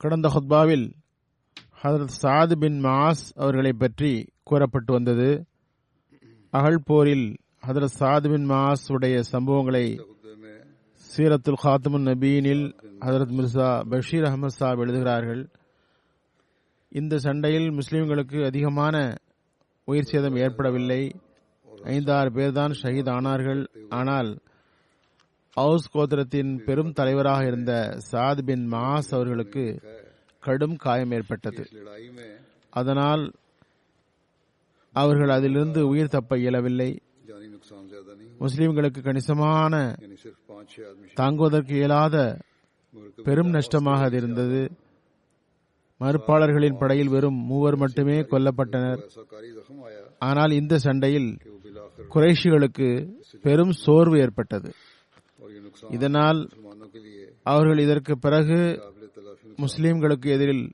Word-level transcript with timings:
கடந்த 0.00 0.28
ஹுத்பாவில் 0.28 0.92
ஹதரத் 1.82 2.16
சாத் 2.22 2.54
பின் 2.58 2.84
மாஸ் 2.84 3.22
அவர்களை 3.34 3.72
பற்றி 3.72 4.26
கூறப்பட்டு 4.42 4.92
வந்தது. 4.92 5.44
அகழ் 6.50 6.78
போரில் 6.84 7.36
ஹதரத் 7.66 7.96
சாத் 7.98 8.30
பின் 8.30 8.50
மாஸ் 8.50 8.84
உடைய 8.86 9.22
சம்பவங்களை 9.32 10.00
சீரத்துல் 11.16 11.60
காத்தமுன் 11.62 12.06
நபீனில் 12.06 12.64
ஹதரத் 13.00 13.34
மிர்சா 13.38 13.88
பஷீர் 13.88 14.22
அகமது 14.22 14.46
சாப் 14.46 14.78
எழுதுகிறார்கள். 14.78 15.50
இந்த 16.88 17.18
சண்டையில் 17.18 17.70
முஸ்லிம்களுக்கு 17.70 18.46
அதிகமான 18.46 19.14
உயிர் 19.84 20.10
சேதம் 20.12 20.36
ஏற்படவில்லை. 20.36 21.20
ஐந்தாறு 21.82 22.30
பேர்தான் 22.30 22.74
ஷஹீத் 22.82 23.10
ஆனார்கள். 23.10 23.66
ஆனால் 23.88 24.38
அவுஸ் 25.56 25.96
கோத்திரத்தின் 25.96 26.64
பெரும் 26.64 26.92
தலைவராக 26.92 27.46
இருந்த 27.46 27.72
சாத் 28.10 28.42
பின் 28.42 28.72
மாஸ் 28.72 29.08
அவர்களுக்கு 29.10 29.64
கடும் 30.42 30.76
காயம் 30.76 31.10
ஏற்பட்டது. 31.10 31.62
அதனால் 32.70 33.32
அவர்கள் 34.92 35.28
அதிலிருந்து 35.28 35.88
உயிர் 35.88 36.08
தப்ப 36.08 36.38
இயலவில்லை. 36.38 36.90
முஸ்லிம்களுக்கு 38.40 39.00
கணிசமான 39.02 39.74
தாங்குவதற்கு 41.14 41.74
இயலாத 41.74 42.16
பெரும் 43.22 43.50
நஷ்டமாக 43.50 44.04
அது 44.04 44.16
இருந்தது. 44.16 44.70
மறுப்பாளர்களின் 46.00 46.78
படையில் 46.78 47.08
வெறும் 47.08 47.40
மூவர் 47.50 47.76
மட்டுமே 47.76 48.20
கொல்லப்பட்டனர். 48.20 49.02
ஆனால் 50.18 50.50
இந்த 50.50 50.78
சண்டையில் 50.78 51.38
குறைஷிகளுக்கு 52.14 52.88
பெரும் 53.42 53.72
சோர்வு 53.72 54.18
ஏற்பட்டது. 54.18 54.72
இதனால் 55.88 56.40
அவர்கள் 57.42 57.78
இதற்கு 57.78 58.18
பிறகு 58.18 58.58
முஸ்லிம்களுக்கு 59.64 60.28
எதிரில் 60.36 60.72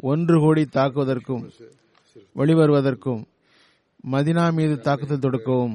ஒன்று 0.00 0.40
கோடி 0.40 0.64
தாக்குவதற்கும் 0.64 1.44
வெளிவருவதற்கும் 2.36 3.22
மதினா 4.12 4.52
மீது 4.52 4.80
தாக்குதல் 4.80 5.22
தொடுக்கவும் 5.24 5.74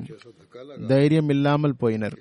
தைரியம் 0.88 1.30
இல்லாமல் 1.30 1.80
போயினர். 1.80 2.16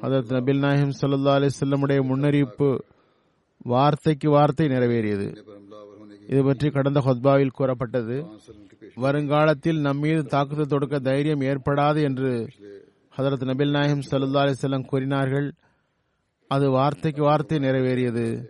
அதற்கு 0.00 0.34
நபில் 0.36 0.58
நாயம் 0.58 0.92
சல்லா 1.00 1.34
அலிசல்லமுடைய 1.38 2.00
முன்னறிவிப்பு 2.10 2.78
வார்த்தைக்கு 3.58 4.30
வார்த்தை 4.30 4.66
நிறைவேறியது. 4.68 5.28
இது 6.28 6.42
பற்றி 6.44 6.70
கடந்த 6.70 7.00
ஹொத்பாவில் 7.00 7.56
கூறப்பட்டது. 7.58 8.16
வருங்காலத்தில் 8.96 9.80
நம்மீது 9.80 10.22
தாக்குதல் 10.24 10.72
தொடுக்க 10.74 10.98
தைரியம் 10.98 11.40
ஏற்படாது 11.40 12.02
என்று 12.02 12.32
ஹதரத் 13.16 13.46
நபில் 13.50 13.70
நாயகம் 13.70 14.02
சல்லா 14.10 14.38
அலிசல்லம் 14.40 14.86
கூறினார்கள் 14.86 15.52
அது 16.48 16.70
வார்த்தைக்கு 16.70 17.22
வார்த்தை 17.22 17.58
நிறைவேறியது. 17.58 18.46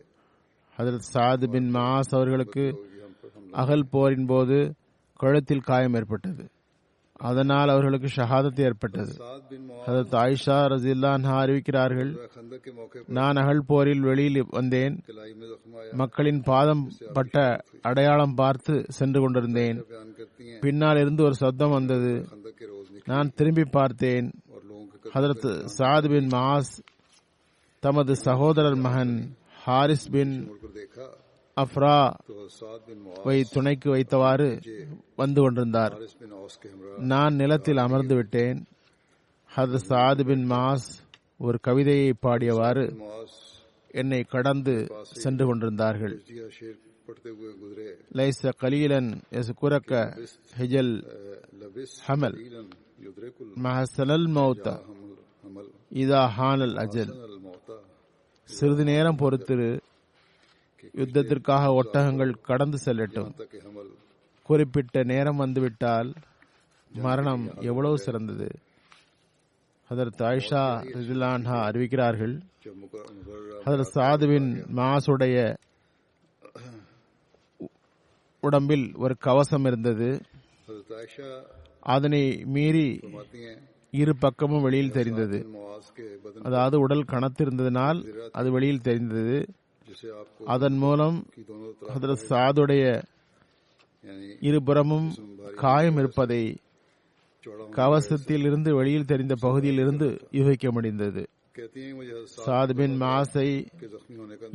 ஹதரத் 0.77 1.09
சாது 1.15 1.50
பின் 1.50 1.75
மாஸ் 1.75 2.10
அவர்களுக்கு 2.10 2.87
அகல் 3.50 3.88
போரின் 3.91 4.27
போது 4.27 4.75
கழுத்தில் 5.16 5.60
காயம் 5.60 5.94
ஏற்பட்டது. 5.94 6.50
அதனால் 7.12 7.69
அவர்களுக்கு 7.69 8.09
ஷஹாதத் 8.16 8.60
ஏற்பட்டது. 8.60 9.12
ஹதரத் 9.87 10.15
ஆயிஷா 10.22 10.59
ரசில்லான் 10.72 11.25
அறிவிக்கிறார்கள் 11.25 12.19
நான் 13.06 13.37
அகல் 13.37 13.65
போரில் 13.66 14.00
வெளியில் 14.00 14.44
வந்தேன். 14.48 15.03
மக்களின் 15.93 16.43
பாதம் 16.43 16.91
பட்ட 17.12 17.60
அடையாளம் 17.83 18.34
பார்த்து 18.34 18.84
சென்று 18.88 19.21
கொண்டிருந்தேன். 19.21 19.84
பின்னால் 20.60 20.97
இருந்து 20.97 21.25
ஒரு 21.25 21.34
சத்தம் 21.34 21.71
வந்தது. 21.71 22.28
நான் 23.04 23.33
திரும்பி 23.34 23.65
பார்த்தேன். 23.65 24.33
ஹதரத் 25.15 25.47
சாத் 25.78 26.09
பின் 26.09 26.28
மாஸ் 26.28 26.72
தமது 27.83 28.12
சகோதரர் 28.17 28.78
மகன் 28.87 29.15
ஹாரிஸ் 29.65 30.09
பின் 30.11 30.34
அஃப்ரா 31.56 31.99
வை 33.25 33.37
துணைக்கு 33.45 33.89
வைத்தவாறு 33.95 34.49
வந்து 35.16 35.41
கொண்டிருந்தார். 35.41 35.95
நான் 37.12 37.34
நிலத்தில் 37.34 37.77
அமர்ந்து 37.77 38.15
விட்டேன். 38.15 38.59
ஹதரத் 39.56 39.89
சாத் 39.89 40.25
பின் 40.27 40.50
மாஸ் 40.50 40.89
ஒரு 41.39 41.59
கவிதையை 41.66 42.11
பாடியவாறு 42.22 42.84
என்னை 44.00 44.22
கடந்து 44.34 44.75
சென்று 45.03 45.47
கொண்டிருந்தார்கள். 45.47 46.16
லைச 48.19 48.53
கலீலன் 48.62 49.11
எஸ் 49.31 49.53
குரக்க 49.61 49.95
ஹிஜல் 50.59 50.93
ஹமல். 52.06 52.37
مع 53.65 53.83
سلل 53.97 54.25
மௌத்த 54.37 54.69
இதா 56.03 56.23
ஹானல் 56.39 56.77
அஜல் 56.83 57.12
சிறிது 58.45 58.84
நேரம் 58.84 59.17
பொறுத்திரு. 59.17 59.81
யுத்தத்திற்காக 60.97 61.65
ஒட்டகங்கள் 61.81 62.41
கடந்து 62.41 62.79
செல்லட்டும். 62.84 63.31
குறிப்பிட்ட 64.43 65.03
நேரம் 65.03 65.37
வந்துவிட்டால் 65.37 66.12
மரணம் 66.89 67.55
எவ்வளவு 67.61 67.99
சிறந்தது? 67.99 68.49
அதற்கு 69.89 70.25
ஆயிஷா 70.25 70.63
ரிஜிலான்ஹா 70.97 71.59
அறிவிக்கிறார்கள். 71.69 72.34
அதில் 73.65 73.93
சாதுவின் 73.95 74.51
மாசுடைய 74.77 75.57
உடம்பில் 78.41 78.97
ஒரு 78.97 79.16
கவசம் 79.16 79.65
இருந்தது. 79.65 80.21
அதனை 81.94 82.22
மீறி 82.54 82.88
இரு 83.91 84.12
பக்கமும் 84.16 84.62
வெளியில் 84.62 84.97
தெரிந்தது. 84.98 85.38
அதாவது 86.42 86.77
உடல் 86.80 87.10
கணத்திருந்ததினால் 87.12 87.98
அது 88.33 88.48
வெளியில் 88.50 88.86
தெரிந்தது. 88.88 89.36
அதன் 90.54 90.78
மூலம் 90.84 91.18
ஹதரத் 91.94 92.24
சாதுடைய 92.30 92.84
இருபுறமும் 94.41 95.09
காயம் 95.54 95.97
இருப்பதை 95.97 96.42
கவசத்தில் 97.77 98.44
இருந்து 98.48 98.71
வெளியில் 98.74 99.09
தெரிந்த 99.12 99.34
பகுதியில் 99.41 99.78
இருந்து 99.78 100.09
யூகிக்க 100.39 100.71
முடிந்தது. 100.72 101.22
சாதுபின் 102.47 102.97
மாசை 103.03 103.48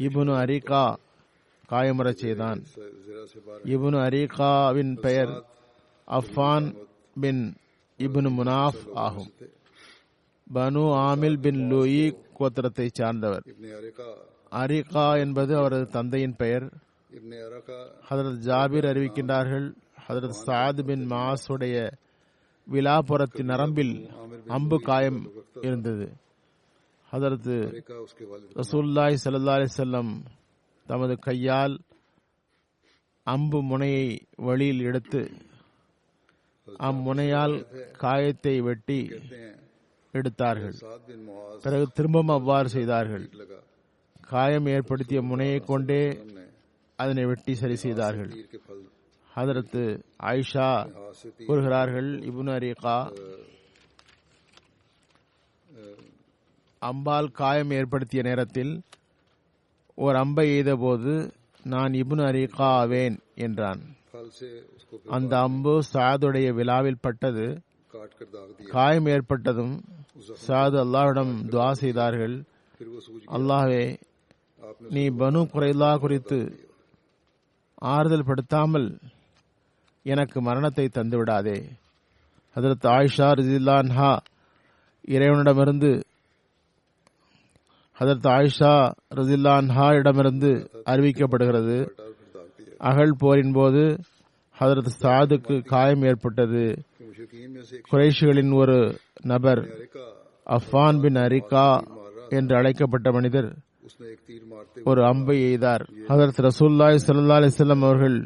இபுனு 0.08 0.34
அரிகா 0.44 0.84
காயமுறச் 1.70 2.22
செய்தான். 2.24 2.60
இபுனு 3.74 4.00
அரிகாவின் 4.08 4.94
பெயர் 5.06 5.34
அஃபான் 6.08 6.68
பின் 7.20 7.54
இப்னு 7.98 8.30
முனாஃப் 8.38 8.94
ஆகும். 8.94 9.32
பனு 10.54 10.84
ஆமில் 11.02 11.40
பின் 11.40 11.68
லூயி 11.68 12.16
கோத்திரத்தை 12.40 12.88
சார்ந்தவர். 12.92 13.44
அரிகா 14.52 15.20
என்பது 15.20 15.58
அவரது 15.58 15.86
தந்தையின் 15.88 16.36
பெயர். 16.36 16.66
ஹதரத் 18.10 18.42
ஜாபிர் 18.48 18.88
அறிவிக்கின்றார்கள். 18.92 19.68
ஹதரத் 20.08 20.42
சாத் 20.46 20.84
பின் 20.84 21.08
மாசுடைய 21.08 21.92
விலாபுரத்தின் 22.72 23.44
நரம்பில் 23.44 24.10
அம்பு 24.48 24.80
காயம் 24.80 25.32
இருந்தது. 25.62 26.14
ஹதரத்து 27.12 27.56
ரசூல்லாய் 28.56 29.18
சல்லா 29.24 29.56
அலிசல்லம் 29.58 30.26
தமது 30.88 31.20
கையால் 31.20 31.80
அம்பு 33.24 33.62
முனையை 33.62 34.28
வழியில் 34.36 34.80
எடுத்து 34.80 35.32
அம்முனையால் 36.88 37.56
காயத்தை 38.04 38.56
வெட்டி 38.68 39.00
எடுத்தார்கள். 40.14 40.76
பிறகு 41.64 41.86
திரும்பவும் 41.98 42.36
அவ்வாறு 42.38 42.70
செய்தார்கள். 42.78 43.26
காயம் 44.34 44.68
ஏற்படுத்திய 44.76 45.20
முனையை 45.32 45.60
கொண்டே 45.72 46.04
அதனை 47.00 47.24
வெட்டி 47.32 47.54
சரி 47.62 47.78
செய்தார்கள். 47.86 48.32
ஹதரத்து 49.32 49.84
ஆயிஷா 50.30 50.70
கூறுகிறார்கள் 51.48 52.10
இபுன் 52.30 52.52
அரீகா 52.56 52.96
அம்பால் 56.82 57.30
காயம் 57.40 57.72
ஏற்படுத்திய 57.78 58.22
நேரத்தில் 58.28 58.74
ஒரு 59.98 60.18
அம்பை 60.24 60.46
எய்தபோது 60.58 61.14
நான் 61.74 61.94
இபுன் 62.02 62.24
அரீகா 62.28 62.68
ஆவேன் 62.82 63.18
என்றான். 63.46 63.82
அந்த 65.16 65.34
அம்பு 65.48 65.74
சாதுடைய 65.94 66.48
விழாவில் 66.60 67.04
பட்டது. 67.06 67.46
காயம் 68.74 69.08
ஏற்பட்டதும் 69.14 69.74
சாது 70.46 70.78
அல்லாஹிடம் 70.84 71.34
துவா 71.54 71.70
செய்தார்கள். 71.84 72.36
அல்லாஹே 73.38 73.84
நீ 74.96 75.04
பனு 75.22 75.42
குறைலா 75.54 75.92
குறித்து 76.04 76.40
ஆறுதல் 77.94 78.28
படுத்தாமல் 78.30 78.88
எனக்கு 80.06 80.38
மரணத்தை 80.48 80.86
தந்துவிடாதே 80.98 81.58
அதற்கு 82.56 82.88
ஆயிஷா 82.98 83.28
ரிதில்லான்ஹா 83.40 84.12
இறைவனிடமிருந்து 85.16 85.92
அதற்கு 87.98 88.28
ஆயிஷா 88.38 88.74
ரதில்லான்ஹா 89.20 89.88
இடமிருந்து 90.00 90.52
அறிவிக்கப்படுகிறது. 90.92 91.78
அகழ் 92.90 93.14
போரின் 93.18 93.52
போது 93.52 93.82
ஹதரத் 94.60 94.94
சாதுக்கு 95.02 95.56
காயம் 95.66 96.04
ஏற்பட்டது. 96.04 96.64
குறைஷிகளின் 97.92 98.54
ஒரு 98.54 98.78
நபர் 99.24 99.62
அஃபான் 100.48 101.00
பின் 101.02 101.20
அரிகா 101.26 101.66
என்று 102.30 102.56
அழைக்கப்பட்ட 102.56 103.12
மனிதர் 103.12 103.50
ஒரு 104.84 105.02
அம்பை 105.06 105.38
எய்தார். 105.50 105.84
ஹதரத் 106.08 106.42
ரசூல்லாய் 106.48 107.00
சல்லா 107.08 107.38
அலிஸ்லாம் 107.42 107.86
அவர்கள் 107.88 108.18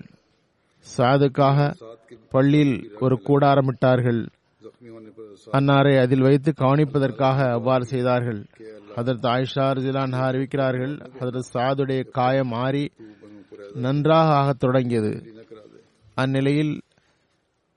சாதுக்காக 0.85 1.57
பள்ளியில் 2.29 2.77
ஒரு 2.99 3.15
கூடாரமிட்டார்கள் 3.27 4.21
அன்னாரை 5.57 5.95
அதில் 5.99 6.21
வைத்து 6.21 6.53
கவனிப்பதற்காக 6.57 7.37
அவ்வாறு 7.51 7.85
செய்தார்கள். 7.85 8.39
ஹதரத் 8.95 9.27
ஆயிஷா 9.33 9.65
ரஜிலான் 9.77 10.15
அறிவிக்கிறார்கள் 10.27 10.93
ஹதரத் 11.19 11.51
சாதுடைய 11.53 12.01
காயம் 12.09 12.47
மாறி 12.47 12.83
நன்றாக 13.75 14.33
ஆகத் 14.33 14.59
தொடங்கியது. 14.59 15.33
அந்நிலையில் 16.15 16.81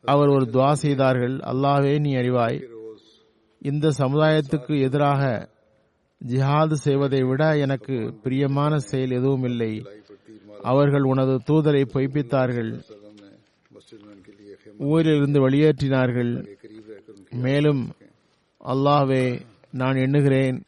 அவர் 0.02 0.28
ஒரு 0.28 0.44
துவா 0.44 0.72
செய்தார்கள். 0.72 1.36
அல்லாவே 1.36 2.00
நீ 2.00 2.14
அறிவாய் 2.14 2.62
இந்த 3.60 3.88
சமுதாயத்துக்கு 3.98 4.80
எதிராக 4.80 5.48
ஜிஹாது 6.26 6.72
செய்வதை 6.72 7.22
விட 7.22 7.58
எனக்கு 7.58 8.14
பிரியமான 8.22 8.78
செயல் 8.78 9.10
எதுவும் 9.10 9.44
இல்லை. 9.44 9.86
அவர்கள் 10.62 11.02
உனது 11.02 11.34
தூதரை 11.34 11.84
பொய்ப்பித்தார்கள். 11.94 12.82
ஊரிலிருந்து 14.78 15.48
வெளியேற்றினார்கள். 15.48 16.46
மேலும் 17.30 17.92
அல்லாவே 18.64 19.40
நான் 19.70 19.96
எண்ணுகிறேன் 19.96 20.62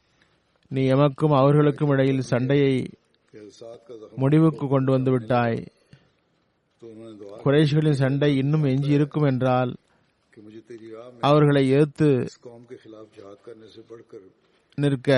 நீ 0.69 0.83
எமக்கும் 0.83 1.37
அவர்களுக்கும் 1.37 1.89
இடையில் 1.89 2.21
சண்டையை 2.21 2.91
முடிவுக்கு 4.23 4.65
கொண்டு 4.69 4.91
வந்து 4.93 5.11
விட்டாய் 5.11 5.61
குறைஷிகளின் 7.45 8.01
சண்டை 8.03 8.31
இன்னும் 8.43 8.65
எஞ்சி 8.71 8.93
இருக்கும் 8.99 9.29
என்றால் 9.31 9.73
அவர்களை 11.29 11.63
எதிர்த்து 11.75 12.09
நிற்க 14.79 15.11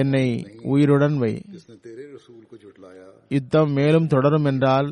என்னை 0.00 0.26
உயிருடன் 0.72 1.16
வை. 1.18 1.32
யுத்தம் 3.28 3.72
மேலும் 3.78 4.06
தொடரும் 4.06 4.44
என்றால் 4.44 4.88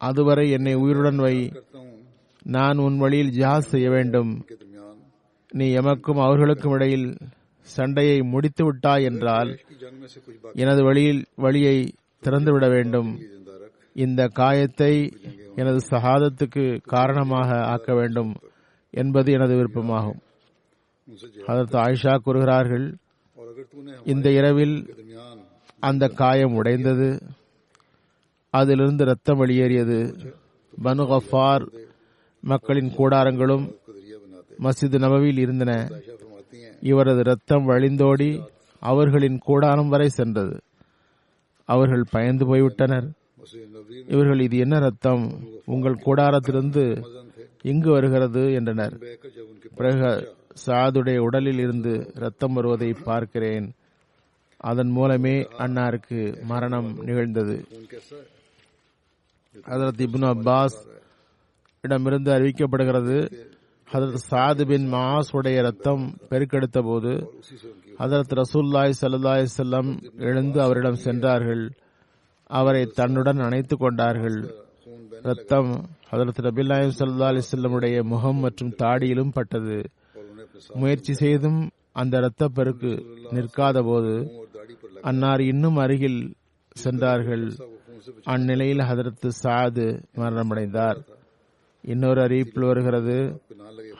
அதுவரை 0.00 0.46
என்னை 0.50 0.74
உயிருடன் 0.82 1.20
வை. 1.24 1.36
நான் 2.56 2.78
உன் 2.78 2.96
வழியில் 2.98 3.32
ஜிஹாஸ் 3.38 3.70
செய்ய 3.72 3.88
வேண்டும். 3.90 4.32
நீ 5.52 5.66
எமக்கும் 5.80 6.20
அவர்களுக்கும் 6.26 6.72
இடையில் 6.72 7.08
சண்டையை 7.66 8.18
முடித்து 8.32 8.62
விட்டாய் 8.64 9.06
என்றால் 9.10 9.50
எனது 10.54 10.82
வழியில் 10.84 11.22
வழியை 11.44 11.76
திறந்துவிட 12.24 12.68
வேண்டும். 12.68 13.10
இந்த 13.94 14.28
காயத்தை 14.32 15.12
எனது 15.56 15.80
சகாதத்துக்கு 15.90 16.64
காரணமாக 16.86 17.58
ஆக்க 17.72 17.94
வேண்டும் 17.94 18.32
என்பது 18.90 19.32
எனது 19.32 19.54
விருப்பமாகும். 19.54 20.20
அதற்கு 21.46 21.76
ஆயிஷா 21.78 22.16
கூறுகிறார்கள் 22.16 22.86
இந்த 24.04 24.30
இரவில் 24.30 24.76
அந்த 25.80 26.04
காயம் 26.08 26.54
உடைந்தது 26.54 27.08
அதிலிருந்து 28.50 29.04
ரத்தம் 29.04 29.38
வெளியேறியது. 29.38 29.98
பனு 30.84 31.04
கஃபார் 31.12 31.64
மக்களின் 32.40 32.90
கூடாரங்களும் 32.98 33.64
மஸ்ஜித் 34.58 34.98
நபவியில் 34.98 35.38
இருந்தன. 35.38 35.72
இவரது 36.80 37.22
ரத்தம் 37.22 37.68
வழிந்தோடி 37.68 38.30
அவர்களின் 38.82 39.38
கூடாரம் 39.38 39.88
வரை 39.88 40.08
சென்றது. 40.08 40.56
அவர்கள் 41.70 42.04
பயந்து 42.10 42.44
போய்விட்டனர். 42.46 43.08
இவர்கள் 44.06 44.40
இது 44.40 44.56
என்ன 44.58 44.78
ரத்தம்? 44.78 45.24
உங்கள் 45.64 46.02
கூடாரத்திலிருந்து 46.06 46.84
எங்கு 47.62 47.90
வருகிறது? 47.90 48.42
என்றனர். 48.52 48.94
பிறகு 49.74 50.34
சாதுடைய 50.66 51.18
உடலில் 51.18 51.58
இருந்து 51.58 52.10
ரத்தம் 52.14 52.52
வருவதை 52.52 52.90
பார்க்கிறேன். 53.04 53.72
அதன் 54.56 54.88
மூலமே 54.88 55.36
அன்னாருக்கு 55.58 56.42
மரணம் 56.42 56.88
நிகழ்ந்தது. 57.04 57.64
ஹதரத் 59.66 60.02
இப்னு 60.06 60.28
அப்பாஸ் 60.34 60.78
இடமிருந்து 61.80 62.30
அறிவிக்கப்படுகிறது 62.32 63.16
ஹதரத் 63.92 64.24
சாது 64.30 64.66
பின் 64.66 64.92
மாஸ் 64.92 65.30
உடைய 65.32 65.62
ரத்தம் 65.62 66.04
பெருக்கெடுத்த 66.30 66.80
போது 66.82 67.12
ஹசரத் 68.00 68.42
ரசூல்லாய் 68.42 68.92
சல்லாய் 69.00 69.46
செல்லம் 69.58 70.20
எழுந்து 70.20 70.60
அவரிடம் 70.60 70.94
சென்றார்கள். 70.94 71.72
அவரை 72.46 72.86
தன்னுடன் 72.86 73.38
அணைத்து 73.38 73.76
கொண்டார்கள். 73.76 74.54
ரத்தம் 75.22 75.88
ஹசரத் 76.10 76.42
நபில்லாயும் 76.42 76.92
சல்லா 76.98 77.22
அலி 77.22 77.40
செல்லமுடைய 77.52 78.02
முகம் 78.02 78.36
மற்றும் 78.36 78.74
தாடியிலும் 78.78 79.32
பட்டது. 79.32 79.82
முயற்சி 80.74 81.12
செய்தும் 81.12 81.70
அந்த 81.92 82.16
இரத்த 82.16 82.48
பெருக்கு 82.48 82.92
நிற்காத 83.30 83.84
போது 83.84 84.14
அன்னார் 85.02 85.40
இன்னும் 85.40 85.76
அருகில் 85.76 86.34
சென்றார்கள். 86.72 87.46
அந்நிலையில் 88.26 88.86
ஹதரத் 88.90 89.30
சாது 89.42 90.02
மரணமடைந்தார். 90.16 91.04
இன்னொரு 91.82 92.20
அறிவிப்பில் 92.20 92.66
வருகிறது 92.66 93.42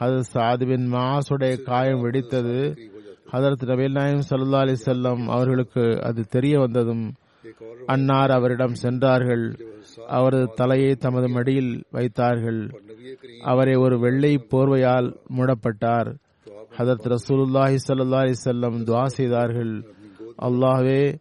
ஹதரத் 0.00 0.30
சாதுவின் 0.34 0.86
மாசுடைய 0.92 1.62
காயம் 1.62 2.04
வெடித்தது. 2.04 2.88
ஹதரத் 3.32 3.64
நபீல் 3.64 3.90
நாயம் 3.90 4.22
சல்லா 4.30 4.58
அலி 4.58 4.72
செல்லம் 4.72 5.26
அவர்களுக்கு 5.26 6.02
அது 6.02 6.26
தெரிய 6.26 6.58
வந்ததும் 6.58 7.14
அன்னார் 7.86 8.30
அவரிடம் 8.30 8.74
சென்றார்கள். 8.74 9.56
அவரது 10.06 10.50
தலையை 10.54 10.94
தமது 10.94 11.28
மடியில் 11.28 11.84
வைத்தார்கள். 11.90 12.70
அவரை 13.42 13.74
ஒரு 13.74 13.98
வெள்ளை 13.98 14.46
போர்வையால் 14.50 15.16
மூடப்பட்டார். 15.36 16.14
ஹதரத் 16.78 17.14
ரசூலுல்லாஹி 17.14 17.76
சல்லா 17.88 18.18
அலி 18.18 18.34
செல்லம் 18.44 18.84
துவா 18.84 19.04
செய்தார்கள். 19.04 19.84
அல்லாஹே 20.42 21.18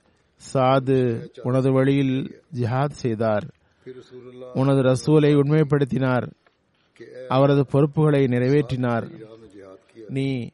சாது 0.54 1.28
உனது 1.44 1.72
வழியில் 1.72 2.42
ஜிஹாத் 2.60 3.00
செய்தார். 3.04 3.48
உனது 4.54 4.82
ரசூலை 4.82 5.36
உண்மைப்படுத்தினார். 5.36 6.32
அவரது 7.28 7.66
பொறுப்புகளை 7.66 8.24
நிறைவேற்றினார். 8.24 9.28
நீ 10.08 10.50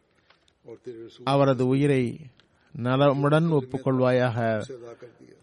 அவரது 1.23 1.67
உயிரை 1.67 2.19
நலமுடன் 2.77 3.47
ஒப்புக்கொள்வாயாக. 3.51 4.61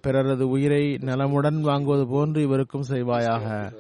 பிறரது 0.01 0.49
உயிரை 0.49 0.99
நலமுடன் 1.01 1.65
வாங்குவது 1.65 2.09
போன்று 2.09 2.43
இவருக்கும் 2.43 2.85
செய்வாயாக. 2.89 3.73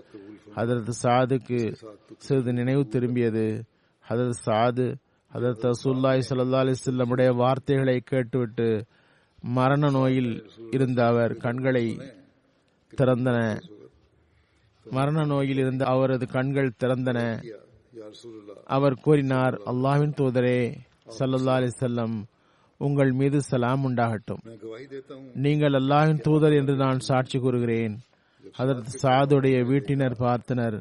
ஹதரத் 0.56 0.92
சாதுக்கு 1.02 1.74
சிறிது 2.16 2.52
நினைவு 2.52 2.80
திரும்பியது. 2.80 3.62
அதரது 4.08 4.32
சாது 4.46 4.94
ஹதரத் 5.34 5.70
ரசூல்லாய் 5.70 6.22
சல்லா 6.28 6.62
அலிஸ்லமுடைய 6.62 7.36
வார்த்தைகளை 7.36 8.00
கேட்டுவிட்டு 8.00 8.84
மரண 9.42 9.90
நோயில் 9.90 10.50
இருந்த 10.70 11.06
அவர் 11.06 11.36
கண்களை 11.36 12.00
திறந்தன. 12.96 13.60
மரண 14.90 15.24
நோயில் 15.24 15.58
இருந்த 15.58 15.84
அவரது 15.84 16.26
கண்கள் 16.26 16.72
திறந்தன. 16.84 17.42
அவர் 18.64 18.94
கூறினார் 18.94 19.54
அல்லாவின் 19.54 20.14
தூதரே 20.16 20.76
சல்லா 21.08 21.48
அலி 21.48 21.70
செல்லம் 21.80 22.22
உங்கள் 22.78 23.12
மீது 23.12 23.40
சலாம் 23.40 23.82
உண்டாகட்டும். 23.88 24.42
நீங்கள் 25.34 25.72
அல்லாஹின் 25.72 26.20
தூதர் 26.20 26.52
என்று 26.52 26.76
நான் 26.76 26.98
சாட்சி 26.98 27.38
கூறுகிறேன். 27.38 27.98
ஹதரத் 28.58 28.84
சாதுடைய 29.02 29.64
வீட்டினர் 29.64 30.14
பார்த்தனர். 30.18 30.80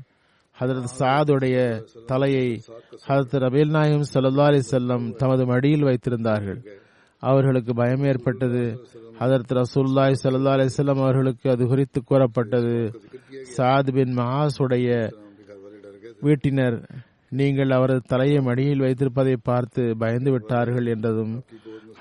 ஹதரத் 0.60 0.88
சாதுடைய 1.00 1.84
தலையை 2.06 2.62
ஹதரத் 3.08 3.40
ரபேல் 3.40 3.70
நாயகம் 3.70 4.04
சல்லா 4.14 4.46
அலி 4.46 4.62
செல்லம் 4.72 5.16
தமது 5.16 5.46
மடியில் 5.46 5.84
வைத்திருந்தார்கள். 5.84 6.66
அவர்களுக்கு 7.20 7.74
பயம் 7.74 8.04
ஏற்பட்டது. 8.04 8.88
ஹதரத் 9.20 9.54
ரசூல்லாய் 9.54 10.16
சல்லா 10.24 10.50
அலி 10.50 10.70
செல்லம் 10.78 11.02
அவர்களுக்கு 11.02 11.50
அது 11.50 11.68
குறித்து 11.68 12.04
கூறப்பட்டது. 12.04 12.92
சாத் 13.58 13.92
பின் 13.94 14.18
மஹாசுடைய 14.18 15.12
வீட்டினர் 16.22 16.88
நீங்கள் 17.32 17.70
அவரது 17.70 18.02
தலையை 18.08 18.40
மடியில் 18.42 18.80
வைத்திருப்பதை 18.80 19.38
பார்த்து 19.44 19.98
பயந்து 19.98 20.32
விட்டார்கள் 20.32 20.86
என்றதும் 20.86 21.44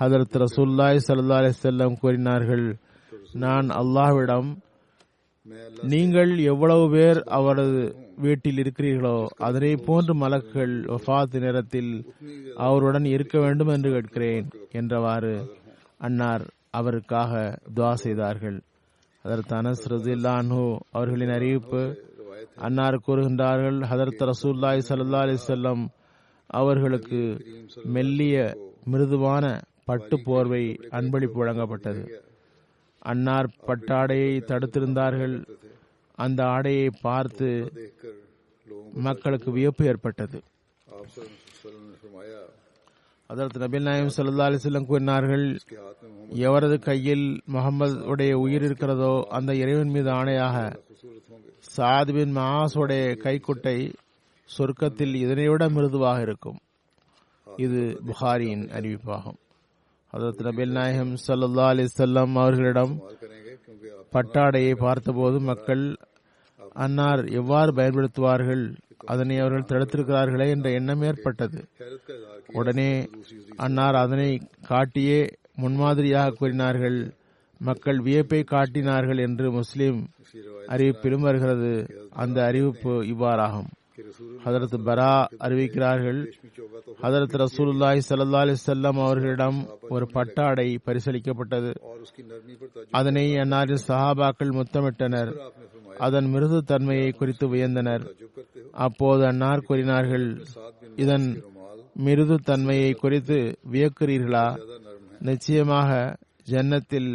ஹதரத் 0.00 0.44
ரசூல்லாய் 0.44 1.00
சல்லா 1.08 1.36
அலி 1.36 1.50
செல்லம் 1.62 1.98
கூறினார்கள் 2.00 2.76
நான் 3.32 3.68
அல்லாஹ்விடம் 3.68 4.56
நீங்கள் 5.82 6.38
எவ்வளவு 6.38 6.90
பேர் 6.90 7.22
அவரது 7.26 7.96
வீட்டில் 8.16 8.56
இருக்கிறீர்களோ 8.56 9.26
அதனை 9.36 9.76
போன்று 9.76 10.14
மலக்குகள் 10.14 10.98
வஃத் 11.06 11.40
நேரத்தில் 11.40 12.04
அவருடன் 12.54 13.04
இருக்க 13.04 13.38
வேண்டும் 13.38 13.68
என்று 13.68 13.90
கேட்கிறேன் 13.90 14.48
என்றவாறு 14.72 15.46
அன்னார் 15.98 16.44
அவருக்காக 16.70 17.58
துவா 17.74 17.92
செய்தார்கள். 17.92 18.62
அதற்கான 19.22 19.70
அனஸ் 19.70 19.88
ரசில்லா 19.88 20.34
அவர்களின் 20.90 21.28
அறிவிப்பு 21.28 21.96
அன்னார் 22.66 23.04
கூறுகின்றார்கள் 23.06 23.78
ஹதரத் 23.90 24.22
ரசூல்லாய் 24.30 24.86
சல்லா 24.88 25.20
அலி 25.26 25.36
செல்லம் 25.46 25.82
அவர்களுக்கு 26.50 27.20
மெல்லிய 27.96 28.36
மிருதுவான 28.92 29.44
பட்டு 29.88 30.16
போர்வை 30.26 30.64
அன்பளிப்பு 30.98 31.38
வழங்கப்பட்டது. 31.40 32.02
அன்னார் 33.10 33.48
பட்டாடையை 33.68 34.32
தடுத்திருந்தார்கள். 34.50 35.36
அந்த 36.18 36.40
ஆடையை 36.54 36.88
பார்த்து 37.06 37.48
மக்களுக்கு 39.06 39.50
வியப்பு 39.50 39.84
ஏற்பட்டது. 39.86 40.38
அதற்கு 43.30 43.58
நபில் 43.62 43.86
நாயம் 43.88 44.12
சல்லா 44.16 44.46
அலிசல்லம் 44.48 44.86
கூறினார்கள் 44.86 45.44
எவரது 46.46 46.76
கையில் 46.88 47.26
முகமது 47.54 47.96
உடைய 48.12 48.32
உயிர் 48.38 48.64
இருக்கிறதோ 48.68 49.12
அந்த 49.38 49.50
இறைவன் 49.62 49.92
மீது 49.96 50.10
ஆணையாக 50.10 50.56
சாதுவின் 51.76 52.32
மாசுடைய 52.36 53.04
கைக்குட்டை 53.24 53.78
சொர்க்கத்தில் 54.58 55.14
இதனைவிட 55.14 55.68
மிருதுவாக 55.68 56.20
இருக்கும். 56.20 56.58
இது 57.46 57.80
புகாரியின் 58.08 58.64
அறிவிப்பாகும். 58.78 59.38
அதற்கு 60.12 60.44
நபில் 60.44 60.76
நாயகம் 60.78 61.14
சல்லா 61.26 61.66
அலிசல்லாம் 61.72 62.32
அவர்களிடம் 62.42 62.94
பட்டாடையை 64.14 64.74
பார்த்தபோது 64.76 65.40
மக்கள் 65.40 65.84
அன்னார் 66.74 67.22
எவ்வாறு 67.40 67.70
பயன்படுத்துவார்கள் 67.72 68.64
அதனை 69.12 69.38
அவர்கள் 69.38 69.68
தடுத்திருக்கிறார்களே 69.70 70.48
என்ற 70.48 70.70
எண்ணம் 70.70 71.02
ஏற்பட்டது. 71.02 71.60
உடனே 72.52 72.90
அன்னார் 73.56 73.94
அதனை 73.94 74.30
காட்டியே 74.68 75.20
முன்மாதிரியாக 75.56 76.30
கூறினார்கள். 76.30 76.98
மக்கள் 77.60 77.98
வியப்பை 77.98 78.42
காட்டினார்கள் 78.42 79.18
என்று 79.18 79.52
முஸ்லிம் 79.52 80.08
அறிவிப்பிலும் 80.68 81.20
வருகிறது. 81.20 81.70
அந்த 82.10 82.44
அறிவிப்பு 82.44 83.02
இவ்வாறாகும். 83.02 83.68
ஹதரத் 84.44 84.80
பரா 84.86 85.12
அறிவிக்கிறார்கள் 85.40 86.20
ஹதரத் 87.02 87.36
ரசூலுல்லாய் 87.42 88.00
சல்லா 88.08 88.40
அலிசல்லாம் 88.42 89.02
அவர்களிடம் 89.04 89.58
ஒரு 89.88 90.06
பட்டாடை 90.06 90.78
பரிசளிக்கப்பட்டது. 90.86 91.74
அதனை 92.90 93.32
அன்னாரின் 93.32 93.84
சஹாபாக்கள் 93.88 94.52
முத்தமிட்டனர். 94.52 95.32
அதன் 95.98 96.24
மிருது 96.24 96.62
தன்மையை 96.62 97.10
குறித்து 97.10 97.46
வியந்தனர். 97.54 98.04
அப்போது 98.72 99.26
அன்னார் 99.26 99.60
கூறினார்கள் 99.60 100.26
இதன் 100.96 101.42
மிருது 101.94 102.36
தன்மையை 102.36 102.92
குறித்து 102.92 103.38
வியக்கிறீர்களா? 103.72 104.46
நிச்சயமாக 105.18 106.16
ஜன்னத்தில் 106.50 107.10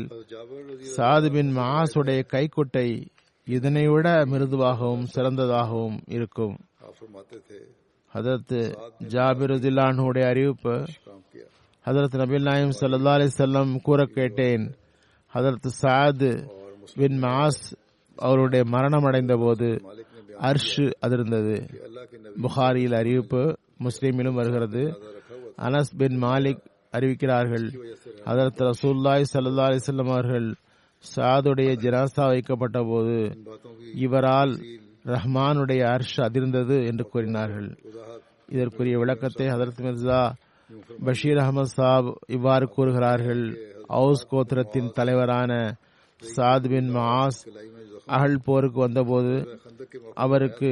சாதுபின் 0.97 1.51
மாசுடைய 1.59 2.19
கைக்குட்டை 2.33 2.87
இதனை 3.47 3.87
விட 3.87 4.07
மிருதுவாகவும் 4.25 5.05
சிறந்ததாகவும் 5.15 5.97
இருக்கும். 6.07 6.55
ஹதரத் 8.13 8.53
ஜாபிருதில்லானுடைய 9.13 10.25
அறிவிப்பு 10.25 10.75
ஹதரத் 11.85 12.17
நபில் 12.21 12.41
நாயம் 12.41 12.75
சல்லா 12.79 13.13
அலி 13.13 13.27
செல்லம் 13.37 13.73
கூற 13.81 14.05
கேட்டேன் 14.05 14.65
ஹதரத் 15.33 15.67
சாது 15.81 16.31
பின் 16.95 17.17
மாஸ் 17.23 17.63
அவருடைய 18.17 18.63
மரணம் 18.67 19.03
அடைந்த 19.03 19.35
போது 19.35 19.69
அர்ஷு 20.49 20.85
அதிர்ந்தது. 21.05 21.57
புகாரியில் 22.41 22.93
அறிவிப்பு 22.93 23.43
முஸ்லீமிலும் 23.83 24.37
வருகிறது. 24.39 24.83
அனஸ் 25.57 25.91
பின் 25.97 26.17
மாலிக் 26.23 26.63
அறிவிக்கிறார்கள். 26.97 27.67
அதற்கு 28.23 28.61
ரசூல்லாய் 28.71 29.29
சல்லா 29.33 29.65
அலிசல்லம் 29.71 30.11
அவர்கள் 30.11 30.47
சாதுடைய 31.03 31.71
ஜினாசா 31.83 32.25
வைக்கப்பட்ட 32.27 32.79
போது 32.83 33.17
இவரால் 34.05 34.53
ரஹ்மானுடைய 35.13 35.81
அர்ஷ் 35.95 36.17
அதிர்ந்தது 36.27 36.77
என்று 36.85 37.05
கூறினார்கள். 37.07 37.69
இதற்குரிய 38.53 38.95
விளக்கத்தை 38.97 39.45
ஹதரத் 39.47 39.83
மிர்சா 39.85 40.21
பஷீர் 41.05 41.41
அகமது 41.43 41.73
சாப் 41.77 42.09
இவ்வாறு 42.27 42.65
கூறுகிறார்கள். 42.67 43.43
ஹவுஸ் 43.87 44.23
கோத்திரத்தின் 44.31 44.91
தலைவரான 44.91 45.51
சாத் 46.35 46.67
பின் 46.69 46.89
மாஸ் 46.95 47.39
அகல் 48.15 48.43
போருக்கு 48.43 48.79
வந்தபோது 48.79 49.33
அவருக்கு 50.13 50.71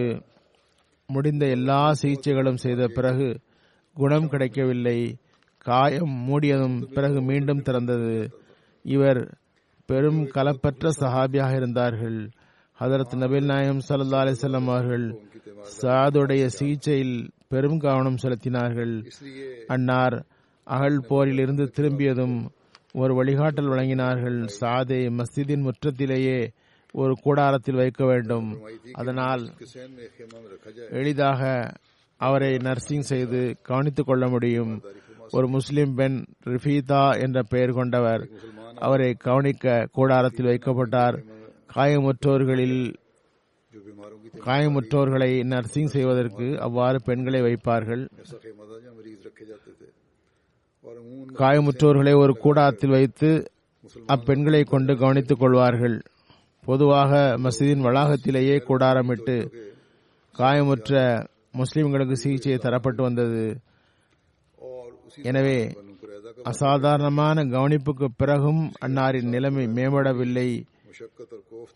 முடிந்த 1.09 1.45
எல்லா 1.47 1.81
சிகிச்சைகளும் 2.01 2.61
செய்த 2.65 2.83
பிறகு 2.87 3.27
குணம் 3.97 4.27
கிடைக்கவில்லை. 4.27 4.99
காயம் 5.63 6.27
மூடியதும் 6.27 6.93
பிறகு 6.93 7.21
மீண்டும் 7.21 7.61
திறந்தது. 7.61 8.31
இவர் 8.83 9.37
பெரும் 9.85 10.23
கலப்பற்ற 10.23 10.89
சஹாபியாக 10.99 11.55
இருந்தார்கள். 11.55 12.29
ஹதரத் 12.79 13.15
நபில் 13.15 13.45
நாயம் 13.45 13.79
சல்லா 13.89 14.23
அலிசல்லாம் 14.23 14.65
அவர்கள் 14.65 15.19
சாதுடைய 15.81 16.45
சிகிச்சையில் 16.45 17.31
பெரும் 17.47 17.77
கவனம் 17.77 18.15
செலுத்தினார்கள். 18.15 19.11
அன்னார் 19.67 20.25
அகல் 20.63 21.05
போரில் 21.07 21.39
இருந்து 21.39 21.69
திரும்பியதும் 21.69 22.51
ஒரு 22.93 23.23
வழிகாட்டல் 23.23 23.69
வழங்கினார்கள். 23.69 24.47
சாதை 24.61 25.09
மஸ்ஜிதின் 25.09 25.61
முற்றத்திலேயே 25.61 26.51
ஒரு 26.91 27.13
கூடாரத்தில் 27.21 27.75
வைக்க 27.75 28.05
வேண்டும். 28.05 28.59
அதனால் 28.93 29.49
எளிதாக 30.89 31.71
அவரை 32.17 32.57
நர்சிங் 32.57 33.01
செய்து 33.01 33.55
கவனித்துக் 33.61 34.05
கொள்ள 34.05 34.29
முடியும். 34.29 34.81
ஒரு 35.29 35.47
முஸ்லிம் 35.47 35.95
பெண் 35.95 36.25
ரிஃபீதா 36.45 37.19
என்ற 37.19 37.43
பெயர் 37.43 37.71
கொண்டவர் 37.71 38.29
அவரை 38.75 39.13
கவனிக்க 39.13 39.87
கூடாரத்தில் 39.91 40.45
வைக்கப்பட்டார். 40.45 41.23
காயமுற்றோர்களில் 41.75 42.93
காயமுற்றோர்களை 44.45 45.43
நர்சிங் 45.43 45.87
செய்வதற்கு 45.87 46.59
அவ்வாறு 46.59 47.01
பெண்களை 47.03 47.41
வைப்பார்கள். 47.41 48.07
காயமுற்றோர்களை 51.33 52.15
ஒரு 52.15 52.33
கூடாரத்தில் 52.33 52.89
வைத்து 52.89 53.51
அப்பெண்களை 54.07 54.63
கொண்டு 54.65 54.97
கவனித்துக் 54.97 55.39
கொள்வார்கள். 55.39 56.01
பொதுவாக 56.61 57.37
மசிதின் 57.37 57.85
வளாகத்திலேயே 57.85 58.57
கூடாரமிட்டு 58.67 59.51
காயமுற்ற 60.39 61.25
முஸ்லிம்களுக்கு 61.57 62.11
சிகிச்சை 62.11 62.57
தரப்பட்டு 62.57 63.01
வந்தது. 63.03 63.59
எனவே 65.21 65.71
அசாதாரணமான 66.43 67.43
கவனிப்புக்கு 67.43 68.07
பிறகும் 68.17 68.71
அன்னாரின் 68.85 69.29
நிலைமை 69.29 69.65
மேம்படவில்லை. 69.67 70.49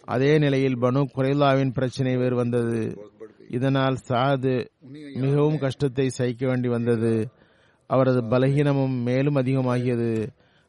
அதே 0.05 0.37
நிலையில் 0.37 0.77
பனு 0.77 1.01
குரைலாவின் 1.15 1.73
பிரச்சனை 1.73 2.17
வேறு 2.17 2.35
வந்தது. 2.35 2.81
இதனால் 3.49 3.97
சாது 4.09 4.55
மிகவும் 5.15 5.57
கஷ்டத்தை 5.57 6.07
சகிக்க 6.09 6.47
வேண்டி 6.47 6.67
வந்தது. 6.67 7.13
அவரது 7.89 8.21
பலகீனமும் 8.21 8.95
மேலும் 9.03 9.35
அதிகமாகியது. 9.35 10.11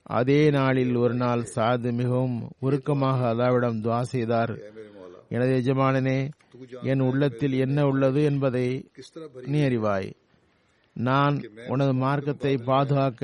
அதே 0.02 0.50
நாளில் 0.50 0.94
ஒரு 0.94 1.14
நாள் 1.14 1.42
சாது 1.54 1.92
மிகவும் 1.92 2.36
உருக்கமாக 2.60 3.34
அல்லாவிடம் 3.34 3.80
துவா 3.84 4.00
செய்தார். 4.00 4.54
எனது 5.28 5.52
எஜமானனே 5.62 6.18
என் 6.82 7.00
உள்ளத்தில் 7.00 7.52
என்ன 7.52 7.86
உள்ளது 7.86 8.24
என்பதை 8.24 8.90
நீ 9.46 9.60
அறிவாய். 9.60 10.08
நான் 11.06 11.36
உனது 11.68 11.92
மார்க்கத்தை 11.94 12.52
பாதுகாக்க 12.70 13.22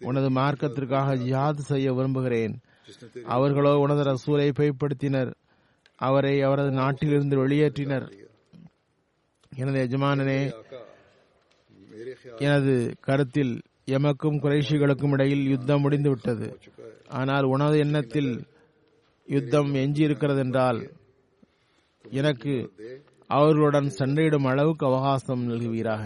உனது 0.00 0.28
மார்க்கத்திற்காக 0.30 1.14
ஜிஹாத் 1.22 1.68
செய்ய 1.70 1.92
விரும்புகிறேன். 1.92 2.54
அவர்களோ 3.34 3.72
உனது 3.78 4.02
ரசூலை 4.02 4.46
பயப்படுத்தினர். 4.58 5.30
அவரை 6.08 6.34
அவரது 6.42 6.70
நாட்டிலிருந்து 6.70 7.36
வெளியேற்றினர். 7.42 8.06
எனது 9.52 9.78
எஜமானனே 9.86 10.40
எனது 12.38 12.74
கருத்தில் 13.00 13.52
எமக்கும் 13.96 14.40
குறைஷிகளுக்கும் 14.44 15.12
இடையில் 15.12 15.44
யுத்தம் 15.46 15.80
முடிந்துவிட்டது. 15.80 16.48
ஆனால் 17.08 17.44
உனது 17.44 17.78
எண்ணத்தில் 17.78 18.32
யுத்தம் 19.28 19.70
எஞ்சியிருக்கிறது 19.74 20.38
என்றால் 20.38 20.80
எனக்கு 22.04 22.54
அவர்களுடன் 23.26 23.88
சண்டையிடும் 23.98 24.48
அளவுக்கு 24.52 24.84
அவகாசம் 24.86 25.42
நல்குவீராக. 25.50 26.04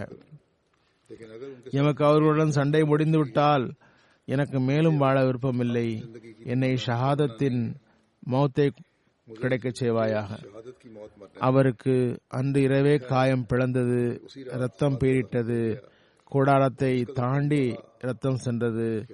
எமக்கு 1.69 2.05
அவர்களுடன் 2.05 2.51
சண்டை 2.51 2.83
முடிந்துவிட்டால் 2.83 3.73
எனக்கு 4.25 4.59
மேலும் 4.59 4.97
வாழ 4.97 5.25
விருப்பமில்லை. 5.25 5.87
என்னை 6.43 6.77
ஷஹாதத்தின் 6.85 7.75
மௌத்தை 8.29 8.69
கிடைக்கச் 9.33 9.83
செய்வாயாக. 9.83 10.29
அவருக்கு 11.39 12.19
அன்று 12.27 12.61
இரவே 12.61 12.97
காயம் 12.97 13.45
பிளந்தது 13.49 14.19
ரத்தம் 14.43 14.97
பீரிட்டது 14.99 15.81
கூடாரத்தை 16.23 17.03
தாண்டி 17.03 17.75
ரத்தம் 17.99 18.35
சென்றது. 18.35 19.05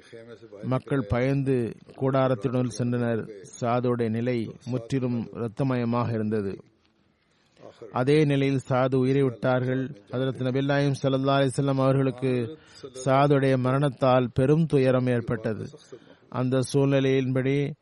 மக்கள் 0.63 1.05
பயந்து 1.09 1.75
கூடாரத்துடன் 2.01 2.69
சென்றனர். 2.77 3.21
சாதோடைய 3.61 4.09
நிலை 4.09 4.51
முற்றிலும் 4.65 5.27
ரத்தமயமாக 5.33 6.11
இருந்தது. 6.13 6.53
அதே 7.91 8.23
நிலையில் 8.23 8.59
சாது 8.69 8.95
உயிரை 8.95 9.21
விட்டார்கள். 9.21 10.01
அதற்கு 10.11 10.43
நபில்லாயும் 10.43 10.93
சல்லா 11.03 11.47
அலிசல்லாம் 11.47 11.81
அவர்களுக்கு 11.81 12.57
சாதுடைய 13.05 13.57
மரணத்தால் 13.57 14.29
பெரும் 14.33 14.65
துயரம் 14.65 15.07
ஏற்பட்டது. 15.07 15.65
அந்த 16.29 16.59
சூழ்நிலையின்படி 16.73 17.73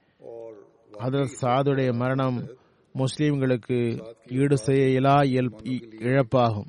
அதர் 1.00 1.28
சாதுடைய 1.42 1.94
மரணம் 1.94 2.48
முஸ்லிம்களுக்கு 2.94 4.02
ஈடு 4.28 4.58
செய்ய 4.58 5.00
இலா 5.00 5.42
இ- 5.64 5.84
இழப்பாகும். 6.00 6.68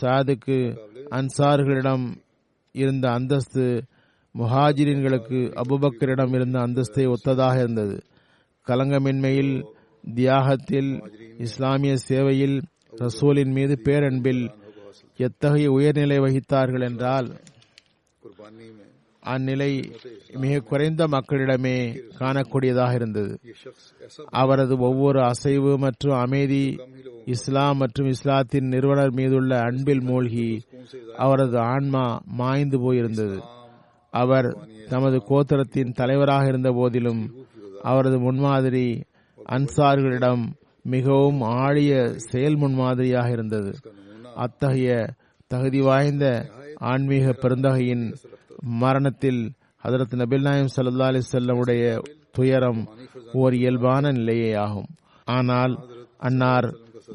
சாதுக்கு 0.00 0.78
அன்சார்களிடம் 1.10 2.16
இருந்த 2.72 3.10
அந்தஸ்து 3.10 3.84
முஹாஜிரின்களுக்கு 4.38 5.60
அபுபக்கரிடம் 5.60 6.34
இருந்த 6.34 6.58
அந்தஸ்தை 6.58 7.14
ஒத்ததாக 7.14 7.56
இருந்தது. 7.56 8.02
கலங்கமின்மையில் 8.66 9.64
தியாகத்தில் 10.04 10.90
இஸ்லாமிய 11.38 11.94
சேவையில் 12.08 12.56
ரசூலின் 12.92 13.52
மீது 13.52 13.74
பேரன்பில் 13.84 14.42
எத்தகைய 15.18 15.68
உயர்நிலை 15.70 16.18
வகித்தார்கள் 16.18 16.84
என்றால் 16.90 17.28
அந்நிலை 19.22 19.70
மிக 20.42 20.54
குறைந்த 20.60 21.02
மக்களிடமே 21.06 21.74
காணக்கூடியதாக 22.20 22.92
இருந்தது. 22.94 23.32
அவரது 24.42 24.74
ஒவ்வொரு 24.78 25.20
அசைவு 25.22 25.72
மற்றும் 25.78 26.14
அமைதி 26.14 26.62
இஸ்லாம் 27.34 27.76
மற்றும் 27.76 28.08
இஸ்லாத்தின் 28.08 28.68
நிறுவனர் 28.68 29.12
மீதுள்ள 29.12 29.52
அன்பில் 29.60 30.02
மூழ்கி 30.02 30.48
அவரது 31.16 31.58
ஆன்மா 31.72 32.04
மாய்ந்து 32.40 32.78
போயிருந்தது. 32.78 33.38
அவர் 34.12 34.48
தமது 34.88 35.18
கோத்திரத்தின் 35.28 35.92
தலைவராக 35.92 36.46
இருந்த 36.46 36.70
போதிலும் 36.70 37.22
அவரது 37.82 38.18
முன்மாதிரி 38.18 38.86
அன்சார்களிடம் 39.54 40.44
மிகவும் 40.82 41.40
ஆழிய 41.40 41.92
செயல் 42.30 42.56
முன்மாதிரியாக 42.56 43.30
இருந்தது. 43.30 43.72
அத்தகைய 44.34 44.90
தகுதி 45.46 45.80
வாய்ந்த 45.80 46.26
ஆன்மீக 46.90 47.32
பெருந்தகையின் 47.42 48.04
மரணத்தில் 48.82 49.42
ஹதரத் 49.84 50.14
நபில் 50.20 50.40
நாயம் 50.40 50.72
சல்லா 50.76 51.08
அலிசல்லமுடைய 51.10 51.84
துயரம் 52.36 52.82
ஓர் 53.32 53.54
இயல்பான 53.54 54.10
நிலையே 54.10 54.50
ஆகும். 54.54 54.88
ஆனால் 55.24 55.74
அன்னார் 56.18 56.68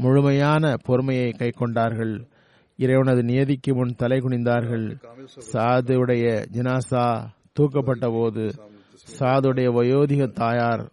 முழுமையான 0.04 0.74
பொறுமையை 0.88 1.30
கைக்கொண்டார்கள் 1.40 2.14
இறைவனது 2.80 3.22
நியதிக்கு 3.24 3.74
முன் 3.76 3.94
தலை 3.96 4.18
குனிந்தார்கள். 4.20 4.88
சாதுடைய 5.52 6.26
ஜினாசா 6.56 7.06
தூக்கப்பட்ட 7.60 8.06
போது 8.18 8.46
சாதுடைய 9.20 9.68
வயோதிக 9.78 10.24
தாயார் 10.42 10.84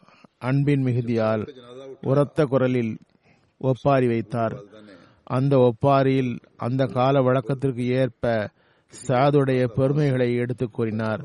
அன்பின் 0.48 0.85
மிகுதியால் 0.87 1.42
உரத்த 2.11 2.44
குரலில் 2.52 2.92
ஒப்பாரி 3.61 4.07
வைத்தார். 4.12 4.55
அந்த 5.37 5.55
ஒப்பாரியில் 5.68 6.33
அந்த 6.66 6.83
கால 6.96 7.14
வழக்கத்திற்கு 7.26 7.85
ஏற்ப 8.00 8.24
சாதுடைய 8.92 9.62
பெருமைகளை 9.76 10.28
எடுத்து 10.44 10.66
கூறினார். 10.70 11.22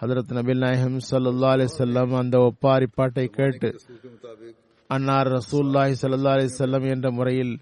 ஹதரத் 0.00 0.32
நபில் 0.38 0.62
நாயகம் 0.64 0.98
சல்லா 1.10 1.50
அலி 1.56 1.66
செல்லம் 1.78 2.14
அந்த 2.22 2.36
ஒப்பாரி 2.48 2.88
பாட்டை 2.96 3.26
கேட்டு 3.38 3.68
அன்னார் 4.90 5.30
ரசூல்லாஹி 5.36 5.94
சல்லா 6.02 6.34
அலி 6.36 6.48
சொல்லம் 6.58 6.86
என்ற 6.94 7.06
முறையில் 7.18 7.54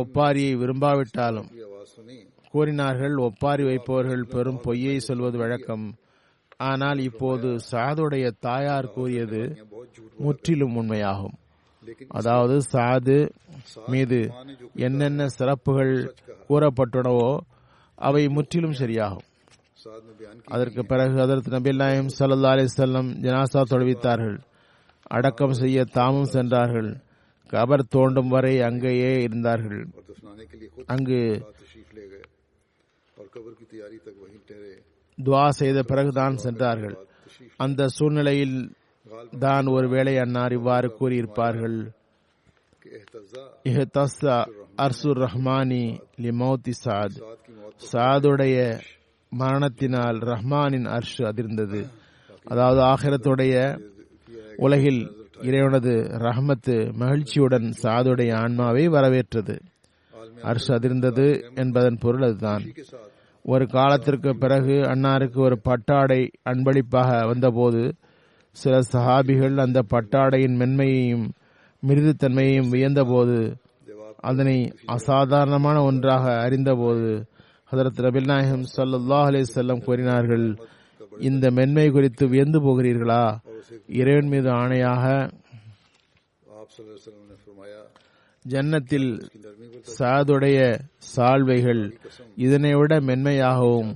ஒப்பாரியை 0.00 0.52
விரும்பாவிட்டாலும் 0.62 1.48
கூறினார்கள் 2.52 3.14
ஒப்பாரி 3.28 3.64
வைப்பவர்கள் 3.70 4.28
பெரும் 4.34 4.60
பொய்யை 4.64 4.98
சொல்வது 5.08 5.38
வழக்கம். 5.38 5.86
ஆனால் 6.60 6.98
இப்போது 7.08 7.48
சாதுடைய 7.70 8.26
தாயார் 8.46 8.92
கூறியது 8.94 9.42
முற்றிலும் 10.24 10.76
உண்மையாகும். 10.80 11.36
அதாவது 12.18 12.56
சாது 12.72 13.18
மீது 13.92 14.18
என்னென்ன 14.86 15.28
சிறப்புகள் 15.36 15.94
கூறப்பட்டனவோ 16.48 17.30
அவை 18.08 18.22
முற்றிலும் 18.36 18.78
சரியாகும். 18.80 19.26
அதற்கு 20.54 20.82
பிறகு 20.92 21.16
அதற்கு 21.24 21.50
நபில்லாயம் 21.56 22.10
சல்லா 22.18 22.50
அலி 22.54 22.64
செல்லம் 22.78 23.10
ஜனாசா 23.24 23.62
தொழுவித்தார்கள். 23.72 24.38
அடக்கம் 25.16 25.58
செய்ய 25.60 25.84
தாமும் 25.98 26.32
சென்றார்கள். 26.34 26.90
கபர் 27.52 27.90
தோண்டும் 27.94 28.32
வரை 28.34 28.54
அங்கேயே 28.68 29.12
இருந்தார்கள். 29.26 29.82
அங்கு 30.94 31.20
துவா 35.24 35.48
செய்த 35.48 35.82
பிறகுதான் 35.82 36.36
சென்றார்கள். 36.36 36.96
அந்த 37.56 37.88
சூழ்நிலையில் 37.88 38.56
தான் 39.38 39.66
ஒருவேளை 39.66 40.18
அன்னார் 40.18 40.52
இவ்வாறு 40.52 40.88
கூறியிருப்பார்கள். 41.00 41.78
அர்சுர் 44.84 45.20
ரஹ்மானி 45.24 45.82
லிமௌதி 46.22 46.72
சாத். 46.84 47.16
சாதுடைய 47.92 48.56
மரணத்தினால் 49.32 50.18
ரஹ்மானின் 50.18 50.86
அர்ஷு 50.88 51.22
அதிர்ந்தது. 51.22 51.80
அதாவது 52.44 52.80
ஆகிரத்துடைய 52.82 53.54
உலகில் 54.56 55.02
இறைவனது 55.42 55.92
ரஹமத்து 56.26 56.76
மகிழ்ச்சியுடன் 56.92 57.68
சாதுடைய 57.82 58.34
ஆன்மாவை 58.34 58.88
வரவேற்றது. 58.88 59.56
அர்ஷு 60.42 60.68
அதிர்ந்தது 60.68 61.26
என்பதன் 61.54 61.98
பொருள் 61.98 62.22
அதுதான். 62.22 62.64
ஒரு 63.48 63.66
காலத்திற்கு 63.66 64.36
பிறகு 64.36 64.74
அன்னாருக்கு 64.88 65.38
ஒரு 65.40 65.60
பட்டாடை 65.60 66.20
அன்பளிப்பாக 66.42 67.26
வந்தபோது 67.26 67.82
சில 68.56 68.80
சஹாபிகள் 68.92 69.56
அந்த 69.56 69.82
பட்டாடையின் 69.92 70.56
மென்மையையும் 70.56 71.26
மிருதுத்தன்மையையும் 71.82 72.70
வியந்தபோது 72.72 73.38
அதனை 74.20 74.56
அசாதாரணமான 74.86 75.82
ஒன்றாக 75.82 76.24
அறிந்தபோது 76.40 77.10
ஹதரத் 77.72 78.00
ரபில் 78.00 78.26
நாயகம் 78.26 78.66
சல்லா 78.76 79.20
அலே 79.26 79.42
செல்லம் 79.54 79.84
கூறினார்கள் 79.84 80.46
இந்த 81.20 81.50
மென்மை 81.50 81.88
குறித்து 81.88 82.24
வியந்து 82.26 82.58
போகிறீர்களா? 82.58 83.22
இறைவன் 83.92 84.28
மீது 84.28 84.48
ஆணையாக 84.52 85.04
ஜன்னத்தில் 88.44 89.10
சாதுடைய 89.98 90.58
சால்வைகள். 91.16 91.82
இதனை 92.36 92.74
விட 92.74 93.00
மென்மையாகவும் 93.00 93.90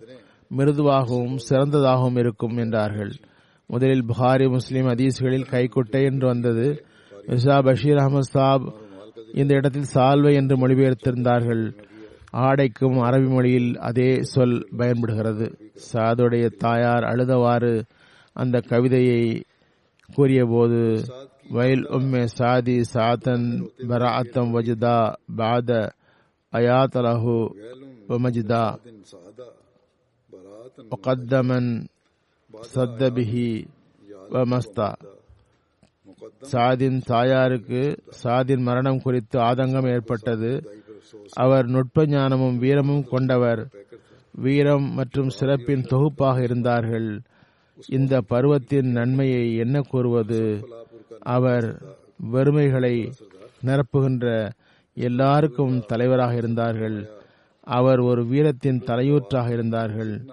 மிருதுவாகவும் 0.51 1.37
சிறந்ததாகவும் 1.49 2.19
இருக்கும் 2.19 2.57
என்றார்கள். 2.57 3.13
முதலில் 3.71 4.05
புகாரி 4.05 4.49
முஸ்லிம் 4.51 4.89
அதீஸ்களில் 4.89 5.51
கைக்குட்டை 5.51 6.03
என்று 6.03 6.27
வந்தது. 6.27 6.67
மிர்சா 7.29 7.57
பஷீர் 7.65 7.97
அகமது 7.97 8.31
சாப் 8.35 8.67
இந்த 9.35 9.55
இடத்தில் 9.55 9.93
சால்வை 9.95 10.33
என்று 10.33 10.57
மொழிபெயர்த்திருந்தார்கள். 10.57 11.65
ஆடைக்கும் 12.43 12.99
அரபி 13.03 13.29
மொழியில் 13.29 13.71
அதே 13.79 14.11
சொல் 14.23 14.69
பயன்படுகிறது. 14.77 15.47
சாதுடைய 15.93 16.47
தாயார் 16.57 17.05
அழுதவாறு 17.05 17.75
அந்த 18.37 18.57
கவிதையை 18.69 19.23
கூறியபோது 20.09 20.81
வயல் 21.51 21.85
உம்மே 21.91 22.23
சாதி 22.25 22.77
சாத்தன் 22.95 23.47
பராத்தம் 23.89 24.51
வஜுதா 24.55 24.97
பாத 25.37 25.71
آيات 26.53 26.95
له 26.99 27.25
ومجدا 28.09 28.65
وقد 30.93 31.33
من 31.45 31.65
சத்த 32.71 33.01
பிஹி 33.15 33.47
மஸ்தா 34.47 34.89
சாதின் 36.51 36.99
தாயாருக்கு 37.09 37.81
சாதின் 38.21 38.63
மரணம் 38.63 39.01
குறித்து 39.03 39.37
ஆதங்கம் 39.41 39.89
ஏற்பட்டது 39.93 40.51
அவர் 41.37 41.67
நுட்ப 41.67 42.05
ஞானமும் 42.13 42.59
வீரமும் 42.59 43.05
கொண்டவர் 43.11 43.63
வீரம் 44.35 44.87
மற்றும் 44.95 45.31
சிறப்பின் 45.31 45.85
தொகுப்பாக 45.85 46.37
இருந்தார்கள் 46.43 47.09
இந்த 47.89 48.21
பருவத்தின் 48.31 48.91
நன்மையை 48.93 49.45
என்ன 49.57 49.83
கூறுவது 49.91 50.43
அவர் 51.31 51.69
வறுமைகளை 52.31 52.95
நிரப்புகின்ற 53.63 54.27
எல்லாருக்கும் 54.95 55.85
தலைவராக 55.87 56.35
இருந்தார்கள். 56.35 57.09
அவர் 57.61 57.99
ஒரு 57.99 58.27
வீரத்தின் 58.27 58.79
தலையூற்றாக 58.79 59.53
இருந்தார்கள். 59.53 60.25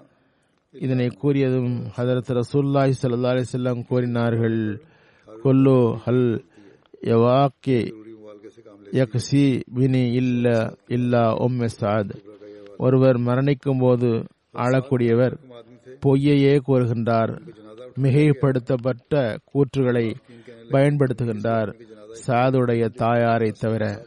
இதனை 0.71 1.07
கூறியதும் 1.07 1.85
ஹதரத் 1.97 2.41
ரசூல்லாய் 2.41 2.93
சல்லா 3.01 3.27
அலி 3.27 3.43
செல்லம் 3.51 3.85
கூறினார்கள். 3.87 4.81
கொல்லு 5.43 5.97
ஹல் 6.05 6.43
யவாக்கே 7.01 7.93
யக்சி 8.91 9.63
பினி 9.73 10.13
இல்ல 10.13 10.75
இல்லா 10.87 11.37
உம்மே 11.37 11.69
சாத். 11.81 12.23
ஒருவர் 12.77 13.17
மரணிக்கும் 13.17 13.79
போது 13.79 14.07
ஆளக்கூடியவர் 14.53 15.37
பொய்யையே 16.05 16.59
கூறுகின்றார். 16.67 17.53
மிகைப்படுத்தப்பட்ட 18.01 19.37
கூற்றுகளை 19.53 20.15
பயன்படுத்துகின்றார். 20.69 21.87
சாதுடைய 22.27 22.89
தாயாரை 22.89 23.51
தவிர 23.51 24.05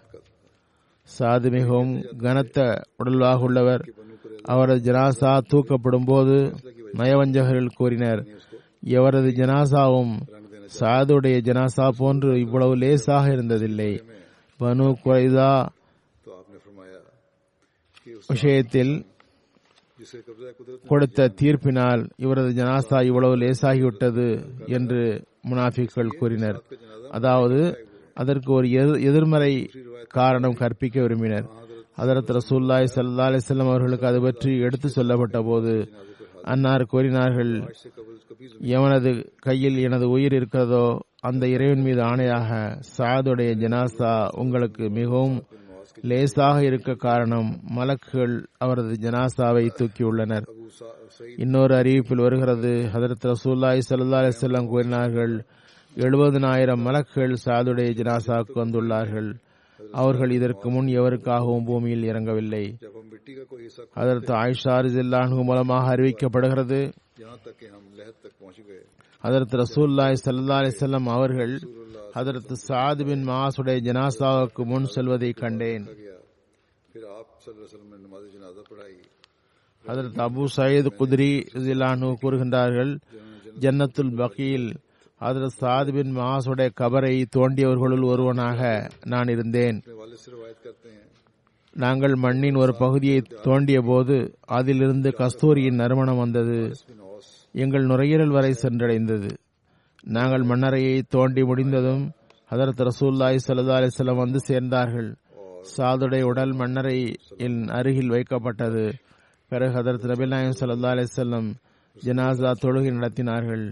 சாது 1.17 1.49
மிகவும் 1.57 1.93
கனத்த 2.25 2.59
உடலாக 3.01 3.47
உள்ளவர். 3.49 3.83
அவரது 4.53 4.81
ஜனாசா 4.89 5.33
தூக்கப்படும் 5.51 6.07
போது 6.07 6.37
நயவஞ்சகர்கள் 7.01 7.77
கூறினர் 7.79 8.23
இவரது 8.95 9.31
ஜனாசாவும் 9.41 10.15
சாதுடைய 10.79 11.37
ஜனாசா 11.49 11.87
போன்று 12.01 12.31
இவ்வளவு 12.45 12.75
லேசாக 12.83 13.27
இருந்ததில்லை. 13.37 13.93
பனு 14.61 14.87
குறைதா 15.05 15.53
விஷயத்தில் 18.33 18.93
கொடுத்த 20.91 21.29
தீர்ப்பினால் 21.41 22.03
இவரது 22.25 22.51
ஜனாசா 22.61 22.99
இவ்வளவு 23.11 23.35
லேசாகிவிட்டது 23.43 24.27
என்று 24.77 25.03
முனாஃபிக்கள் 25.51 26.17
கூறினர். 26.21 26.59
அதாவது 27.19 27.61
அதற்கு 28.17 28.53
ஒரு 28.53 28.67
எதிர்மறை 29.11 29.53
காரணம் 30.11 30.53
கற்பிக்க 30.53 31.01
விரும்பினர். 31.01 31.47
அதரத் 31.99 32.31
ரசூல்லாய் 32.37 32.87
சல்லா 32.95 33.27
அலிசல்லாம் 33.29 33.71
அவர்களுக்கு 33.71 34.07
அது 34.07 34.21
பற்றி 34.21 34.51
எடுத்து 34.59 34.89
சொல்லப்பட்ட 34.89 35.43
போது 35.43 35.73
அன்னார் 36.45 36.85
கூறினார்கள் 36.87 37.53
எவனது 38.73 39.11
கையில் 39.39 39.79
எனது 39.79 40.07
உயிர் 40.09 40.33
இருக்கிறதோ 40.33 40.85
அந்த 41.23 41.47
இறைவன் 41.47 41.83
மீது 41.83 42.01
ஆணையாக 42.03 42.51
சாதுடைய 42.97 43.51
ஜனாசா 43.55 44.13
உங்களுக்கு 44.35 44.85
மிகவும் 44.91 45.37
லேசாக 46.05 46.59
இருக்க 46.63 46.95
காரணம் 47.05 47.49
மலக்குகள் 47.75 48.35
அவரது 48.59 48.95
ஜனாசாவை 49.05 49.65
தூக்கியுள்ளனர் 49.79 50.47
இன்னொரு 51.39 51.75
அறிவிப்பில் 51.75 52.25
வருகிறது 52.25 52.73
ஹதரத் 52.95 53.27
ரசூல்லாய் 53.27 53.87
சல்லா 53.89 54.21
அலிசல்லாம் 54.23 54.71
கூறினார்கள் 54.71 55.35
எழுபதனாயிரம் 55.97 56.83
மலக்குகள் 56.87 57.35
சாதுடைய 57.45 57.89
ஜினாசாவுக்கு 57.99 58.55
வந்துள்ளார்கள். 58.55 59.31
அவர்கள் 59.93 60.31
இதற்கு 60.31 60.71
முன் 60.71 60.87
எவருக்காகவும் 60.87 61.65
பூமியில் 61.65 62.03
இறங்கவில்லை. 62.03 62.79
அதற்கு 63.93 64.33
ஆயிஷார் 64.33 64.89
ஜில்லானு 64.97 65.45
மூலமாக 65.45 65.97
அறிவிக்கப்படுகிறது. 65.97 66.93
அதற்கு 69.19 69.57
ரசூல்லாய் 69.57 70.17
சல்லா 70.25 70.57
அலிசல்லம் 70.63 71.09
அவர்கள் 71.17 71.61
அதற்கு 72.13 72.57
சாது 72.69 73.07
பின் 73.07 73.29
மாசுடைய 73.29 73.81
ஜனாசாவுக்கு 73.89 74.65
முன் 74.65 74.85
செல்வதை 74.85 75.31
கண்டேன். 75.33 75.87
அதற்கு 79.85 80.23
அபு 80.23 80.47
சயீத் 80.57 80.97
குதிரி 80.97 81.45
ஜிலானு 81.55 82.15
கூறுகின்றார்கள் 82.23 82.99
ஜன்னத்துல் 83.61 84.17
பகீல் 84.17 84.71
அதில் 85.23 85.55
சாதிபின் 85.61 86.17
மாசுடைய 86.17 86.71
கபரை 86.81 87.25
தோண்டியவர்களுள் 87.37 88.05
ஒருவனாக 88.05 88.89
நான் 89.05 89.29
இருந்தேன். 89.29 89.83
நாங்கள் 91.75 92.15
மண்ணின் 92.15 92.55
ஒரு 92.55 92.77
பகுதியை 92.77 93.23
தோண்டிய 93.43 93.81
போது 93.83 94.17
அதிலிருந்து 94.41 95.11
கஸ்தூரியின் 95.11 95.75
நறுமணம் 95.75 96.17
வந்தது. 96.17 96.59
எங்கள் 97.53 97.85
நுரையீரல் 97.85 98.31
வரை 98.31 98.55
சென்றடைந்தது. 98.63 99.31
நாங்கள் 100.03 100.43
மண்ணறையை 100.43 101.03
தோண்டி 101.09 101.45
முடிந்ததும் 101.45 102.11
ஹதரத் 102.51 102.89
ரசூல்லாய் 102.89 103.39
சல்லா 103.49 103.77
அலிஸ்லாம் 103.79 104.23
வந்து 104.25 104.41
சேர்ந்தார்கள். 104.49 105.11
சாதுடைய 105.77 106.23
உடல் 106.23 106.53
மண்ணறையின் 106.53 107.69
அருகில் 107.69 108.11
வைக்கப்பட்டது. 108.11 108.93
பிறகு 109.49 109.79
ஹதரத் 109.79 110.09
நபில் 110.11 110.27
நாயம் 110.27 110.59
சல்லா 110.61 110.91
அலிஸ்லாம் 110.95 111.55
ஜனாசா 112.05 112.53
தொழுகை 112.63 112.91
நடத்தினார்கள். 112.93 113.65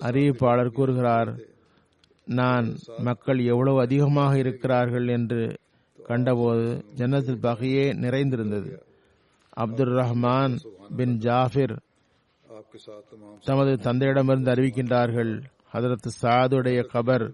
அறிவிப்பாளர் 0.00 0.72
கூறுகிறார் 0.72 1.30
நான் 2.32 2.66
மக்கள் 2.98 3.38
எவ்வளவு 3.44 3.80
அதிகமாக 3.80 4.38
இருக்கிறார்கள் 4.38 5.08
என்று 5.08 5.42
கண்டபோது 5.98 6.66
ஜன்னத்தில் 6.96 7.42
பகையே 7.42 7.86
நிறைந்திருந்தது. 7.98 8.70
அப்துல் 9.56 9.94
ரஹ்மான் 9.94 10.54
பின் 10.96 11.14
ஜாஃபிர் 11.18 11.74
தமது 13.44 13.72
தந்தையிடமிருந்து 13.86 14.52
அறிவிக்கின்றார்கள் 14.54 15.32
ஹதரத் 15.74 16.08
சாதுடைய 16.22 16.80
கபர் 16.92 17.26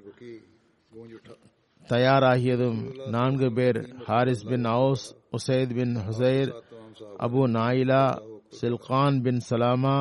தயாராகியதும் 1.83 2.79
நான்கு 3.11 3.53
பேர் 3.53 3.79
Haris 4.07 4.47
bin 4.47 4.65
Aws 4.75 5.05
Usaid 5.33 5.75
bin 5.75 5.97
Huzair 6.07 6.53
Abu 7.21 7.43
Naila 7.55 8.05
Silkan 8.55 9.19
bin 9.25 9.41
Salama 9.49 9.97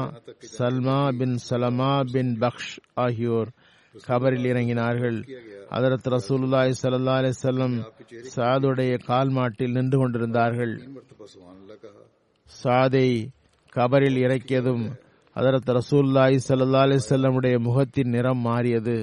Salma 0.54 0.98
bin 1.20 1.38
Salama 1.48 1.92
bin 2.14 2.34
Waqsh 2.42 2.74
ஆகியோர் 2.98 3.52
கபரில் 3.96 4.48
இறங்கினார்கள் 4.52 5.18
அதரத் 5.72 6.10
ரசூலுல்லாய் 6.14 6.74
சல்லா 6.80 7.16
அலிசல்லம் 7.22 7.76
சாதுடைய 8.34 8.94
கால் 9.08 9.32
மாட்டில் 9.32 9.76
நின்று 9.78 9.98
கொண்டிருந்தார்கள் 9.98 10.74
சாதை 12.50 13.08
கபரில் 13.74 14.20
இறக்கியதும் 14.26 14.86
அதரத் 15.36 15.72
ரசூல்லாய் 15.78 16.38
சல்லா 16.48 16.82
அலிசல்லமுடைய 16.88 17.56
முகத்தின் 17.60 18.12
நிறம் 18.12 18.42
மாறியது 18.42 18.98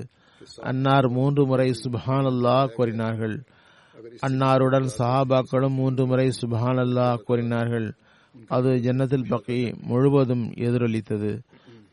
அன்னார் 0.70 1.08
மூன்று 1.16 1.42
முறை 1.44 1.68
சுபஹான் 1.80 2.28
அல்லா 2.30 2.58
கூறினார்கள் 2.76 3.34
அன்னாருடன் 4.22 4.86
சஹாபாக்களும் 4.98 5.76
மூன்று 5.80 6.04
முறை 6.06 6.28
சுபஹான் 6.40 6.80
அல்லா 6.84 7.08
கூறினார்கள் 7.26 7.88
அது 8.56 8.70
ஜன்னத்தில் 8.84 9.28
பக்கி 9.32 9.58
முழுவதும் 9.90 10.44
எதிரொலித்தது. 10.66 11.30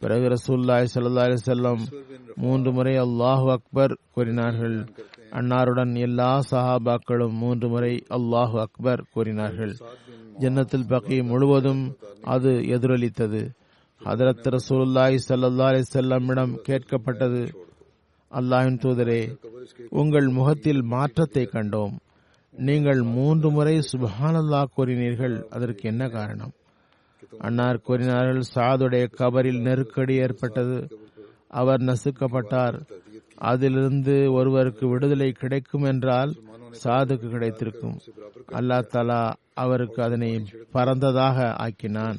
பிறகு 0.02 0.26
ரசூல்லாய் 0.36 0.92
சல்லா 0.94 1.24
அலிசல்லம் 1.28 1.84
மூன்று 2.44 2.72
முறை 2.72 2.94
அல்லாஹு 3.06 3.48
அக்பர் 3.56 3.94
கூறினார்கள். 4.16 4.78
அன்னாருடன் 5.32 5.94
எல்லா 6.08 6.32
சஹாபாக்களும் 6.52 7.36
மூன்று 7.44 7.68
முறை 7.70 7.94
அல்லாஹு 8.18 8.58
அக்பர் 8.66 9.04
கூறினார்கள். 9.14 9.74
ஜன்னத்தில் 10.42 10.90
பக்கி 10.94 11.18
முழுவதும் 11.24 11.84
அது 12.36 12.52
எதிரொலித்தது. 12.76 13.42
ஹதரத் 14.02 14.48
ரசூல்லாய் 14.56 15.18
ஸல்லல்லாஹு 15.28 15.88
செல்லமிடம் 15.94 16.54
கேட்கப்பட்டது 16.68 17.42
அல்லாஹின் 18.32 18.82
தூதரே 18.84 19.22
உங்கள் 20.02 20.28
முகத்தில் 20.38 20.82
மாற்றத்தை 20.94 21.44
கண்டோம். 21.54 21.96
நீங்கள் 22.58 23.02
மூன்று 23.02 23.52
முறை 23.52 23.80
சுபானந்தா 23.80 24.64
கூறினீர்கள் 24.78 25.48
அதற்கு 25.50 25.82
என்ன 25.82 26.10
காரணம்? 26.10 26.52
அன்னார் 27.40 27.82
கூறினார்கள் 27.82 28.42
சாதுடைய 28.56 29.08
கபரில் 29.18 29.62
நெருக்கடி 29.62 30.16
ஏற்பட்டது. 30.16 30.88
அவர் 31.48 31.82
நசுக்கப்பட்டார். 31.82 32.82
அதிலிருந்து 33.36 34.34
ஒருவருக்கு 34.34 34.88
விடுதலை 34.88 35.32
கிடைக்கும் 35.32 35.84
என்றால் 35.84 36.36
சாதுக்கு 36.84 37.30
கிடைத்திருக்கும். 37.30 37.98
அல்லா 38.52 38.88
தலா 38.88 39.36
அவருக்கு 39.54 40.04
அதனை 40.04 40.46
பறந்ததாக 40.74 41.54
ஆக்கினான். 41.56 42.18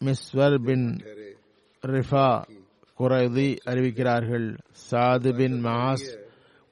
மிஸ்வர் 0.00 0.58
பின் 0.58 1.00
ரிஃபா 1.82 2.42
குரதி 2.98 3.56
அறிவிக்கிறார்கள் 3.66 4.56
சாது 4.90 5.36
பின் 5.36 5.64
மாஸ் 5.64 6.23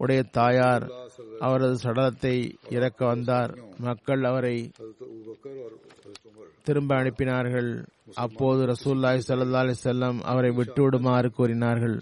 உடைய 0.03 0.23
தாயார் 0.39 0.85
அவரது 1.47 1.77
சடலத்தை 1.85 2.35
இறக்க 2.77 3.01
வந்தார். 3.07 3.53
மக்கள் 3.87 4.23
அவரை 4.31 4.57
திரும்ப 6.67 6.91
அனுப்பினார்கள். 7.01 7.71
அப்போது 8.25 8.61
ரசூல்லாய் 8.73 9.25
சல்லா 9.29 9.63
அலி 9.63 9.75
செல்லம் 9.85 10.19
அவரை 10.33 10.51
விட்டுவிடுமாறு 10.59 11.29
கூறினார்கள். 11.39 11.97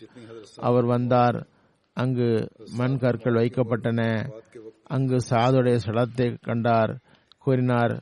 அவர் 0.68 0.86
வந்தார். 0.94 1.38
அங்கு 1.96 2.28
மண் 2.80 2.98
கற்கள் 3.02 3.38
வைக்கப்பட்டன. 3.40 4.02
அங்கு 4.96 5.18
சாதுடைய 5.30 5.78
சடத்தை 5.86 6.28
கண்டார். 6.48 6.92
கூறினார் 7.44 7.94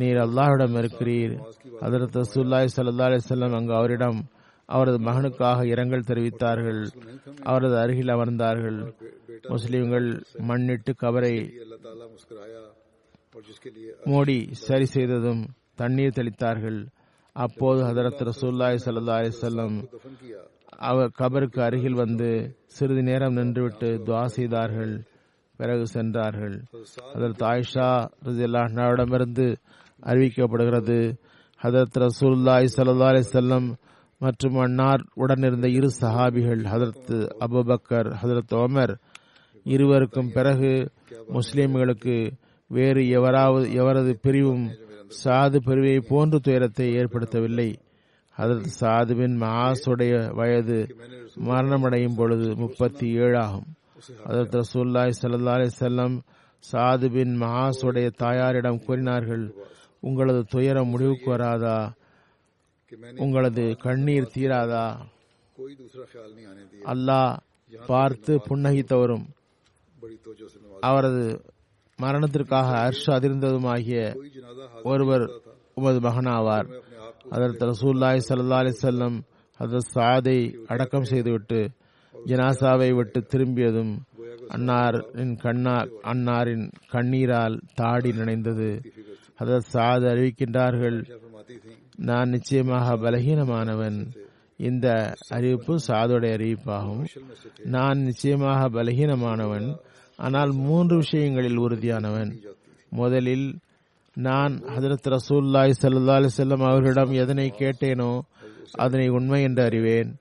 நீர் 0.00 0.18
அல்லாஹிடம் 0.24 0.76
இருக்கிறீர். 0.80 1.34
அதற்கு 1.86 2.16
ரசூல்லாய் 2.22 2.74
சல்லா 2.76 3.08
அலி 3.08 3.20
செல்லம் 3.28 3.56
அங்கு 3.58 3.74
அவரிடம் 3.80 4.20
அவரது 4.70 4.98
மகனுக்காக 5.04 5.58
இரங்கல் 5.64 6.08
தெரிவித்தார்கள். 6.08 6.80
அவரது 7.42 7.76
அருகில் 7.78 8.12
அமர்ந்தார்கள். 8.14 8.78
முஸ்லிம்கள் 9.48 10.08
மண்ணிட்டு 10.48 10.92
கவரை 10.96 11.34
மோடி 14.04 14.38
சரி 14.66 14.86
செய்ததும் 14.94 15.42
தண்ணீர் 15.74 16.16
தெளித்தார்கள். 16.16 16.80
அப்போது 17.36 17.80
ஹதரத் 17.82 18.22
ரசூல்லாய் 18.28 18.78
சல்லா 18.86 19.16
அலிசல்லம் 19.20 19.76
அவர் 20.88 21.10
கபருக்கு 21.18 21.60
அருகில் 21.60 22.00
வந்து 22.02 22.28
சிறிது 22.76 23.02
நேரம் 23.02 23.36
நின்றுவிட்டு 23.36 23.88
துவா 24.06 24.24
செய்தார்கள். 24.36 24.94
பிறகு 25.56 25.86
சென்றார்கள். 25.86 26.56
அதற்கு 27.14 27.44
ஆயிஷா 27.44 27.88
ரஜில்லாவிடமிருந்து 28.24 29.46
அறிவிக்கப்படுகிறது. 30.10 30.98
ஹதரத் 31.62 31.98
ரசூல்லாய் 32.04 32.68
சல்லா 32.76 33.08
அலிசல்லம் 33.12 33.68
மற்றும் 34.20 34.56
அன்னார் 34.56 35.02
உடனிருந்த 35.14 35.68
இரு 35.68 35.90
சஹாபிகள் 36.00 36.62
ஹதரத் 36.62 37.30
அபுபக்கர் 37.40 38.08
ஹதரத் 38.22 38.54
ஒமர் 38.54 38.94
இருவருக்கும் 39.64 40.30
பிறகு 40.32 40.90
முஸ்லிம்களுக்கு 41.28 42.32
வேறு 42.68 43.08
எவராவது 43.08 43.66
எவரது 43.68 44.12
பிரிவும் 44.22 44.70
சாது 45.24 45.56
பிரிவை 45.56 46.00
போன்று 46.00 46.40
துயரத்தை 46.40 46.96
ஏற்படுத்தவில்லை. 46.96 47.74
ஹதரத் 48.38 48.68
சாதுவின் 48.80 49.36
மாசுடைய 49.40 50.34
வயது 50.34 50.96
மரணமடையும் 51.46 52.16
பொழுது 52.16 52.56
முப்பத்தி 52.56 53.06
ஏழு 53.14 53.38
ஆகும். 53.38 53.66
ஹதரத் 54.26 54.60
ரசூல்லாய் 54.60 55.18
சல்லா 55.22 55.52
அலி 55.52 55.68
செல்லம் 55.80 56.20
சாதுபின் 56.72 57.34
மகாசுடைய 57.42 58.10
தாயாரிடம் 58.16 58.84
கூறினார்கள் 58.84 59.54
உங்களது 60.00 60.44
துயரம் 60.44 60.88
முடிவுக்கு 60.88 61.30
வராதா? 61.30 61.92
உங்களது 63.24 63.64
கண்ணீர் 63.84 64.32
தீராதா? 64.34 64.86
அல்லாஹ் 66.92 67.32
பார்த்து 67.90 68.32
புன்னகித்தவரும் 68.48 69.26
அவரது 70.88 71.24
மரணத்திற்காக 71.98 72.68
அர்ஷ 72.86 73.04
அதிர்ந்ததுமாகிய 73.16 74.00
ஒருவர் 74.90 75.24
உமது 75.78 75.98
மகனாவார். 76.06 76.68
அதற்கு 77.34 77.62
ரசூல்லாய் 77.72 78.24
சல்லா 78.28 78.60
அலி 78.64 78.72
செல்லம் 78.84 79.18
அதர் 79.60 79.90
சாதை 79.94 80.38
அடக்கம் 80.72 81.08
செய்துவிட்டு 81.12 81.60
ஜனாசாவை 82.14 82.90
விட்டு 82.98 83.20
திரும்பியதும் 83.32 83.92
அன்னாரின் 84.56 85.34
கண்ணா 85.42 85.74
அன்னாரின் 86.12 86.64
கண்ணீரால் 86.94 87.56
தாடி 87.80 88.10
நினைந்தது. 88.20 88.70
ஹதரத் 89.40 89.68
சாத் 89.72 90.04
அறிவிக்கின்றார்கள். 90.04 91.18
நான் 91.96 92.28
நிச்சயமாக 92.28 92.96
பலகீனமானவன். 92.96 94.06
இந்த 94.56 95.14
அறிவிப்பு 95.28 95.78
சாதுடைய 95.88 96.34
அறிவிப்பாகும். 96.34 97.04
நான் 97.64 97.98
நிச்சயமாக 97.98 98.68
பலகீனமானவன். 98.68 99.78
ஆனால் 100.16 100.52
மூன்று 100.52 100.96
விஷயங்களில் 100.96 101.58
உறுதியானவன். 101.58 102.36
முதலில் 102.88 103.58
நான் 104.14 104.58
ஹதரத் 104.58 105.08
ரசூல்லாய் 105.08 105.72
சல்லா 105.82 106.16
அலிசல்லம் 106.18 106.68
அவர்களிடம் 106.68 107.12
எதனை 107.12 107.52
கேட்டேனோ 107.58 108.20
அதனை 108.72 109.08
உண்மை 109.08 109.42
என்று 109.42 109.64
அறிவேன். 109.64 110.16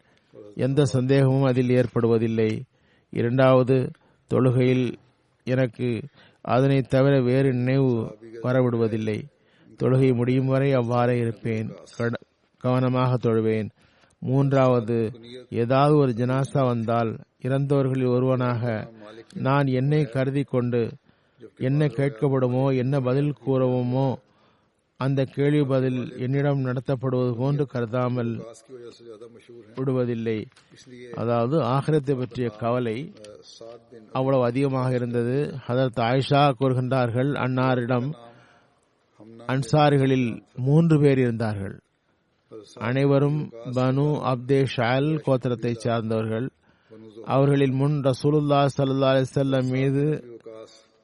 எந்த 0.55 0.85
சந்தேகமும் 0.85 1.43
அதில் 1.43 1.69
ஏற்படுவதில்லை. 1.69 2.61
இரண்டாவது 3.09 3.91
தொழுகையில் 4.33 4.93
எனக்கு 5.43 6.01
அதனை 6.41 6.81
தவிர 6.81 7.21
வேறு 7.21 7.53
நினைவு 7.53 8.17
வரவிடுவதில்லை. 8.43 9.23
தொழுகை 9.77 10.15
முடியும் 10.15 10.45
வரை 10.45 10.73
அவ்வாறே 10.73 11.17
இருப்பேன். 11.17 11.71
கட- 11.97 12.19
கவனமாக 12.57 13.17
தொழுவேன். 13.17 13.69
மூன்றாவது 14.19 15.11
ஏதாவது 15.49 15.97
ஒரு 15.97 16.11
ஜனாசா 16.11 16.65
வந்தால் 16.65 17.17
இறந்தவர்களில் 17.41 18.07
ஒருவனாக 18.07 18.91
நான் 19.33 19.67
என்னை 19.67 20.05
கருதி 20.05 20.43
கொண்டு 20.43 20.91
என்ன 21.57 21.85
கேட்கப்படுமோ 21.85 22.77
என்ன 22.77 22.99
பதில் 22.99 23.33
கூறவுமோ 23.45 24.15
அந்த 24.99 25.21
கேள்வி 25.35 25.61
பதில் 25.71 25.99
என்னிடம் 26.25 26.65
நடத்தப்படுவது 26.67 27.31
போன்று 27.41 27.63
கருதாமல் 27.73 28.31
விடுவதில்லை. 29.77 30.39
அதாவது 31.21 31.55
ஆகிரத்தை 31.75 32.15
பற்றிய 32.21 32.47
கவலை 32.63 32.97
அவ்வளவு 34.19 34.43
அதிகமாக 34.49 34.89
இருந்தது. 34.99 35.37
அதற்கு 35.71 36.01
ஆயிஷா 36.09 36.41
கூறுகின்றார்கள் 36.61 37.31
அன்னாரிடம் 37.45 38.09
அன்சாரிகளில் 39.53 40.29
மூன்று 40.67 40.97
பேர் 41.03 41.21
இருந்தார்கள். 41.25 41.75
அனைவரும் 42.87 43.39
பனு 43.77 44.07
அப்தே 44.31 44.61
ஷால் 44.75 45.09
கோத்திரத்தை 45.25 45.73
சார்ந்தவர்கள். 45.85 46.47
அவர்களின் 47.33 47.75
முன் 47.81 47.95
ரசூலுல்லா 48.07 48.59
சல்லா 48.75 49.09
அலிசல்லம் 49.15 49.69
மீது 49.75 50.03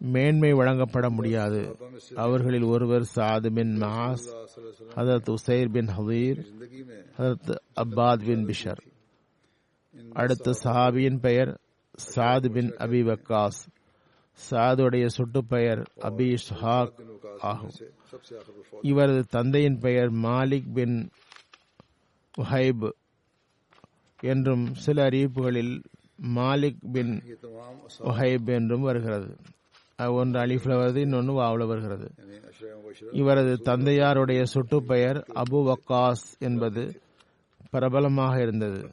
மேன்மை 0.05 0.53
வழங்கப்பட 0.53 1.09
முடியாது. 1.09 1.77
அவர்களில் 2.15 2.63
ஒருவர் 2.63 3.09
சாது 3.15 3.53
பின் 3.53 3.81
மாஸ் 3.81 4.25
ஹதரத் 4.95 5.35
உசைர் 5.35 5.69
பின் 5.69 5.87
ஹவீர் 5.87 6.39
ஹதரத் 7.17 7.55
அப்பாத் 7.75 8.25
பின் 8.25 8.45
பிஷர். 8.45 8.81
அடுத்த 10.13 10.51
சஹாபியின் 10.63 11.19
பெயர் 11.19 11.59
சாது 12.15 12.49
பின் 12.51 12.69
அபி 12.71 13.01
வக்காஸ். 13.09 13.61
சாதுடைய 14.49 15.05
சுட்டு 15.07 15.45
பெயர் 15.45 15.81
அபி 16.01 16.37
சுஹாக் 16.49 16.93
ஆகும். 17.39 17.71
இவரது 18.81 19.25
தந்தையின் 19.25 19.79
பெயர் 19.79 20.11
மாலிக் 20.11 20.71
பின் 20.73 21.09
ஹைப் 22.37 22.89
என்றும் 24.21 24.73
சில 24.75 25.09
அறிவிப்புகளில் 25.09 25.83
மாலிக் 26.35 26.79
பின் 26.91 27.23
ஒஹைப் 27.99 28.45
என்றும் 28.45 28.81
வருகிறது. 28.81 29.35
ஒன்று 29.99 30.39
அலிஃபில் 30.39 30.79
வருது 30.79 30.95
இன்னொன்று 30.95 31.33
வாவுல 31.33 31.67
வருகிறது 31.67 32.07
இவரது 33.11 33.53
தந்தையாருடைய 33.65 34.41
சுட்டு 34.43 34.83
பெயர் 34.83 35.17
அபு 35.35 35.59
வக்காஸ் 35.69 36.25
என்பது 36.39 37.01
பிரபலமாக 37.69 38.41
இருந்தது. 38.41 38.89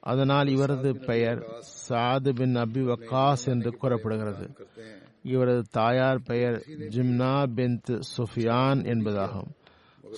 அதனால் 0.00 0.46
இவரது 0.46 0.96
பெயர் 1.06 1.40
சாது 1.88 2.30
பின் 2.34 2.54
அபி 2.54 2.82
வக்காஸ் 2.90 3.44
என்று 3.46 3.70
கூறப்படுகிறது. 3.70 4.46
இவரது 5.22 5.62
தாயார் 5.70 6.22
பெயர் 6.22 6.58
ஜிம்னா 6.76 7.32
பின் 7.54 7.80
சுஃபியான் 8.16 8.82
என்பதாகும். 8.92 9.50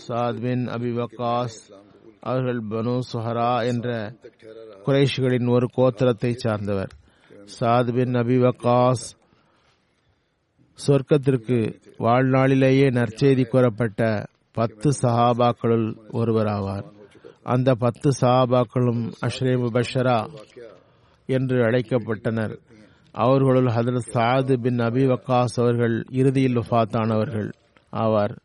சாத் 0.08 0.40
பின் 0.40 0.66
அபி 0.66 0.92
வக்காஸ் 1.00 1.58
அவர்கள் 2.20 2.62
பனு 2.68 2.98
சுஹரா 3.12 3.66
என்ற 3.66 4.14
குறைஷிகளின் 4.86 5.50
ஒரு 5.50 5.68
கோத்திரத்தை 5.76 6.34
சார்ந்தவர். 6.34 6.92
சாத் 7.60 7.92
பின் 7.94 8.14
அபி 8.14 8.38
வக்காஸ் 8.46 9.04
சொர்க்கத்திற்கு 10.86 11.80
வாழ்நாளிலேயே 11.98 12.90
நற்செய்தி 12.90 13.44
கூறப்பட்ட 13.48 14.26
பத்து 14.52 14.90
சஹாபாக்களுள் 15.02 15.96
ஒருவராவார். 16.12 16.84
அந்த 17.42 17.74
பத்து 17.74 18.10
சஹாபாக்களும் 18.20 19.12
அஷ்ரே 19.26 19.54
முபஷரா 19.62 20.26
என்று 21.26 21.56
அழைக்கப்பட்டனர். 21.62 22.58
அவர்களுள் 23.12 23.66
ஹதரத் 23.66 24.10
சாது 24.12 24.56
பின் 24.56 24.78
அபி 24.78 25.04
வக்காஸ் 25.06 25.56
அவர்கள் 25.56 26.04
இறுதியில் 26.10 26.58
வஃத்தானவர்கள் 26.58 27.50
ஆவார். 27.92 28.36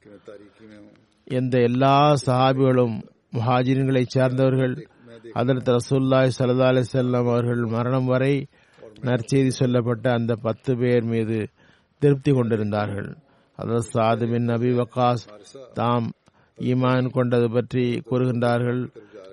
எந்த 1.23 1.59
எல்லா 1.59 2.13
சஹாபிகளும் 2.25 3.01
முஹாஜின்களை 3.35 4.03
சேர்ந்தவர்கள் 4.07 4.87
அதற்கு 5.33 5.71
ரசூல்லாய் 5.71 6.31
சல்லா 6.37 6.67
அலி 6.67 6.83
செல்லம் 6.93 7.29
அவர்கள் 7.31 7.63
மரணம் 7.65 8.05
வரை 8.05 8.47
நற்செய்தி 9.01 9.47
சொல்லப்பட்ட 9.47 10.11
அந்த 10.11 10.35
பத்து 10.35 10.77
பேர் 10.77 11.03
மீது 11.03 11.47
திருப்தி 12.01 12.31
கொண்டிருந்தார்கள். 12.31 13.09
அதாவது 13.59 13.85
சாது 13.93 14.25
பின் 14.31 14.49
நபி 14.51 14.71
வக்காஸ் 14.79 15.23
தாம் 15.79 16.07
ஈமான் 16.57 17.07
கொண்டது 17.15 17.47
பற்றி 17.55 17.85
கூறுகின்றார்கள். 18.09 18.81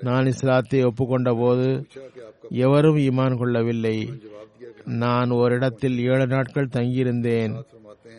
நான் 0.07 0.29
இஸ்லாத்தை 0.33 0.81
ஒப்புக்கொண்ட 0.89 1.31
போது 1.41 1.69
எவரும் 2.65 2.99
ஈமான் 3.09 3.39
கொள்ளவில்லை. 3.41 3.97
நான் 5.03 5.31
ஓரிடத்தில் 5.41 5.97
ஏழு 6.11 6.27
நாட்கள் 6.33 6.75
தங்கியிருந்தேன். 6.77 7.55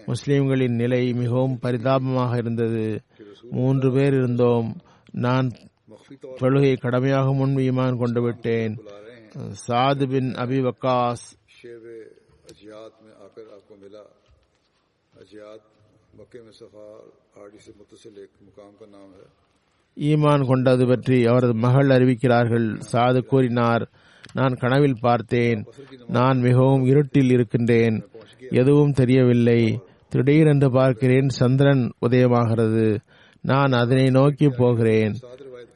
முஸ்லிம்களின் 0.10 0.75
நிலை 0.81 1.01
மிகவும் 1.21 1.60
பரிதாபமாக 1.63 2.38
இருந்தது. 2.43 2.86
மூன்று 3.58 3.89
பேர் 3.95 4.15
இருந்தோம். 4.19 4.69
நான் 5.25 5.47
தொழுகை 6.39 6.73
கடமையாக 6.86 7.34
முன் 7.39 7.55
ஈமான் 7.67 8.01
கொண்டு 8.03 8.21
விட்டேன். 8.25 8.75
சாது 9.65 10.05
பின் 10.13 10.31
அபி 10.43 10.60
வக்காஸ் 10.67 11.25
ஈமான் 19.95 20.47
கொண்டது 20.47 20.88
பற்றி 20.88 21.25
அவரது 21.25 21.53
மகள் 21.53 21.88
அறிவிக்கிறார்கள். 21.88 22.81
சாது 22.91 23.25
கூறினார் 23.25 23.89
நான் 24.33 24.53
கனவில் 24.53 24.97
பார்த்தேன். 25.01 25.65
நான் 26.07 26.39
மிகவும் 26.39 26.85
இருட்டில் 26.85 27.31
இருக்கின்றேன். 27.31 28.05
எதுவும் 28.49 28.91
தெரியவில்லை. 28.91 29.81
திடீரென்று 30.09 30.71
பார்க்கிறேன் 30.71 31.29
சந்திரன் 31.29 31.93
உதயமாகிறது. 32.01 32.99
நான் 33.41 33.71
அதனை 33.71 34.09
நோக்கி 34.09 34.49
போகிறேன். 34.49 35.13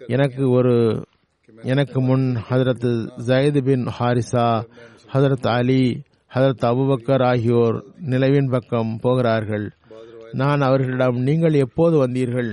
எனக்கு 0.07 0.49
ஒரு 0.49 1.05
எனக்கு 1.63 2.01
முன் 2.01 2.35
ஹதரத் 2.49 3.09
ஜயது 3.27 3.63
பின் 3.63 3.85
ஹாரிசா 3.99 4.69
ஹதரத் 5.13 5.47
அலி 5.47 6.01
ஹதரத் 6.35 6.65
அபுபக்கர் 6.71 7.23
ஆகியோர் 7.23 7.85
நிலவின் 8.01 8.49
பக்கம் 8.49 8.97
போகிறார்கள். 9.01 9.71
நான் 10.31 10.61
அவர்களிடம் 10.61 11.17
நீங்கள் 11.19 11.53
எப்போது 11.53 12.07
வந்தீர்கள்? 12.07 12.51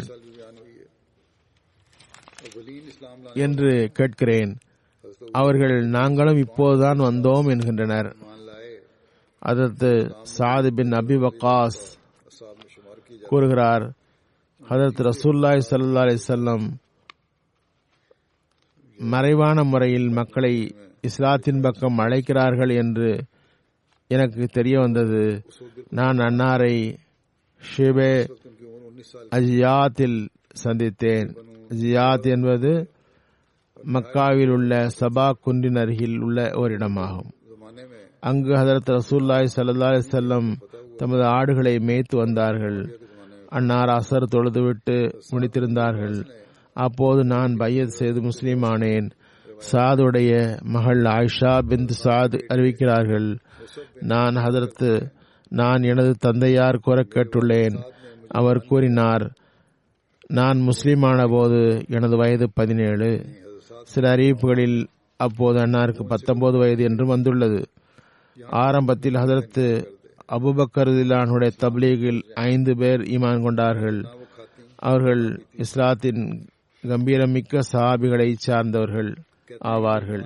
என்று 3.34 3.90
கேட்கிறேன். 3.92 4.56
அவர்கள் 5.32 5.86
நாங்களும் 5.88 6.36
இப்போதுதான் 6.36 6.98
வந்தோம் 6.98 7.50
என்கின்றனர். 7.50 8.16
அதற்கு 9.38 9.90
சாது 10.38 10.70
பின் 10.70 10.90
அபி 10.90 11.16
வக்காஸ் 11.24 11.80
கூறுகிறார் 13.22 13.84
ஹதரத் 14.68 15.02
ரசூல்லாய் 15.08 15.62
சல்லா 15.70 16.02
அலிசல்லம் 16.06 16.66
மறைவான 18.98 19.64
முறையில் 19.64 20.08
மக்களை 20.08 20.74
இஸ்லாத்தின் 21.00 21.60
பக்கம் 21.60 21.98
அழைக்கிறார்கள் 21.98 22.68
என்று 22.68 23.24
எனக்கு 24.08 24.46
தெரிய 24.46 24.78
வந்தது 24.78 25.42
நான் 25.88 26.16
அன்னாரை 26.16 26.96
ஷிபே 27.76 28.28
அஜியாத்தில் 29.30 30.28
சந்தித்தேன். 30.64 31.36
ஜியாத் 31.68 32.22
என்பது 32.22 32.90
மக்காவில் 33.92 34.48
உள்ள 34.48 34.88
சபா 35.00 35.30
குன்றின் 35.30 35.76
அருகில் 35.76 36.20
உள்ள 36.20 36.50
ஒரு 36.54 36.76
இடமாகும். 36.76 37.30
அங்கு 38.20 38.50
ஹதரத் 38.50 38.98
ரசூல்லாய் 38.98 39.46
சல்லா 39.56 40.02
செல்லம் 40.10 40.52
தமது 40.96 41.24
ஆடுகளை 41.24 41.78
மேய்த்து 41.78 42.16
வந்தார்கள். 42.16 43.00
அன்னார் 43.48 43.88
அசர் 43.88 44.24
தொழுதுவிட்டு 44.34 45.20
முடித்திருந்தார்கள். 45.30 46.30
அப்போது 46.72 47.24
நான் 47.24 47.56
பையத் 47.56 47.88
செய்து 47.88 48.22
முஸ்லீம் 48.22 48.62
ஆனேன். 48.62 49.10
சாதுடைய 49.72 50.60
மகள் 50.62 51.02
ஆயிஷா 51.02 51.58
பிந்து 51.68 51.90
சாது 52.04 52.40
அறிவிக்கிறார்கள். 52.54 53.38
நான் 54.00 54.34
ஹதரத்து 54.36 55.12
நான் 55.48 55.82
எனது 55.82 56.14
தந்தையார் 56.18 56.78
கூற 56.78 57.06
கேட்டுள்ளேன். 57.14 57.76
அவர் 58.28 58.66
கூறினார் 58.66 59.32
நான் 60.26 60.58
முஸ்லீமான 60.58 61.28
போது 61.28 61.84
எனது 61.88 62.16
வயது 62.16 62.50
பதினேழு. 62.54 63.24
சில 63.82 64.16
அறிவிப்புகளில் 64.16 64.86
அப்போது 65.16 65.58
அன்னாருக்கு 65.58 66.02
பத்தொன்பது 66.02 66.58
வயது 66.58 66.82
என்று 66.84 67.06
வந்துள்ளது. 67.06 67.66
ஆரம்பத்தில் 68.50 69.14
ஹதரத்து 69.14 69.66
அபுபக்கருதிலானுடைய 70.28 71.50
தப்லீகில் 71.60 72.20
ஐந்து 72.34 72.76
பேர் 72.76 73.00
ஈமான் 73.00 73.42
கொண்டார்கள். 73.42 74.04
அவர்கள் 74.76 75.44
இஸ்லாத்தின் 75.56 76.46
கம்பீரமிக்க 76.82 77.60
சஹாபிகளை 77.72 78.32
சார்ந்தவர்கள் 78.36 79.16
ஆவார்கள். 79.64 80.24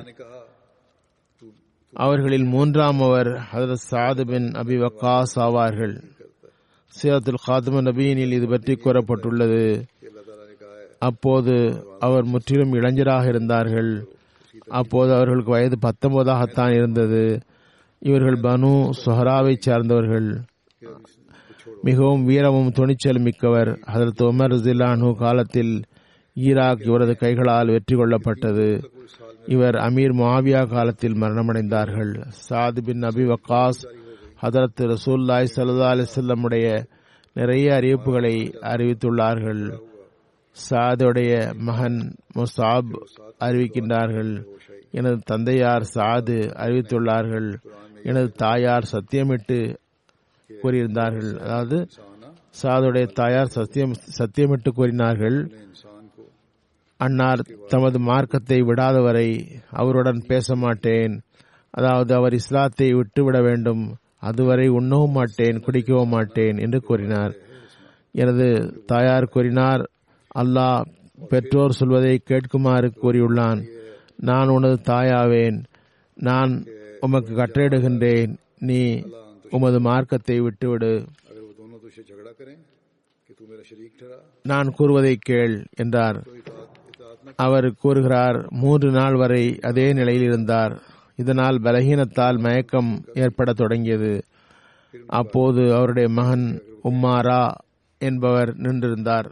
அவர்களில் 1.93 2.45
மூன்றாம் 2.45 3.01
அவர் 3.01 3.27
ஹதரத் 3.27 3.87
சாது 3.91 4.27
பின் 4.27 4.51
அபி 4.51 4.87
வக்காஸ் 4.87 5.37
ஆவார்கள். 5.37 6.03
சீரத்துல் 7.03 7.35
காதும 7.47 7.83
நபியினில் 7.83 8.33
இது 8.33 8.49
பற்றி 8.49 8.75
கூறப்பட்டுள்ளது. 8.75 9.83
அப்போது 10.99 11.87
அவர் 11.99 12.25
முற்றிலும் 12.25 12.73
இளைஞராக 12.73 13.27
இருந்தார்கள். 13.27 14.07
அப்போது 14.69 15.15
அவர்களுக்கு 15.15 15.51
வயது 15.51 15.79
பத்தொன்பதாகத்தான் 15.83 16.73
இருந்தது. 16.73 17.41
இவர்கள் 17.99 18.41
பனு 18.41 18.91
சொஹராவை 19.07 19.57
சார்ந்தவர்கள். 19.59 20.41
மிகவும் 21.83 22.25
வீரமும் 22.25 22.71
துணிச்சல் 22.71 23.21
மிக்கவர். 23.21 23.69
ஹதரத் 23.69 24.23
உமர் 24.23 24.55
ஜில்லானு 24.57 25.15
காலத்தில் 25.15 25.83
ஈராக் 26.35 26.87
இவரது 26.87 27.17
கைகளால் 27.17 27.67
வெற்றி 27.67 27.97
கொள்ளப்பட்டது 27.97 28.91
இவர் 29.51 29.75
அமீர் 29.75 30.15
மாவியா 30.23 30.69
காலத்தில் 30.69 31.13
மரணமடைந்தார்கள். 31.13 32.13
சாது 32.49 32.81
பின் 32.85 33.01
அபி 33.01 33.25
வக்காஸ் 33.31 33.81
ஹதரத் 34.43 34.83
ரசூல்லாய் 34.83 35.49
சல்லா 35.57 35.89
அலிசல்லமுடைய 35.95 36.67
நிறைய 37.33 37.73
அறிவிப்புகளை 37.73 38.37
அறிவித்துள்ளார்கள். 38.73 39.63
சாதுடைய 40.71 41.55
மகன் 41.57 42.15
முசாப் 42.35 42.93
அறிவிக்கின்றார்கள். 43.41 44.33
எனது 44.91 45.19
தந்தையார் 45.25 45.91
சாது 45.95 46.39
அறிவித்துள்ளார்கள். 46.65 47.51
எனது 48.03 48.31
தாயார் 48.33 48.89
சத்தியமிட்டு 48.93 49.77
கூறியிருந்தார்கள். 50.63 51.39
அதாவது 51.39 51.89
சாதுடைய 52.63 53.13
தாயார் 53.13 53.55
சத்தியம் 53.59 53.93
சத்தியமிட்டு 54.19 54.69
கூறினார்கள். 54.69 55.39
அன்னார் 57.01 57.43
தமது 57.69 57.99
மார்க்கத்தை 58.01 58.59
விடாதவரை 58.63 59.29
அவருடன் 59.71 60.21
பேச 60.27 60.57
மாட்டேன் 60.57 61.15
அதாவது 61.75 62.15
அவர் 62.15 62.33
இஸ்லாத்தை 62.33 62.89
விட்டுவிட 62.95 63.39
வேண்டும். 63.43 63.85
அதுவரை 64.19 64.67
உண்ணவும் 64.69 65.11
மாட்டேன் 65.11 65.61
குடிக்கவும் 65.61 66.13
மாட்டேன் 66.15 66.59
என்று 66.59 66.79
கூறினார். 66.81 67.35
எனது 68.15 68.47
தாயார் 68.87 69.27
கூறினார் 69.29 69.83
அல்லாஹ் 70.35 70.83
பெற்றோர் 71.31 71.79
சொல்வதை 71.79 72.15
கேட்குமாறு 72.31 72.89
கூறியுள்ளான். 73.03 73.61
நான் 74.29 74.49
உனது 74.49 74.79
தாயாவேன். 74.93 75.59
நான் 76.17 76.53
உமக்கு 77.01 77.33
கட்டளையிடுகின்றேன். 77.35 78.33
நீ 78.69 78.81
உமது 79.51 79.81
மார்க்கத்தை 79.81 80.37
விட்டுவிடு. 80.41 80.93
நான் 84.45 84.69
கூறுவதை 84.71 85.15
கேள் 85.21 85.57
என்றார். 85.77 86.19
அவர் 87.45 87.69
கூறுகிறார் 87.81 88.39
மூன்று 88.51 88.89
நாள் 88.91 89.17
வரை 89.17 89.45
அதே 89.63 89.87
நிலையில் 89.93 90.23
இருந்தார். 90.23 90.75
இதனால் 91.17 91.59
பலகீனத்தால் 91.61 92.39
மயக்கம் 92.39 92.91
ஏற்பட 93.15 93.53
தொடங்கியது. 93.53 94.13
அப்போது 95.07 95.63
அவருடைய 95.75 96.09
மகன் 96.09 96.47
உம்மாரா 96.85 97.43
என்பவர் 97.99 98.51
நின்றிருந்தார். 98.57 99.29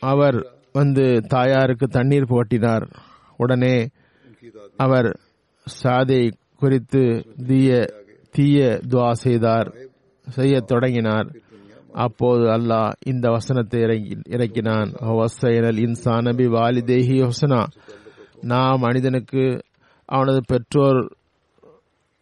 அவர் 0.00 0.38
வந்து 0.72 1.06
தாயாருக்கு 1.28 1.86
தண்ணீர் 1.86 2.26
போட்டினார் 2.26 2.86
உடனே 3.36 3.76
அவர் 4.76 5.08
சாதை 5.82 6.22
குறித்து 6.58 7.02
தீய 7.46 7.70
தீய 8.30 8.80
துவா 8.88 9.10
செய்தார். 9.24 9.68
செய்ய 10.28 10.60
தொடங்கினார். 10.60 11.28
அப்போது 11.94 12.44
அல்லாஹ் 12.46 12.92
இந்த 13.04 13.30
வசனத்தை 13.30 13.80
இறங்கி 13.80 14.14
இறக்கினான். 14.28 14.90
வசைனல் 15.18 15.78
இன்சான 15.86 16.32
வாலிதேஹி 16.56 17.16
ஹுசனா 17.26 17.60
நாம் 18.42 18.80
மனிதனுக்கு 18.80 19.44
அவனது 20.08 20.40
பெற்றோர் 20.46 21.00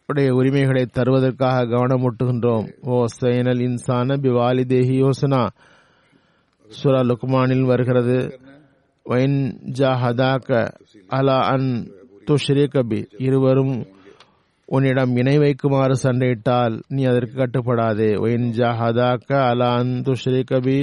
உடைய 0.09 0.29
உரிமைகளை 0.33 0.83
தருவதற்காக 0.97 1.65
கவனமூட்டுகின்றோம். 1.73 2.65
ஓ 2.81 3.05
சைனல் 3.21 3.61
இன்சான 3.67 4.17
பி 4.17 4.29
வாலிதேஹி 4.29 4.97
ஹுசனா 5.05 5.41
சுரா 6.69 7.01
லுக்மானில் 7.09 7.65
வருகிறது. 7.65 8.17
வைன் 9.05 9.39
ஹதாக 10.01 10.49
அலா 11.09 11.37
அன் 11.53 11.69
துஷ்ரே 12.27 12.65
கபி 12.75 12.99
இருவரும் 13.17 13.75
உன்னிடம் 14.75 15.15
இணை 15.15 15.35
வைக்குமாறு 15.37 15.95
சண்டையிட்டால் 16.03 16.75
நீ 16.87 17.03
அதற்கு 17.03 17.35
கட்டுப்படாதே. 17.37 18.09
ஒயின் 18.19 18.47
ஜஹதாக்க 18.51 19.31
அலான் 19.49 19.91
துஷ்ரீ 20.07 20.39
கபி 20.51 20.79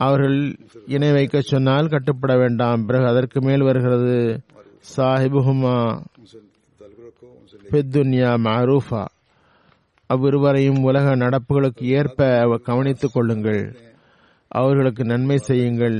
அவர்கள் 0.00 0.38
இணை 0.86 1.10
வைக்க 1.12 1.40
சொன்னால் 1.40 1.88
கட்டுப்பட 1.88 2.32
வேண்டாம். 2.36 2.86
பிறகு 2.86 3.06
அதற்கு 3.06 3.40
மேல் 3.40 3.62
வருகிறது. 3.62 4.40
சாஹிபுஹுமா 4.96 5.76
பெத்துன்யா 7.70 8.32
மஹரூஃபா. 8.46 9.04
அவ்விருவரையும் 10.10 10.82
உலக 10.82 11.16
நடப்புகளுக்கு 11.16 11.86
ஏற்ப 11.98 12.26
கவனித்துக் 12.64 13.14
கொள்ளுங்கள். 13.14 13.62
அவர்களுக்கு 14.48 15.04
நன்மை 15.04 15.36
செய்யுங்கள். 15.36 15.98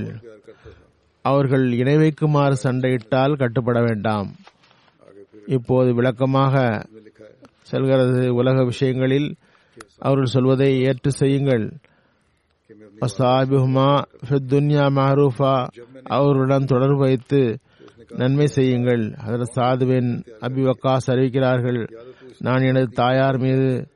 அவர்கள் 1.25 1.73
இணை 1.73 1.97
வைக்குமாறு 1.97 2.57
சண்டையிட்டால் 2.63 3.39
கட்டுப்பட 3.39 3.81
வேண்டாம். 3.81 4.29
இப்போது 5.47 5.95
விளக்கமாக 5.95 6.85
செல்கிறது 7.63 8.35
உலக 8.35 8.65
விஷயங்களில். 8.65 9.35
அவர்கள் 9.99 10.35
சொல்வதை 10.35 10.83
ஏற்று 10.83 11.11
செய்யுங்கள். 11.11 11.65
அசாபிஹுமா 13.01 14.03
துன்யா 14.31 14.87
மஹரூஃபா 14.99 15.67
அவருடன் 16.03 16.65
தொடர்பு 16.65 16.99
வைத்து 16.99 17.59
நன்மை 18.17 18.47
செய்யுங்கள். 18.47 19.13
அதில் 19.13 19.53
சாதுவின் 19.55 20.11
அபிவக்காஸ் 20.41 21.07
அறிவிக்கிறார்கள் 21.07 21.81
நான் 22.39 22.63
எனது 22.63 22.87
தாயார் 22.87 23.39
மீது 23.39 23.89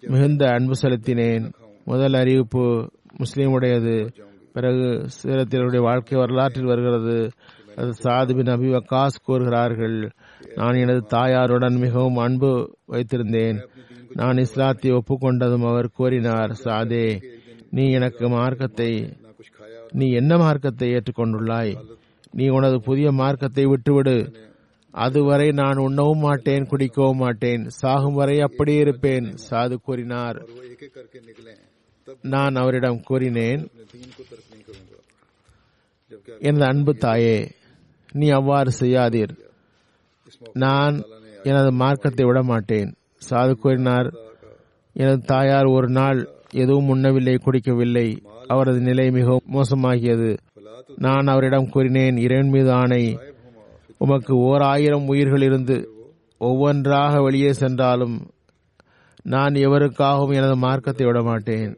மிகுந்த 0.00 0.48
அன்பு 0.48 0.72
செலுத்தினேன். 0.82 1.52
முதல் 1.84 2.12
அறிவிப்பு 2.12 2.90
முஸ்லீமுடையது. 3.18 3.96
பிறகு 4.52 5.06
சீரத்தினுடைய 5.22 5.80
வாழ்க்கை 5.80 6.18
வரலாற்றில் 6.18 6.64
வருகிறது. 6.64 7.30
அது 7.76 7.92
சாதுவின் 8.02 8.52
அபிவக்காஸ் 8.54 9.22
கூறுகிறார்கள் 9.24 10.10
நான் 10.58 10.80
எனது 10.82 11.02
தாயாருடன் 11.14 11.76
மிகவும் 11.84 12.20
அன்பு 12.24 12.50
வைத்திருந்தேன். 12.92 13.58
நான் 14.20 14.42
இஸ்லாத்தை 14.44 14.90
ஒப்புக்கொண்டதும் 14.98 15.66
அவர் 15.70 15.94
கூறினார் 15.98 16.52
சாதே 16.64 17.06
நீ 17.76 17.84
எனக்கு 17.98 18.24
மார்க்கத்தை 18.36 18.92
நீ 20.00 20.06
என்ன 20.20 20.32
மார்க்கத்தை 20.42 20.88
ஏற்றுக்கொண்டுள்ளாய்? 20.96 21.72
நீ 22.38 22.44
உனது 22.56 22.76
புதிய 22.88 23.08
மார்க்கத்தை 23.20 23.64
விட்டுவிடு. 23.72 24.16
அதுவரை 24.94 25.48
நான் 25.60 25.82
உண்ணவும் 25.84 26.22
மாட்டேன் 26.26 26.68
குடிக்கவும் 26.70 27.20
மாட்டேன். 27.24 27.62
சாகும் 27.80 28.18
வரை 28.20 28.36
அப்படியே 28.46 28.80
இருப்பேன் 28.84 29.26
சாது 29.48 29.76
கூறினார். 29.86 30.38
நான் 32.34 32.54
அவரிடம் 32.62 33.00
கூறினேன் 33.08 33.62
எனது 36.48 36.64
அன்பு 36.70 36.92
தாயே 37.04 37.36
நீ 38.12 38.26
அவ்வாறு 38.38 38.70
செய்யாதீர். 38.80 39.34
நான் 40.64 40.96
எனது 41.50 41.70
மார்க்கத்தை 41.82 42.24
விட 42.26 42.40
மாட்டேன் 42.42 42.90
சாது 43.28 43.52
கூறினார் 43.62 44.08
எனது 44.96 45.20
தாயார் 45.24 45.68
ஒரு 45.76 45.88
நாள் 45.98 46.20
எதுவும் 46.62 46.90
உண்ணவில்லை 46.94 47.34
குடிக்கவில்லை. 47.38 48.08
அவரது 48.46 48.80
நிலை 48.80 49.06
மிகவும் 49.10 49.48
மோசமாகியது. 49.54 50.30
நான் 50.96 51.26
அவரிடம் 51.26 51.70
கூறினேன் 51.74 52.16
இறைவன் 52.16 52.52
மீது 52.54 52.70
ஆணை. 52.72 53.04
உமக்கு 53.96 54.32
ஓர் 54.48 54.62
ஆயிரம் 54.62 55.06
உயிர்கள் 55.06 55.44
இருந்து 55.48 55.76
ஒவ்வொன்றாக 56.40 57.22
வெளியே 57.22 57.52
சென்றாலும் 57.52 58.16
நான் 59.24 59.54
எவருக்காகவும் 59.66 60.36
எனது 60.38 60.56
மார்க்கத்தை 60.56 61.04
விட 61.06 61.18
மாட்டேன் 61.22 61.72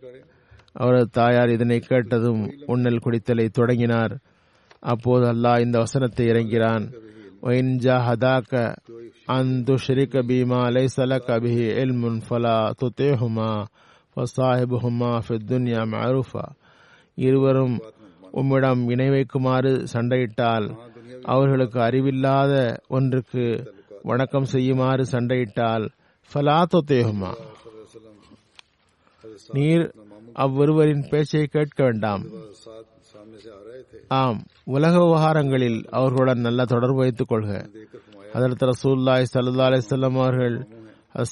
அவரது 0.72 1.08
தாயார் 1.12 1.54
இதனை 1.56 1.78
கேட்டதும் 1.78 2.42
உன்னல் 2.72 3.02
குடித்தலை 3.04 3.46
தொடங்கினார். 3.48 4.14
அப்போது 4.92 5.24
அல்லாஹ் 5.32 5.64
இந்த 5.64 5.76
வசனத்தை 5.78 6.24
இறங்கிறான் 6.32 6.86
وَإِنْ 7.43 7.65
جَاهَدَاكَ 7.77 8.51
أَنْ 9.29 9.45
تُشْرِكَ 9.65 10.13
بِمَا 10.19 10.61
لَيْسَ 10.69 10.99
لَكَ 11.05 11.27
بِهِ 11.43 11.57
عِلْمٌ 11.73 12.01
فَلَا 12.19 12.59
تُطِعْهُمَا 12.73 13.51
وَصَاحِبْهُمَا 14.17 15.13
فِي 15.19 15.33
الدُّنْيَا 15.33 15.81
مَعْرُوفًا 15.85 16.45
இருவரும் 17.17 17.75
உம்மிடம் 18.31 18.81
இணை 18.89 19.09
வைக்குமாறு 19.09 19.71
சண்டையிட்டால் 19.93 20.67
அவர்களுக்கு 21.23 21.79
அறிவில்லாத 21.81 22.53
ஒன்றுக்கு 22.87 23.45
வணக்கம் 24.03 24.47
செய்யுமாறு 24.53 25.03
சண்டையிட்டால் 25.11 25.85
ஃபலா 26.31 26.59
தொத்தேகுமா 26.73 27.31
நீர் 29.49 29.85
அவ்விருவரின் 30.35 31.03
பேச்சை 31.09 31.43
கேட்க 31.47 31.79
வேண்டாம் 31.83 32.23
ஆம். 34.08 34.44
உலக 34.64 34.98
விவகாரங்களில் 34.98 35.84
அவர்களுடன் 35.90 36.38
நல்ல 36.38 36.64
தொடர்பு 36.64 36.96
வைத்துக் 36.96 37.28
கொள்க. 37.28 37.68
அதற்கு 38.32 38.66
ரசூல்லாய் 38.66 39.24
சல்லா 39.34 39.64
அலிசல்லம் 39.64 40.18
அவர்கள் 40.18 40.66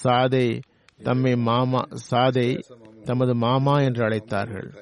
சாதை 0.04 0.60
தம்மை 1.02 1.36
மாமா 1.36 1.82
சாதை 2.10 2.62
தமது 3.04 3.34
மாமா 3.34 3.80
என்று 3.80 4.04
அழைத்தார்கள். 4.04 4.74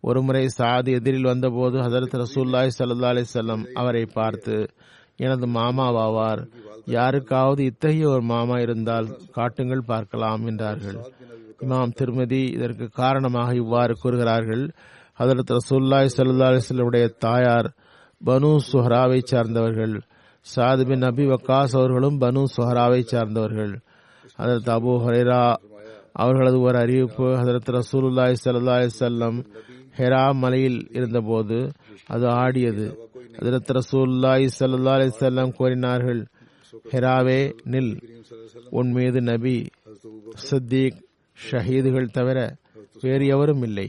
ஒருமுறை 0.00 0.48
சாதி 0.48 0.92
எதிரில் 0.92 1.24
வந்தபோது 1.24 1.78
ஹசரத் 1.78 2.24
ரசூல்லாய் 2.24 2.70
சல்லா 2.78 3.08
அலிசல்லம் 3.08 3.64
அவரை 3.74 4.06
பார்த்து 4.06 4.68
எனது 5.16 5.46
மாமாவாவார். 5.46 6.48
யாருக்காவது 6.84 7.64
இத்தகைய 7.64 8.08
ஒரு 8.08 8.22
மாமா 8.22 8.58
இருந்தால் 8.58 9.16
காட்டுங்கள் 9.30 9.82
பார்க்கலாம் 9.86 10.46
என்றார்கள். 10.46 10.98
இமாம் 11.60 11.92
திருமதி 11.92 12.44
இதற்கு 12.46 12.88
காரணமாக 12.88 13.54
இவ்வாறு 13.54 13.94
கூறுகிறார்கள். 13.94 14.70
ஹதரத் 15.20 15.56
ரசூல்லாய் 15.56 16.10
சல்லா 16.16 16.46
அலிஸ்லமுடைய 16.50 17.14
தாயார் 17.18 17.68
பனு 18.26 18.58
சுஹராவை 18.72 19.22
சார்ந்தவர்கள் 19.24 20.00
சாது 20.56 20.86
பின் 20.88 20.98
நபி 20.98 21.24
வக்காஸ் 21.26 21.74
அவர்களும் 21.78 22.20
பனு 22.20 22.44
சுஹராவை 22.56 23.00
சார்ந்தவர்கள். 23.00 23.72
ஹதரத் 24.38 24.70
அபு 24.76 24.92
ஹரேரா 25.04 25.54
அவர்களது 26.12 26.60
ஒரு 26.60 26.78
அறிவிப்பு 26.78 27.24
ஹதரத் 27.24 27.70
ரசூலுல்லாய் 27.78 28.36
சல்லா 28.44 28.76
அலிசல்லம் 28.80 29.38
ஹெரா 29.96 30.34
மலையில் 30.34 30.88
இருந்தபோது 30.92 31.70
அது 32.06 32.26
ஆடியது. 32.26 32.86
ஹதரத் 33.38 33.72
ரசூல்லாய் 33.78 34.48
சல்லா 34.58 34.94
அலிசல்லம் 34.98 35.52
கூறினார்கள் 35.52 36.26
ஹெராவே 36.92 37.40
நில். 37.64 37.92
உன் 38.70 38.90
மீது 38.90 39.20
நபி 39.22 39.66
சித்திக் 40.34 41.00
ஷஹீதுகள் 41.50 42.12
தவிர 42.12 42.38
வேறு 43.00 43.26
எவரும் 43.26 43.62
இல்லை. 43.62 43.88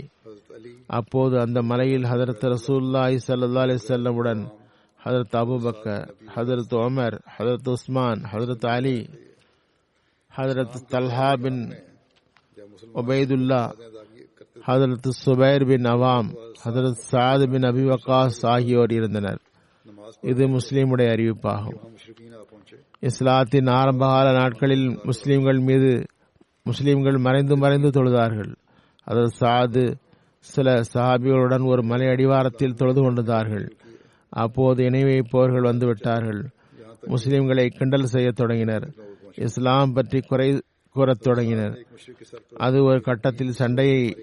அப்போது 0.87 1.39
அந்த 1.39 1.61
மலையில் 1.61 2.03
ஹதரத் 2.03 2.45
ரசூல்லாய் 2.53 3.17
சல்லா 3.27 3.61
அலி 3.61 3.77
செல்லமுடன் 3.87 4.43
ஹதரத் 5.05 5.37
அபுபக்கர் 5.41 6.07
ஹதரத் 6.35 6.75
ஒமர் 6.79 7.17
ஹதரத் 7.37 7.69
உஸ்மான் 7.69 8.21
ஹதரத் 8.31 8.67
அலி 8.67 9.09
ஹதரத் 10.37 10.75
தல்ஹா 10.89 11.29
பின் 11.41 11.61
ஒபைதுல்லா 12.95 13.61
ஹதரத் 14.67 15.09
சுபைர் 15.25 15.65
பின் 15.67 15.83
அவாம் 15.83 16.29
ஹதரத் 16.65 17.01
சாத் 17.11 17.45
பின் 17.51 17.61
அபிவக்காஸ் 17.61 18.41
ஆகியோர் 18.41 18.91
இருந்தனர். 18.91 19.39
இது 20.21 20.47
முஸ்லீமுடைய 20.47 21.07
அறிவிப்பாகும். 21.15 21.79
இஸ்லாத்தின் 22.99 23.67
ஆரம்பகால 23.67 24.33
நாட்களில் 24.39 24.87
முஸ்லீம்கள் 25.09 25.59
மீது 25.59 25.91
முஸ்லீம்கள் 26.69 27.19
மறைந்து 27.19 27.57
மறைந்து 27.57 27.89
தொழுதார்கள். 27.89 28.51
அதாவது 29.03 29.33
சாது 29.39 29.83
சில 30.43 30.81
சஹாபிகளுடன் 30.93 31.65
ஒரு 31.65 31.83
மலை 31.83 32.07
அடிவாரத்தில் 32.07 32.73
தொழுது 32.73 33.01
கொண்டிருந்தார்கள். 33.01 33.77
அப்போது 34.29 34.83
இணை 34.83 35.03
வைப்பவர்கள் 35.03 35.61
வந்துவிட்டார்கள். 35.61 36.41
முஸ்லிம்களை 37.07 37.67
கிண்டல் 37.67 38.05
செய்ய 38.05 38.31
தொடங்கினர். 38.31 38.93
இஸ்லாம் 39.35 39.93
பற்றி 39.93 40.19
குறை 40.19 40.61
கூறத் 40.95 41.21
தொடங்கினர். 41.21 41.85
அது 42.57 42.83
ஒரு 42.83 43.01
கட்டத்தில் 43.01 43.51
சண்டையை 43.51 44.17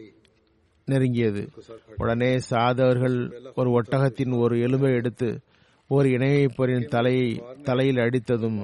நெருங்கியது. 0.87 1.49
உடனே 1.97 2.39
சாதவர்கள் 2.51 3.19
ஒரு 3.55 3.71
ஒட்டகத்தின் 3.71 4.39
ஒரு 4.39 4.57
எலும்பை 4.57 4.93
எடுத்து 4.93 5.41
ஒரு 5.89 6.09
இணைவைப்போரின் 6.09 6.89
தலையை 6.89 7.43
தலையில் 7.63 7.97
அடித்ததும் 7.97 8.59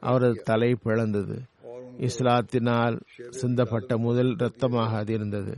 அவரது 0.00 0.42
தலை 0.44 0.76
பிளந்தது. 0.84 1.36
இஸ்லாத்தினால் 1.98 3.00
சிந்தப்பட்ட 3.42 3.96
முதல் 3.96 4.34
இரத்தமாக 4.36 4.90
அது 4.90 5.12
இருந்தது. 5.12 5.54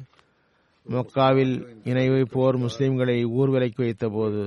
மொக்காவில் 0.88 1.54
இணைவு 1.84 2.26
போர் 2.30 2.56
முஸ்லிம்களை 2.56 3.16
ஊர்விலைக்கு 3.38 3.76
வைத்த 3.76 4.08
போது 4.08 4.42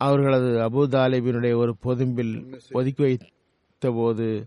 அவர்களது 0.00 0.46
அபு 0.46 0.82
தாலிபினுடைய 0.88 1.54
ஒரு 1.56 1.76
பொதும்பில் 1.84 2.60
ஒதுக்கி 2.70 3.02
வைத்த 3.02 3.90
போது 3.90 4.46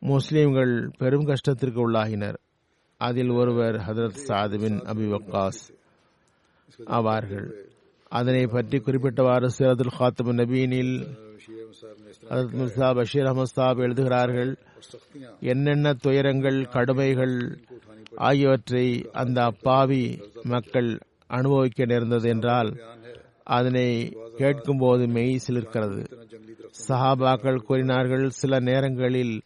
முஸ்லிம்கள் 0.00 0.90
பெரும் 0.98 1.26
கஷ்டத்திற்கு 1.26 1.80
உள்ளாகினர். 1.84 2.36
அதில் 2.96 3.30
ஒருவர் 3.30 3.74
ஹதரத் 3.74 4.20
சாதுவின் 4.28 4.78
அபிவக்காஸ் 4.92 5.62
ஆவார்கள். 6.86 7.48
அதனை 8.08 8.46
பற்றி 8.46 8.78
குறிப்பிட்டவாறு 8.78 9.48
சிரதுல் 9.58 9.96
ஹாத்தம் 9.98 10.38
நபீனில் 10.38 10.94
ஹதரத் 12.30 12.56
மிர்சா 12.58 12.94
பஷீர் 12.94 13.24
அஹமத் 13.24 13.54
சாப் 13.56 13.78
எழுதுகிறார்கள் 13.78 14.58
என்னென்ன 15.40 15.92
துயரங்கள் 15.92 16.64
கடுமைகள் 16.64 17.58
ஆகியவற்றை 18.18 19.08
அந்த 19.12 19.44
அப்பாவி 19.44 20.02
மக்கள் 20.42 20.98
அனுபவிக்க 21.26 21.84
நேர்ந்தது 21.84 22.28
என்றால் 22.28 22.70
அதனை 23.42 24.16
கேட்கும்போது 24.36 25.06
மெய் 25.06 25.40
சிலிர்க்கிறது. 25.48 26.00
சஹாபாக்கள் 26.88 27.56
கூறினார்கள் 27.56 28.28
சில 28.30 28.60
நேரங்களில் 28.60 29.40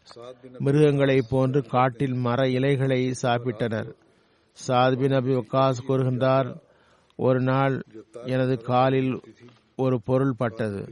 மிருகங்களைப் 0.58 1.30
போன்று 1.30 1.62
காட்டில் 1.62 2.14
மர 2.14 2.48
இலைகளை 2.48 3.12
சாப்பிட்டனர். 3.22 3.90
சாத்பின் 4.68 5.14
அபி 5.18 5.32
வக்காஸ் 5.38 5.84
கூறுகின்றார் 5.88 6.56
ஒரு 7.16 7.40
நாள் 7.40 7.82
எனது 8.24 8.62
காலில் 8.62 9.20
ஒரு 9.76 10.00
பொருள் 10.02 10.34
பட்டது. 10.36 10.82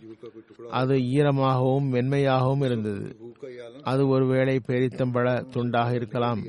அது 0.71 0.95
ஈரமாகவும் 0.95 1.89
மென்மையாகவும் 1.89 2.63
இருந்தது. 2.63 3.17
அது 3.83 4.09
ஒருவேளை 4.09 4.61
பெரித்தம்பழ 4.67 5.27
துண்டாக 5.53 5.95
இருக்கலாம். 5.95 6.43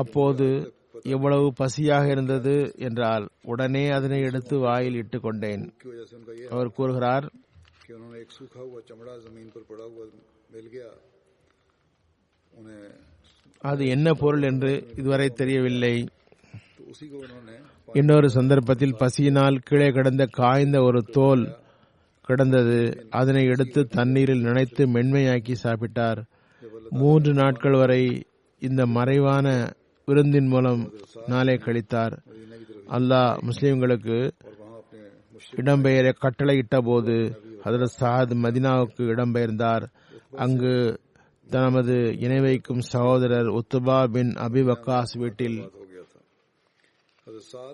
அப்போது 0.00 0.46
எவ்வளவு 1.14 1.46
பசியாக 1.60 2.06
இருந்தது 2.08 2.54
என்றால் 2.78 3.24
உடனே 3.42 3.84
அதனை 3.90 4.20
எடுத்து 4.20 4.58
வாயில் 4.58 4.94
இட்டு 4.94 5.20
கொண்டேன் 5.20 5.64
அவர் 6.50 6.74
கூறுகிறார் 6.78 7.26
அது 13.62 13.82
என்ன 13.86 14.08
பொருள் 14.12 14.42
என்று 14.42 14.70
இதுவரை 14.96 15.28
தெரியவில்லை. 15.40 15.94
இன்னொரு 17.92 18.28
சந்தர்ப்பத்தில் 18.30 18.96
பசியினால் 18.96 19.56
கீழே 19.58 19.88
கிடந்த 19.90 20.24
காய்ந்த 20.26 20.78
ஒரு 20.82 21.00
தோல் 21.16 21.44
கிடந்தது. 22.22 22.78
அதனை 23.10 23.44
எடுத்து 23.44 23.80
தண்ணீரில் 23.96 24.46
நினைத்து 24.48 24.82
மென்மையாக்கி 24.86 25.54
சாப்பிட்டார். 25.62 26.20
மூன்று 27.00 27.32
நாட்கள் 27.32 27.72
வரை 27.72 28.02
இந்த 28.68 28.82
மறைவான 28.86 29.46
விருந்தின் 30.08 30.46
மூலம் 30.46 30.82
நாளை 31.26 31.54
கழித்தார். 31.54 32.14
அல்லாஹ் 32.96 33.32
முஸ்லிம்களுக்கு 33.48 34.18
இடம்பெயர 35.60 36.06
கட்டளையிட்ட 36.24 36.76
போது 36.84 37.16
ஹதரத் 37.64 37.96
சாத் 38.00 38.32
மதினாவுக்கு 38.44 39.02
இடம்பெயர்ந்தார். 39.12 39.84
அங்கு 40.44 40.74
தனது 41.50 41.96
இணை 42.18 42.40
வைக்கும் 42.40 42.82
சகோதரர் 42.92 43.48
உத்துபா 43.58 43.98
பின் 44.12 44.32
அபி 44.46 44.62
வக்காஸ் 44.70 45.14
வீட்டில் 45.18 45.58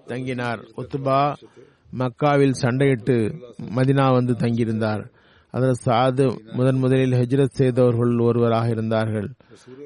தங்கினார். 0.06 0.60
உத்துபா 0.80 1.20
மக்காவில் 2.00 2.58
சண்டையிட்டு 2.62 3.18
மதினா 3.76 4.06
வந்து 4.12 4.32
தங்கியிருந்தார். 4.32 5.04
அதில் 5.50 5.80
சாது 5.84 6.52
முதன் 6.52 6.76
முதலில் 6.76 7.12
ஹஜ்ரத் 7.12 7.58
செய்தவர்கள் 7.60 8.18
ஒருவராக 8.18 8.68
இருந்தார்கள். 8.68 9.28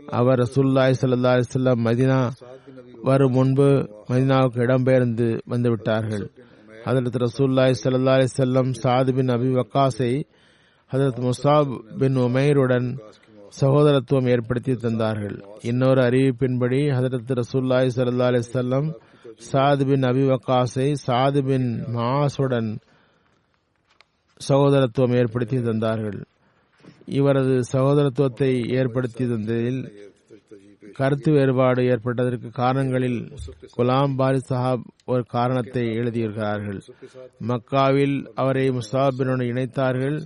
அவர் 0.06 0.38
ரசூல்லாய் 0.38 0.94
சல்லா 1.00 1.32
அலிஸ்லாம் 1.36 1.84
மதினா 1.84 2.30
வரும் 3.02 3.32
முன்பு 3.32 3.68
மதினாவுக்கு 4.08 4.60
இடம்பெயர்ந்து 4.66 5.40
வந்துவிட்டார்கள். 5.50 6.30
அதற்கு 6.84 7.18
ரசூல்லாய் 7.18 7.74
சல்லா 7.84 8.14
அலிசல்லம் 8.18 8.72
சாது 8.82 9.14
பின் 9.14 9.28
அபி 9.28 9.50
வக்காஸை 9.58 10.24
ஹதரத் 10.92 11.20
முசாப் 11.26 11.98
பின் 11.98 12.16
உமைருடன் 12.16 12.98
சகோதரத்துவம் 13.60 14.28
ஏற்படுத்தி 14.28 14.72
தந்தார்கள். 14.72 15.42
இன்னொரு 15.62 16.00
அறிவிப்பின்படி 16.02 16.80
ஹதரத் 16.98 17.40
ரசூல்லாய் 17.40 17.90
சல்லா 17.96 18.28
அலிசல்லம் 18.32 18.88
சாது 19.52 19.84
பின் 19.86 20.02
அபி 20.02 20.24
வக்காஸை 20.32 20.94
சாது 21.06 21.46
பின் 21.46 21.84
மாசுடன் 21.96 22.78
சகோதரத்துவம் 24.48 25.16
ஏற்படுத்தி 25.20 25.58
தந்தார்கள். 25.58 26.18
இவரது 27.18 27.54
சகோதரத்துவத்தை 27.72 28.50
ஏற்படுத்தி 28.78 29.24
தந்ததில் 29.24 29.80
கருத்து 30.98 31.30
வேறுபாடு 31.32 31.82
ஏற்பட்டதற்கு 31.92 32.48
காரணங்களில் 32.60 33.20
குலாம் 33.76 34.14
பாரி 34.16 34.40
சஹாப் 34.50 34.86
ஒரு 35.12 35.22
காரணத்தை 35.34 35.84
எழுதியிருக்கிறார்கள். 36.00 36.80
மக்காவில் 37.50 38.16
அவரை 38.34 38.64
முசாபினுடன் 38.70 39.50
இணைத்தார்கள். 39.52 40.18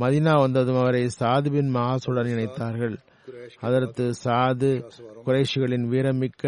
மதினா 0.00 0.34
வந்ததும் 0.42 0.80
அவரை 0.82 1.02
சாது 1.20 1.48
பின் 1.54 1.72
மகாசுடன் 1.76 2.30
இணைத்தார்கள். 2.34 2.94
அதற்கு 3.66 4.04
சாது 4.24 4.70
குறைஷிகளின் 5.26 5.86
வீரமிக்க 5.92 6.44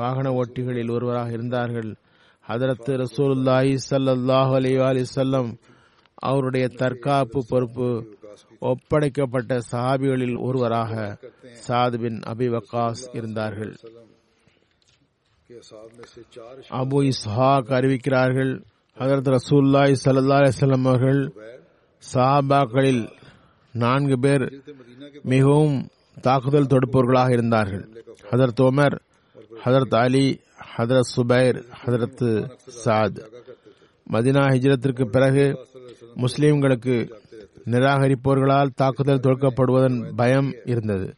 வாகன 0.00 0.26
ஓட்டிகளில் 0.40 0.92
ஒருவராக 0.96 1.30
இருந்தார்கள். 1.38 1.90
ஹதரத்து 2.44 2.92
ரசூலுல்லாஹி 3.04 3.72
அலி 4.58 4.72
அலி 4.88 5.02
சொல்லம் 5.16 5.50
அவருடைய 6.22 6.68
தற்காப்பு 6.68 7.40
பொறுப்பு 7.48 7.88
ஒப்படைக்கப்பட்ட 8.60 9.60
சஹாபிகளில் 9.70 10.36
ஒருவராக 10.40 11.18
சாதுவின் 11.68 12.00
பின் 12.00 12.18
அபி 12.32 12.46
வக்காஸ் 12.54 13.02
இருந்தார்கள். 13.12 13.72
அபு 16.80 16.98
இஸ்ஹாக் 17.02 17.72
அறிவிக்கிறார்கள் 17.78 18.52
ஹதரத் 18.98 19.30
ரசூல்லாய் 19.36 19.94
சல்லா 20.04 20.38
அலிஸ்லாம் 20.42 20.86
அவர்கள் 20.88 21.20
சஹாபாக்களில் 22.12 23.02
நான்கு 23.72 24.18
பேர் 24.18 24.44
மிகவும் 25.22 25.88
தாக்குதல் 26.20 26.70
தொடுப்பவர்களாக 26.72 27.30
இருந்தார்கள். 27.32 27.84
Hazrat 28.30 28.62
Umar 28.68 28.96
Hazrat 29.64 29.96
Ali 29.96 30.26
Hazrat 30.76 31.12
Zubair 31.16 31.58
Hazrat 31.84 32.24
Saad. 32.84 33.20
Madina 34.12 34.42
ஹிஜ்ரத்திற்கு 34.52 35.04
பிறகு 35.04 35.44
முஸ்லீம்களுக்கு 36.22 36.94
நிராகரிப்பவர்களால் 37.72 38.70
தாக்குதல் 38.74 39.24
தொடுக்கப்படுவதன் 39.26 39.98
பயம் 40.16 40.50
இருந்தது. 40.64 41.08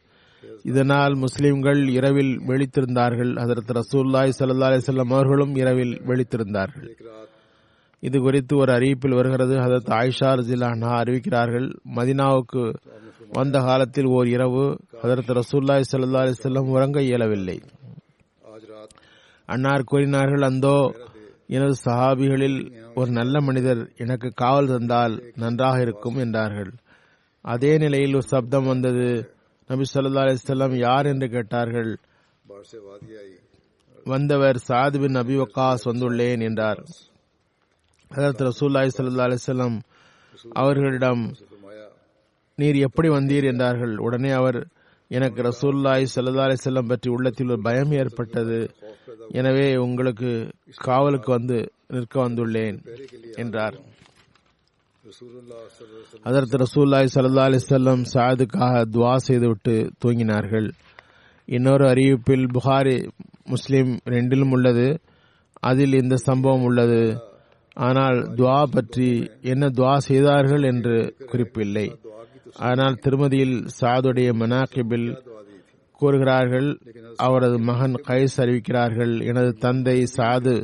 இதனால் 0.63 1.15
முஸ்லிம்கள் 1.15 1.87
இரவில் 1.87 2.33
வெளித்திருந்தார்கள் 2.47 3.31
அதற்கு 3.43 3.73
ரசூல்லாய் 3.79 4.35
சல்லா 4.39 4.69
அலிசல்லாம் 4.69 5.13
அவர்களும் 5.15 5.55
இரவில் 5.55 5.95
வெளித்திருந்தார்கள் 6.09 6.89
இது 8.03 8.17
குறித்து 8.19 8.53
ஒரு 8.57 8.71
அறிவிப்பில் 8.73 9.15
வருகிறது. 9.15 9.53
ஹதரத் 9.55 9.91
ஆயிஷா 9.99 10.29
ரஜிலானா 10.39 10.89
அறிவிக்கிறார்கள். 11.01 11.67
மதினாவுக்கு 11.95 12.63
வந்த 13.29 13.59
காலத்தில் 13.59 14.09
ஓர் 14.15 14.27
இரவு 14.27 14.65
அதற்கு 15.01 15.33
ரசூல்லாய் 15.33 15.89
சல்லா 15.91 16.23
அலிசல்லாம் 16.25 16.71
உறங்க 16.75 17.01
இயலவில்லை. 17.01 17.57
அன்னார் 19.49 19.89
கூறினார்கள் 19.91 20.41
அந்தோ 20.41 20.77
எனது 21.47 21.75
சஹாபிகளில் 21.85 22.59
ஒரு 22.95 23.11
நல்ல 23.11 23.41
மனிதர் 23.41 23.91
எனக்கு 23.97 24.31
காவல் 24.35 24.67
தந்தால் 24.67 25.33
நன்றாக 25.35 25.81
இருக்கும் 25.81 26.15
என்றார்கள். 26.15 26.71
அதே 27.41 27.77
நிலையில் 27.77 28.13
ஒரு 28.13 28.23
சப்தம் 28.23 28.65
வந்தது. 28.65 29.33
நபி 29.67 29.83
சொல்லா 29.93 30.23
அலிஸ்லாம் 30.23 30.75
யார் 30.75 31.05
என்று 31.05 31.29
கேட்டார்கள். 31.29 31.97
வந்தவர் 34.03 34.57
சாத் 34.67 35.09
நபி 35.09 35.37
வக்காஸ் 35.37 35.85
வந்துள்ளேன் 35.85 36.41
என்றார். 36.41 36.83
அதற்கு 38.09 38.43
ரசூல்லாய் 38.43 38.89
சல்லா 38.97 39.25
அலிஸ்லாம் 39.27 39.79
அவர்களிடம் 40.53 41.35
நீர் 42.55 42.75
எப்படி 42.75 43.09
வந்தீர்? 43.09 43.43
என்றார்கள். 43.43 43.97
உடனே 43.97 44.29
அவர் 44.29 44.67
எனக்கு 45.11 45.39
ரசூல்லாய் 45.47 46.05
சல்லா 46.13 46.45
அலிசல்லம் 46.45 46.87
பற்றி 46.87 47.09
உள்ளத்தில் 47.09 47.51
ஒரு 47.55 47.61
பயம் 47.61 47.91
ஏற்பட்டது. 47.91 48.59
எனவே 49.39 49.77
உங்களுக்கு 49.77 50.29
காவலுக்கு 50.87 51.29
வந்து 51.31 51.57
நிற்க 51.87 52.15
வந்துள்ளேன் 52.27 52.77
என்றார். 53.43 53.75
அதற்கு 56.29 56.55
ரசூல்லாய் 56.63 57.13
சல்லா 57.15 57.43
அலிசல்லம் 57.49 58.03
சாதுக்காக 58.13 58.81
துவா 58.95 59.15
செய்துவிட்டு 59.27 59.75
தூங்கினார்கள். 60.05 60.67
இன்னொரு 61.47 61.85
அறிவிப்பில் 61.87 62.47
புகாரி 62.57 62.97
முஸ்லீம் 63.53 63.91
ரெண்டிலும் 64.13 64.53
உள்ளது. 64.57 64.87
அதில் 65.59 65.93
இந்த 65.93 66.15
சம்பவம் 66.15 66.63
உள்ளது. 66.63 67.03
ஆனால் 67.77 68.19
துவா 68.39 68.59
பற்றி 68.75 69.09
என்ன 69.41 69.67
துவா 69.67 69.97
செய்தார்கள் 70.09 70.63
என்று 70.71 70.97
குறிப்பில்லை. 71.31 71.87
ஆனால் 72.55 72.99
திருமதியில் 73.03 73.57
சாதுடைய 73.79 74.29
மனாக்கிபில் 74.41 75.09
கூறுகிறார்கள் 76.01 76.69
அவரது 77.25 77.57
மகன் 77.69 77.95
கைஸ் 78.07 78.35
அறிவிக்கிறார்கள் 78.43 79.13
எனது 79.29 79.51
தந்தை 79.63 79.97
சாது 80.15 80.55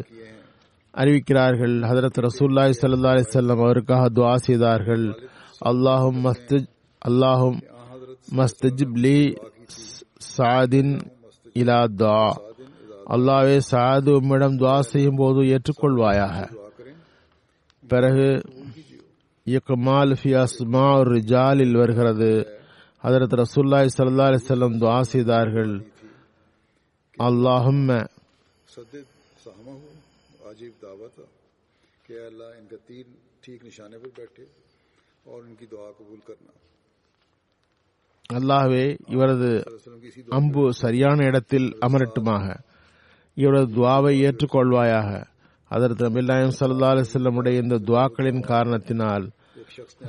அறிவிக்கிறார்கள் 0.93 1.75
ஹதரத் 1.89 2.19
ரசூல்லாய் 2.27 2.77
சல்லா 2.79 3.11
அலி 3.15 3.23
செல்லம் 3.35 3.61
அவருக்காக 3.65 4.05
துவா 4.17 4.33
செய்தார்கள். 4.47 5.05
அல்லாஹும் 5.71 6.19
மஸ்திஜ் 6.27 6.69
அல்லாஹும் 7.01 7.59
மஸ்தஜிப் 8.39 8.97
லி 9.05 9.19
சாதின் 10.35 10.93
இலா 11.61 11.79
துவா 12.01 12.25
அல்லாவே 13.15 13.57
சாது 13.71 14.11
உம்மிடம் 14.19 14.57
துவா 14.61 14.77
செய்யும் 14.91 15.19
போது 15.21 15.39
ஏற்றுக்கொள்வாயாக. 15.53 16.35
பிறகு 17.83 18.27
இயக்குமால் 19.45 20.15
ஃபி 20.21 20.31
அஸ்மா 20.43 20.97
ஒரு 20.99 21.19
ஜாலில் 21.21 21.73
வருகிறது. 21.73 22.59
அதற்கு 22.97 23.35
ரசுல்லாய் 23.35 23.87
சல்லா 23.97 24.25
அலி 24.25 24.39
செல்லம் 24.47 24.75
துவா 24.81 25.01
செய்தார்கள். 25.01 25.73
அல்லாஹும் 27.17 28.07
அல்லாஹ்வே 38.33 38.99
இவரது 39.07 39.63
அம்பு 40.29 40.73
சரியான 40.73 41.25
இடத்தில் 41.25 41.77
அமரட்டுமாக. 41.81 42.59
இவரது 43.33 43.75
துவாவை 43.75 44.13
ஏற்றுக்கொள்வாயாக. 44.27 45.30
அதற்கு 45.76 46.01
நபில்லாயம் 46.07 46.55
சல்லா 46.59 46.89
அலிசல்லமுடைய 46.93 47.63
இந்த 47.63 47.78
துவாக்களின் 47.89 48.41
காரணத்தினால் 48.51 49.26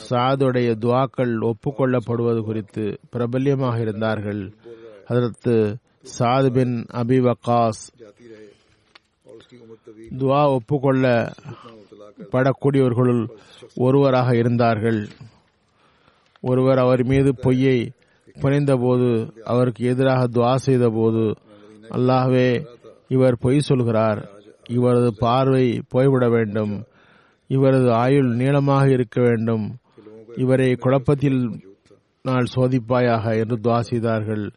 சாதுடைய 0.08 0.68
துவாக்கள் 0.84 1.34
ஒப்புக்கொள்ளப்படுவது 1.50 2.40
குறித்து 2.48 2.84
பிரபல்யமாக 3.14 3.76
இருந்தார்கள். 3.84 4.42
அதற்கு 5.10 5.54
சாது 6.16 6.48
பின் 6.56 6.74
அபி 7.02 7.18
வக்காஸ் 7.26 7.82
துவா 10.20 10.40
ஒப்புக்கொள்ள 10.56 11.04
படக்கூடியவர்களுள் 12.32 13.22
ஒருவராக 13.86 14.30
இருந்தார்கள். 14.40 15.00
ஒருவர் 16.50 16.80
அவர் 16.84 17.02
மீது 17.12 17.30
பொய்யை 17.44 17.78
புனைந்தபோது 18.42 19.08
அவருக்கு 19.52 19.82
எதிராக 19.92 20.22
துவா 20.36 20.52
செய்த 20.66 20.84
போது 20.98 21.24
அல்லாஹ்வே 21.96 22.48
இவர் 23.14 23.42
பொய் 23.44 23.66
சொல்கிறார். 23.70 24.20
இவரது 24.68 25.14
பார்வை 25.18 25.82
போய்விட 25.88 26.28
வேண்டும். 26.28 26.84
இவரது 27.46 27.92
ஆயுள் 27.92 28.34
நீளமாக 28.34 28.90
இருக்க 28.90 29.20
வேண்டும். 29.20 29.76
இவரை 30.36 30.74
குழப்பத்தில் 30.74 31.60
நாள் 32.22 32.46
சோதிப்பாயாக 32.54 33.38
என்று 33.38 33.56
துவா 33.56 33.78
செய்தார்கள். 33.78 34.50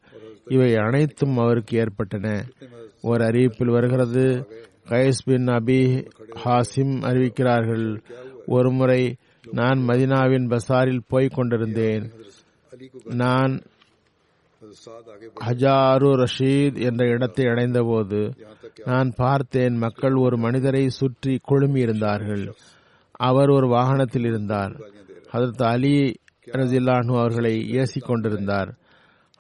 இவை 0.48 0.76
அனைத்தும் 0.76 1.38
அவருக்கு 1.38 1.78
ஏற்பட்டன. 1.78 2.46
ஒரு 3.02 3.26
அறிவிப்பில் 3.26 3.72
வருகிறது 3.72 4.48
கயஸ் 4.90 5.24
பின் 5.26 5.46
அபி 5.46 6.08
ஹாசிம் 6.46 7.00
அறிவிக்கிறார்கள் 7.02 8.02
ஒருமுறை 8.46 9.16
நான் 9.52 9.80
மதினாவின் 9.88 10.48
பசாரில் 10.48 11.00
போய்க் 11.08 11.34
கொண்டிருந்தேன். 11.34 12.12
நான் 13.06 13.62
ஹஜாரு 15.46 16.10
ரஷீத் 16.22 16.80
என்ற 16.80 17.08
இடத்தை 17.08 17.46
அடைந்தபோது 17.46 18.34
நான் 18.86 19.14
பார்த்தேன் 19.16 19.76
மக்கள் 19.76 20.16
ஒரு 20.16 20.38
மனிதரை 20.38 20.90
சுற்றி 20.90 21.40
குழுமியிருந்தார்கள் 21.52 22.52
அவர் 23.12 23.50
ஒரு 23.50 23.68
வாகனத்தில் 23.68 24.26
இருந்தார். 24.26 24.74
அதற்கு 25.32 25.66
அலி 25.66 26.16
ரஜில்லானு 26.48 27.18
அவர்களை 27.18 27.54
ஏசிக் 27.72 28.06
கொண்டிருந்தார். 28.06 28.74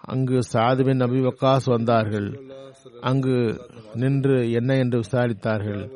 அங்கு 0.02 0.40
சாதுபின் 0.54 0.96
நபி 0.96 1.20
வக்காஸ் 1.20 1.66
வந்தார்கள். 1.66 2.40
அங்கு 3.02 3.62
நின்று 3.94 4.52
என்ன 4.52 4.76
என்று 4.76 5.00
விசாரித்தார்கள். 5.00 5.92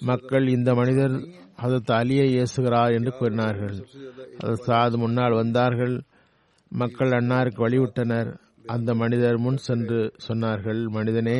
மக்கள் 0.00 0.48
இந்த 0.48 0.74
மனிதர் 0.74 1.20
அதற்கு 1.56 1.92
அலியை 1.92 2.42
ஏசுகிறார் 2.42 2.92
என்று 2.92 3.12
கூறினார்கள். 3.12 3.76
அது 4.38 4.54
சாது 4.66 4.96
முன்னால் 4.96 5.32
வந்தார்கள். 5.32 6.00
மக்கள் 6.68 7.08
அன்னாருக்கு 7.08 7.60
வழிவிட்டனர். 7.66 8.36
அந்த 8.70 8.90
மனிதர் 8.94 9.38
முன் 9.38 9.60
சென்று 9.66 9.98
சொன்னார்கள் 10.26 10.80
மனிதனே 10.88 11.38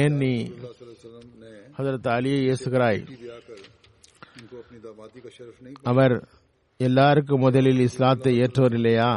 ஏன் 0.00 0.16
நீ 0.18 0.32
ஹசரத் 1.78 2.08
அலியை 2.08 2.40
இயேசுகிறாய் 2.42 3.00
அவர் 5.84 6.14
எல்லாருக்கும் 6.80 7.40
முதலில் 7.40 7.80
இஸ்லாத்தை 7.80 8.32
ஏற்றவர் 8.44 8.74
இல்லையா? 8.74 9.10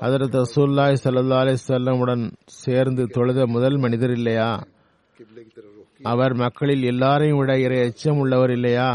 அதரத் 0.00 0.36
ரசூல்லாய் 0.36 0.96
சல்லா 1.02 1.36
அலிசல்லமுடன் 1.42 2.24
சேர்ந்து 2.62 3.02
தொழுத 3.06 3.46
முதல் 3.46 3.76
மனிதர் 3.76 4.10
இல்லையா? 4.10 4.48
அவர் 6.06 6.34
மக்களில் 6.36 6.84
எல்லாரையும் 6.84 7.38
விட 7.40 7.52
இறை 7.58 7.78
அச்சம் 7.86 8.18
உள்ளவர் 8.18 8.50
இல்லையா? 8.50 8.90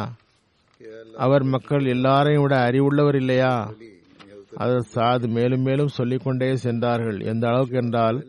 அவர் 1.18 1.44
மக்கள் 1.56 1.86
எல்லாரையும் 1.88 2.44
விட 2.44 2.56
அறிவுள்ளவர் 2.68 3.16
இல்லையா? 3.16 3.54
அது 4.56 4.84
சாது 4.96 5.28
மேலும் 5.28 5.62
மேலும் 5.62 5.88
சொல்லிக்கொண்டே 5.88 6.56
சென்றார்கள். 6.56 7.20
எந்த 7.20 7.48
அளவுக்கு 7.48 7.78
என்றால் 7.78 8.28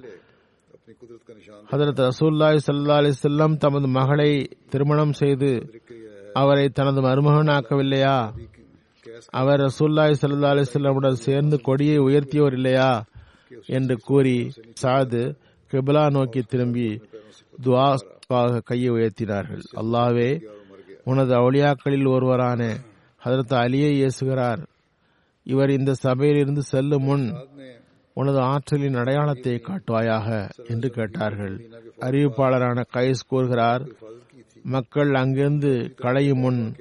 ஹதரத் 1.71 2.09
ரசூல்லாய் 2.09 2.59
சல்லா 2.67 2.97
அலி 2.97 3.13
செல்லம் 3.23 3.57
தமது 3.57 3.89
மகளை 3.89 4.49
திருமணம் 4.69 5.13
செய்து 5.13 5.69
அவரை 6.33 6.69
தனது 6.69 7.01
மருமகனாக்கவில்லையா? 7.01 8.33
அவர் 9.31 9.61
ரசூல்லாய் 9.61 10.15
சல்லா 10.21 10.49
அலி 10.49 10.65
செல்லமுடன் 10.73 11.23
சேர்ந்து 11.27 11.61
கொடியை 11.61 11.99
உயர்த்தியோர் 11.99 12.53
இல்லையா? 12.53 13.05
என்று 13.67 13.97
கூறி 13.97 14.51
சாது 14.83 15.35
கிபிலா 15.71 16.11
நோக்கி 16.11 16.41
திரும்பி 16.43 17.01
துவாவாக 17.63 18.61
கையை 18.65 18.91
உயர்த்தினார்கள். 18.91 19.63
அல்லாவே 19.75 20.31
உனது 21.05 21.35
அவுளியாக்களில் 21.35 22.09
ஒருவரான 22.09 22.77
ஹதரத் 23.25 23.55
அலியை 23.55 23.91
இயேசுகிறார் 24.01 24.63
இவர் 25.43 25.71
இந்த 25.71 25.95
சபையிலிருந்து 25.95 26.63
செல்லும் 26.63 27.03
முன் 27.03 27.35
உனது 28.15 28.39
ஆற்றலின் 28.39 28.95
அடையாளத்தை 28.95 29.55
காட்டுவாயாக 29.55 30.51
என்று 30.67 30.91
கேட்டார்கள். 30.91 31.69
அறிவிப்பாளரான 32.01 32.85
கைஸ் 32.95 33.27
கூறுகிறார் 33.29 33.83
மக்கள் 34.63 35.15
அங்கிருந்து 35.15 35.95
களையும் 35.97 36.39
முன் 36.39 36.75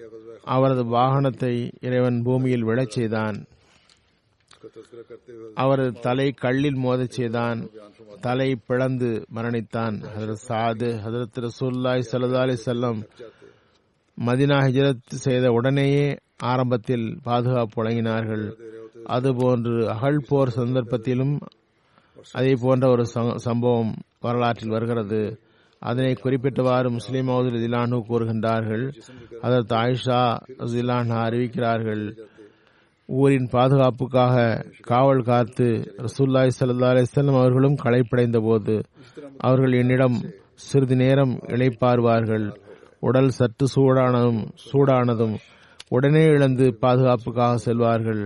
அவரது 0.43 0.83
வாகனத்தை 0.83 1.71
இறைவன் 1.81 2.23
பூமியில் 2.23 2.65
விழச் 2.65 2.89
செய்தான். 2.89 3.45
அவரது 5.53 5.99
தலை 5.99 6.31
கல்லில் 6.31 6.75
மோதச் 6.75 7.11
செய்தான். 7.11 7.69
தலை 8.21 8.55
பிளந்து 8.67 9.25
மரணித்தான். 9.35 9.95
ஹசரத் 10.15 10.43
சாது 10.47 10.89
ஹசரத் 11.05 11.47
ரசூல்லாய் 11.47 12.03
சல்லா 12.11 12.39
அலி 12.39 12.57
செல்லம் 12.65 12.99
மதினா 14.25 14.57
ஹிஜரத் 14.65 15.13
செய்த 15.25 15.51
உடனேயே 15.51 16.17
ஆரம்பத்தில் 16.41 17.19
பாதுகாப்பு 17.23 17.83
வழங்கினார்கள். 17.83 18.53
அதுபோன்று 19.09 19.85
அகழ் 19.85 20.19
போர் 20.27 20.53
சந்தர்ப்பத்திலும் 20.55 21.39
அதே 22.31 22.53
போன்ற 22.61 22.89
ஒரு 22.89 23.05
ச- 23.13 23.35
சம்பவம் 23.35 23.93
வரலாற்றில் 24.19 24.69
வருகிறது. 24.69 25.39
அதனை 25.79 26.13
குறிப்பிட்டவாறு 26.13 26.89
முஸ்லீம் 26.89 27.25
முஸ்லிம் 27.25 27.71
திலானு 27.71 28.01
கூறுகின்றார்கள். 28.09 28.93
அதற்கு 29.41 29.75
ஆயிஷா 29.75 30.37
ஜிலானா 30.57 31.23
அறிவிக்கிறார்கள். 31.23 32.17
ஊரின் 33.05 33.47
பாதுகாப்புக்காக 33.51 34.65
காவல் 34.81 35.21
காத்து 35.21 35.95
ரசூல்லாய் 35.97 36.49
சல்லா 36.59 36.93
அலிஸ்லாம் 36.93 37.39
அவர்களும் 37.39 37.75
களைப்படைந்த 37.75 38.39
போது 38.39 38.81
அவர்கள் 39.37 39.71
என்னிடம் 39.71 40.21
சிறிது 40.53 40.95
நேரம் 40.95 41.39
இழைப்பார்வார்கள் 41.39 42.55
உடல் 42.99 43.29
சற்று 43.29 43.67
சூடானதும் 43.75 44.47
சூடானதும் 44.71 45.35
உடனே 45.91 46.23
இழந்து 46.35 46.65
பாதுகாப்புக்காக 46.83 47.57
செல்வார்கள். 47.65 48.23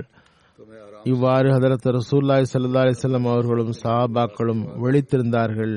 இவ்வாறு 1.11 1.47
ஹதரத் 1.55 1.87
ரசூல்லாய் 1.97 2.45
சல்லா 2.51 2.83
அலிசல்லாம் 2.85 3.27
அவர்களும் 3.31 3.73
சஹாபாக்களும் 3.81 4.61
விழித்திருந்தார்கள் 4.83 5.73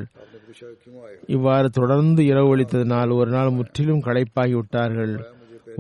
இவ்வாறு 1.34 1.68
தொடர்ந்து 1.78 2.22
இரவு 2.30 2.50
ஒழித்ததினால் 2.52 3.10
ஒரு 3.18 3.30
நாள் 3.30 3.56
முற்றிலும் 3.56 4.04
களைப்பாகி 4.06 4.54
விட்டார்கள் 4.58 5.12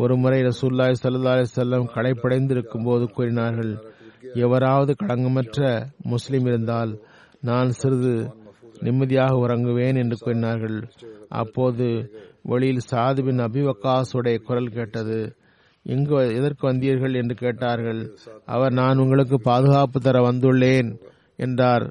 ஒரு 0.02 0.14
முறை 0.22 0.40
ரசூல்லாய் 0.48 0.98
சல்லா 1.02 1.32
அலிசல்லாம் 1.36 1.86
களைப்படைந்திருக்கும் 1.94 2.86
போது 2.88 3.06
கூறினார்கள் 3.16 3.72
எவராவது 4.44 4.92
களங்கமற்ற 5.02 5.58
முஸ்லிம் 6.12 6.46
இருந்தால் 6.50 6.92
நான் 7.48 7.70
சிறிது 7.80 8.14
நிம்மதியாக 8.86 9.40
உறங்குவேன் 9.44 9.98
என்று 10.02 10.16
கூறினார்கள். 10.24 10.78
அப்போது 11.40 11.86
வெளியில் 12.50 12.86
சாதுவின் 12.90 13.40
அபிவக்காசுடைய 13.46 14.36
குரல் 14.48 14.74
கேட்டது 14.76 15.18
எங்கு 15.88 16.16
எதற்கு 16.36 16.72
வந்தீர்கள் 16.72 17.14
என்று 17.14 17.34
கேட்டார்கள். 17.34 18.00
அவர் 18.46 18.72
நான் 18.72 18.98
உங்களுக்கு 18.98 19.36
பாதுகாப்பு 19.40 20.00
தர 20.00 20.18
வந்துள்ளேன் 20.30 20.90
என்றார். 21.36 21.86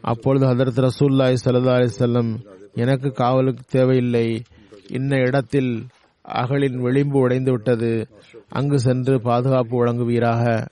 அப்பொழுது 0.00 0.46
ஹதரத் 0.46 0.88
ரசூல்லாய் 0.88 1.36
சல்லா 1.44 1.74
அலிசல்லம் 1.78 2.30
எனக்கு 2.74 3.08
காவலுக்கு 3.10 3.64
தேவையில்லை. 3.68 4.42
இன்ன 4.88 5.16
இடத்தில் 5.16 5.72
அகலின் 6.28 6.78
விளிம்பு 6.80 7.18
உடைந்து 7.18 7.50
விட்டது. 7.50 8.08
அங்கு 8.48 8.78
சென்று 8.78 9.20
பாதுகாப்பு 9.20 9.74
வழங்குவீராக. 9.78 10.66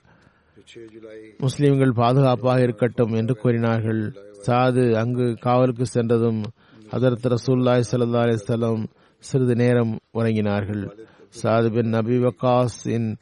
முஸ்லிம்கள் 1.37 1.91
பாதுகாப்பாக 1.91 2.61
இருக்கட்டும் 2.61 3.13
என்று 3.13 3.35
கூறினார்கள். 3.35 4.01
சாது 4.47 4.85
அங்கு 4.95 5.37
காவலுக்கு 5.39 5.85
சென்றதும் 5.85 6.41
ஹதரத் 6.91 7.35
ரசூல்லாய் 7.35 7.87
சல்லா 7.91 8.21
அலிசல்லம் 8.25 8.83
சிறிது 9.19 9.55
நேரம் 9.55 9.93
உறங்கினார்கள். 10.13 10.83
சாது 11.43 11.73
பின் 11.73 11.89
நபி 11.89 12.17
வக்காஸின் 12.17 13.15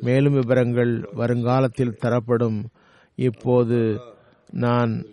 மேலும் 0.00 0.32
விவரங்கள் 0.32 1.08
வருங்காலத்தில் 1.12 1.96
தரப்படும். 1.96 2.68
இப்போது 3.14 4.00
நான் 4.50 5.06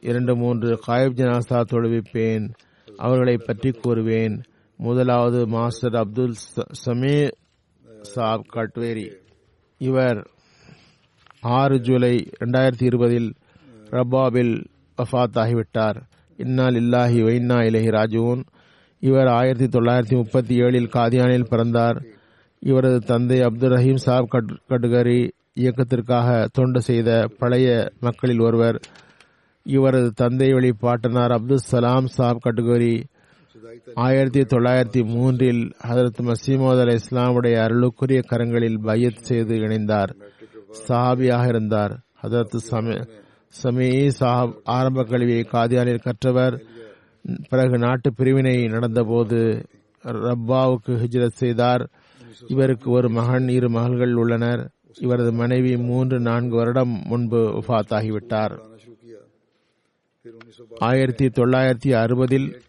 இரண்டு 0.00 0.36
மூன்று 0.36 0.80
காயப் 0.86 1.14
ஜனாசா 1.16 1.64
தொழுவிப்பேன். 1.70 2.52
அவர்களை 2.96 3.36
பற்றி 3.36 3.70
கூறுவேன். 3.70 4.42
முதலாவது 4.76 5.46
மாஸ்டர் 5.46 5.94
அப்துல் 5.94 6.34
ச- 6.56 7.30
சாப் 8.00 8.44
கட்வேரி. 8.54 9.12
இவர் 9.78 10.30
ஆறு 11.40 11.80
ஜூலை 11.80 12.30
இரண்டாயிரத்தி 12.40 12.84
இருபதில் 12.84 13.34
ரபாபில் 13.90 14.64
வஃத் 14.96 15.34
ஆகிவிட்டார். 15.34 16.02
இன்னால் 16.36 16.74
இல்லாஹி 16.74 17.22
வைன்னா 17.22 17.56
இலஹி 17.56 17.90
ராஜுவன் 17.90 18.44
இவர் 19.00 19.26
ஆயிரத்தி 19.26 19.78
தொள்ளாயிரத்தி 19.78 20.14
முப்பத்தி 20.14 20.60
ஏழில் 20.60 20.88
காதியானில் 20.88 21.48
பிறந்தார். 21.48 22.02
இவரது 22.58 22.98
தந்தை 22.98 23.40
அப்துல் 23.40 23.70
ரஹீம் 23.70 23.94
சாப் 23.94 24.28
கட் 24.28 24.60
கட்கரி 24.68 25.30
இயக்கத்திற்காக 25.54 26.48
தொண்டு 26.52 26.80
செய்த 26.80 27.28
பழைய 27.38 27.92
மக்களில் 28.00 28.40
ஒருவர். 28.40 28.80
இவரது 29.62 30.10
தந்தை 30.10 30.52
வழி 30.52 30.72
பாட்டனார் 30.72 31.32
அப்துல் 31.32 31.56
சலாம் 31.56 32.06
சாப் 32.06 32.46
கட்கரி 32.46 33.02
ஆயிரத்தி 33.94 34.40
தொள்ளாயிரத்தி 34.40 35.04
மூன்றில் 35.04 35.72
ஹதரத் 35.88 36.20
மசீமோத் 36.22 36.80
அலி 36.80 36.94
இஸ்லாமுடைய 36.94 37.56
அருளுக்குரிய 37.62 38.22
கரங்களில் 38.30 38.80
பையத் 38.82 39.22
செய்து 39.22 39.54
இணைந்தார். 39.54 40.10
சஹாபியாக 40.88 41.48
இருந்தார். 41.48 41.98
ஹதரத் 42.22 42.56
சம 42.56 43.04
சமீ 43.48 43.88
சாஹப் 44.20 44.54
ஆரம்ப 44.64 45.04
கல்வியை 45.04 45.46
காதியானில் 45.52 46.00
கற்றவர். 46.00 46.62
பிறகு 47.48 47.78
நாட்டு 47.78 48.14
பிரிவினை 48.14 48.64
நடந்தபோது 48.64 49.64
ரப்பாவுக்கு 50.04 50.96
ஹிஜ்ரத் 51.02 51.38
செய்தார். 51.42 51.90
இவருக்கு 52.46 52.90
ஒரு 52.90 53.08
மகன் 53.08 53.48
இரு 53.48 53.68
மகள்கள் 53.68 54.14
உள்ளனர். 54.14 54.70
இவரது 55.00 55.32
மனைவி 55.32 55.76
மூன்று 55.76 56.20
நான்கு 56.20 56.56
வருடம் 56.56 57.02
முன்பு 57.04 57.38
உஃபாத் 57.38 57.92
ஆகிவிட்டார் 57.92 58.58
ஆயிரத்தி 60.78 61.26
தொள்ளாயிரத்தி 61.26 61.90
அறுபதில் 61.92 62.60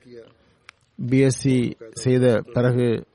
பிஎஸ்சி 1.07 1.73
செய்த 1.91 2.43
பிறகு 2.53 3.05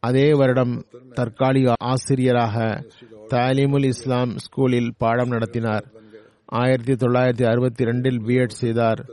அதே 0.00 0.32
வருடம் 0.32 0.84
தற்காலிக 1.10 1.74
ஆசிரியராக 1.78 2.84
தாலிமுல் 3.30 3.84
இஸ்லாம் 3.84 4.36
ஸ்கூலில் 4.36 4.90
பாடம் 4.98 5.28
நடத்தினார். 5.28 5.84
ஆயிரத்தி 6.44 6.92
தொள்ளாயிரத்தி 6.92 7.44
அறுபத்தி 7.44 7.84
ரெண்டில் 7.84 8.20
பிஎட் 8.26 8.58
செய்தார். 8.62 9.06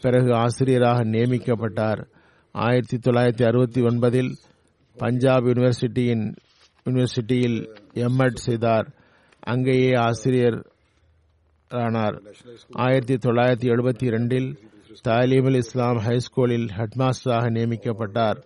பிறகு 0.00 0.34
ஆசிரியராக 0.34 1.04
நியமிக்கப்பட்டார். 1.04 2.06
ஆயிரத்தி 2.52 2.96
தொள்ளாயிரத்தி 2.96 3.46
அறுபத்தி 3.46 3.82
ஒன்பதில் 3.82 4.36
பஞ்சாப் 4.96 5.44
யூனிவர்சிட்டியின் 5.44 6.36
யூனிவர்சிட்டியில் 6.84 7.68
எம்எட் 7.94 8.34
செய்தார். 8.34 8.94
அங்கேயே 9.40 9.94
ஆசிரியர் 9.94 10.72
ஆனார். 11.68 12.22
ஆயிரத்தி 12.72 13.14
தொள்ளாயிரத்தி 13.14 13.72
எழுபத்தி 13.74 14.04
இரண்டில் 14.04 14.58
தாலீமுல் 15.08 15.56
இஸ்லாம் 15.56 15.96
ஹைஸ்கூலில் 15.96 16.68
ஹெட்மாஸ்டராக 16.76 17.50
நியமிக்கப்பட்டார். 17.50 18.42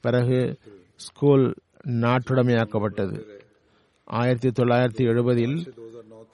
பிறகு 0.00 0.58
ஸ்கூல் 0.96 1.54
நாட்டுடைமையாக்கப்பட்டது. 1.88 3.24
ஆயிரத்தி 4.04 4.48
தொள்ளாயிரத்தி 4.48 5.08
எழுபதில் 5.08 5.80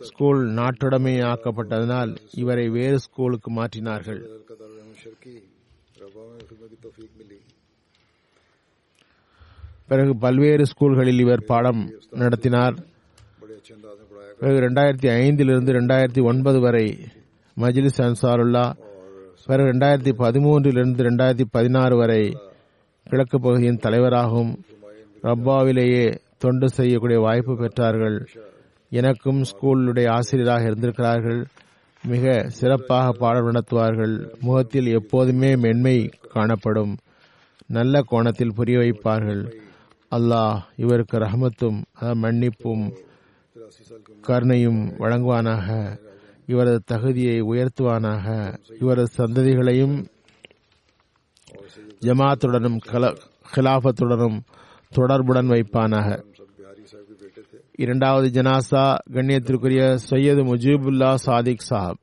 ஸ்கூல் 0.01 0.49
நாட்டுடைமையாக்கப்பட்டதனால் 0.49 2.17
இவரை 2.33 2.69
வேறு 2.69 2.99
ஸ்கூலுக்கு 2.99 3.53
மாற்றினார்கள். 3.53 4.47
பிறகு 9.91 10.13
பல்வேறு 10.17 10.65
ஸ்கூல்களில் 10.71 11.21
இவர் 11.25 11.45
பாடம் 11.45 11.83
நடத்தினார். 12.23 12.77
பிறகு 14.41 14.59
ரெண்டாயிரத்தி 14.65 15.09
ஐந்திலிருந்து 15.23 15.71
ரெண்டாயிரத்தி 15.79 16.23
ஒன்பது 16.31 16.61
வரை 16.61 16.87
மஜ்லிஸ் 17.57 18.01
அன்சாருல்லா 18.07 18.65
பிறகு 19.47 19.69
ரெண்டாயிரத்தி 19.73 20.13
பதிமூன்றிலிருந்து 20.25 21.07
ரெண்டாயிரத்தி 21.09 21.47
பதினாறு 21.51 21.97
வரை 21.97 22.23
கிழக்கு 23.11 23.41
பகுதியின் 23.41 23.83
தலைவராகவும் 23.85 24.53
ரப்பாவிலேயே 25.23 26.05
தொண்டு 26.39 26.69
செய்யக்கூடிய 26.69 27.19
வாய்ப்பு 27.21 27.53
பெற்றார்கள். 27.53 28.19
எனக்கும் 28.91 29.41
ஸ்கூலுடைய 29.51 30.09
ஆசிரியராக 30.11 30.63
இருந்திருக்கிறார்கள். 30.63 31.41
மிக 32.03 32.49
சிறப்பாக 32.49 33.13
பாடல் 33.13 33.51
நடத்துவார்கள். 33.51 34.41
முகத்தில் 34.41 34.87
எப்போதுமே 34.87 35.57
மென்மை 35.57 36.11
காணப்படும். 36.31 36.97
நல்ல 37.67 38.03
கோணத்தில் 38.03 38.55
புரிய 38.55 38.79
வைப்பார்கள். 38.79 39.43
அல்லாஹ் 40.11 40.61
இவருக்கு 40.77 41.19
ரஹமத்தும் 41.19 41.83
மன்னிப்பும் 42.01 42.93
கருணையும் 44.27 44.81
வழங்குவானாக. 44.99 45.99
இவரது 46.47 46.81
தகுதியை 46.87 47.43
உயர்த்துவானாக. 47.43 48.59
இவரது 48.81 49.09
சந்ததிகளையும் 49.17 50.05
ஜமாத்துடனும் 52.01 52.79
கிலாபத்துடனும் 53.55 54.41
தொடர்புடன் 54.91 55.49
வைப்பானாக. 55.49 56.23
இரண்டாவது 57.81 58.43
ஜனாசா 58.43 58.95
கண்ணியத்திற்குரிய 59.13 59.95
சையது 59.95 60.43
முஜீபுல்லா 60.45 61.15
சாதிக் 61.15 61.67
சாஹப். 61.71 62.01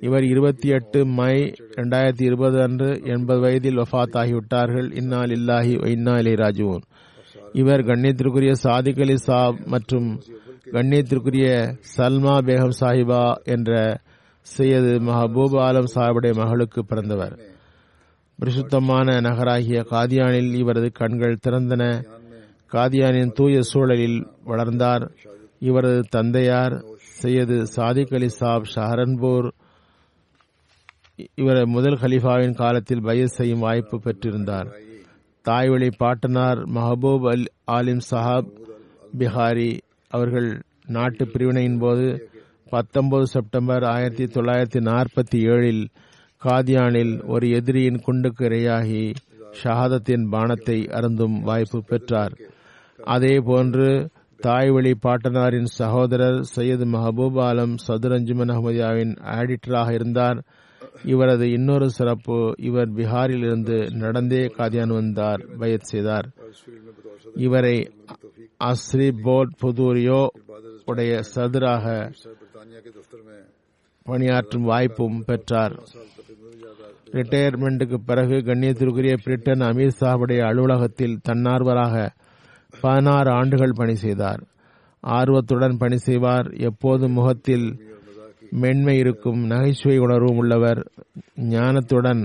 இவர் 0.00 0.24
இருபத்தி 0.24 0.68
எட்டு 0.68 1.06
மை 1.06 1.54
இரண்டாயிரத்தி 1.76 2.22
இருபது 2.22 2.62
அன்று 2.62 3.00
எண்பது 3.04 3.40
வயதில் 3.40 3.78
வஃத் 3.78 4.16
ஆகிவிட்டார்கள் 4.22 4.94
இன்னால் 4.94 5.28
இல்லாஹி 5.28 5.88
இன்னா 5.88 6.18
இலை 6.18 6.34
ராஜுவன் 6.34 6.82
இவர் 7.52 7.80
கண்ணியத்திற்குரிய 7.80 8.52
சாதிக் 8.52 9.00
அலி 9.00 9.16
சாப் 9.16 9.58
மற்றும் 9.66 10.20
கண்ணியத்திற்குரிய 10.72 11.48
சல்மா 11.96 12.36
பேகம் 12.48 12.78
சாஹிபா 12.80 13.34
என்ற 13.44 14.00
சையது 14.40 14.98
மஹபூப் 14.98 15.58
ஆலம் 15.66 15.92
சாஹிபுடைய 15.94 16.34
மகளுக்கு 16.34 16.84
பிறந்தவர். 16.84 17.38
பரிசுத்தமான 18.38 19.20
நகராகிய 19.20 19.80
காதியானில் 19.90 20.52
இவரது 20.52 20.92
கண்கள் 20.92 21.38
திறந்தன. 21.48 22.02
காதியானின் 22.72 23.32
தூய 23.32 23.62
சூழலில் 23.62 24.26
வளர்ந்தார். 24.44 25.12
இவரது 25.58 26.00
தந்தையார் 26.10 26.84
சையது 26.96 27.66
சாதிக் 27.66 28.12
அலி 28.12 28.28
சாப் 28.28 28.66
ஷஹரன்பூர். 28.74 29.50
இவரை 31.34 31.64
முதல் 31.64 31.98
கலீஃபாவின் 31.98 32.54
காலத்தில் 32.54 33.04
பயஸ் 33.04 33.36
செய்யும் 33.38 33.58
வாய்ப்பு 33.58 34.00
பெற்றிருந்தார். 34.04 34.70
தாய்வழி 35.42 35.90
பாட்டனார் 35.90 36.58
மஹபூப் 36.58 37.28
அல் 37.28 37.44
ஆலிம் 37.66 38.00
சாஹாப் 38.10 38.50
பிஹாரி 39.18 39.78
அவர்கள் 40.08 40.62
நாட்டு 40.86 41.24
பிரிவினையின் 41.24 41.78
போது 41.78 42.30
பத்தொன்பது 42.70 43.26
செப்டம்பர் 43.26 43.84
ஆயிரத்தி 43.84 44.24
தொள்ளாயிரத்தி 44.24 44.80
நாற்பத்தி 44.80 45.34
ஏழில் 45.34 45.84
காதியானில் 46.44 47.26
ஒரு 47.26 47.50
எதிரியின் 47.50 48.02
குண்டுக்கு 48.06 48.44
இரையாகி 48.44 49.14
ஷஹாதத்தின் 49.62 50.24
பானத்தை 50.32 50.90
அருந்தும் 50.90 51.40
வாய்ப்பு 51.40 51.82
பெற்றார். 51.84 52.32
அதே 53.04 53.40
போன்று 53.40 54.10
தாய்வழி 54.36 54.94
பாட்டனாரின் 55.02 55.64
சகோதரர் 55.64 56.42
சையது 56.42 56.84
மஹபூப் 56.84 57.40
ஆலம் 57.40 57.74
சதுரஞ்சுமன் 57.88 58.50
அஹமதியாவின் 58.50 59.16
ஆடிட்டராக 59.22 59.92
இருந்தார். 59.92 60.44
இவரது 61.04 61.50
இன்னொரு 61.50 61.90
சிறப்பு 61.90 62.54
இவர் 62.58 62.92
பீகாரில் 62.92 63.44
இருந்து 63.44 63.90
நடந்தே 63.90 64.46
காதியான் 64.46 64.92
வந்தார் 64.92 65.46
பயத் 65.58 65.84
செய்தார். 65.84 66.28
இவரை 67.34 67.90
அஸ்ரி 68.64 69.12
போல் 69.22 69.50
புதூரியோ 69.62 70.26
உடைய 70.84 71.22
சதுராக 71.22 72.10
பணியாற்றும் 74.02 74.62
வாய்ப்பும் 74.62 75.22
பெற்றார். 75.26 75.82
ரிட்டையர்மெண்ட்டுக்கு 77.12 77.94
பிறகு 78.06 78.34
கண்ணியத்திற்குரிய 78.34 79.16
பிரிட்டன் 79.22 79.60
அமீர் 79.60 79.90
சாஹுடைய 80.00 80.40
அலுவலகத்தில் 80.44 81.20
தன்னார்வராக 81.28 82.10
பதினாறு 82.82 83.30
ஆண்டுகள் 83.30 83.78
பணி 83.80 83.94
செய்தார். 84.04 84.42
ஆர்வத்துடன் 85.00 85.80
பணி 85.82 85.98
செய்வார். 86.08 86.48
எப்போது 86.68 87.04
முகத்தில் 87.08 87.66
மென்மை 88.62 88.96
இருக்கும் 88.98 89.40
நகைச்சுவை 89.46 89.98
உணர்வும் 89.98 90.36
உள்ளவர் 90.36 90.80
ஞானத்துடன் 91.54 92.22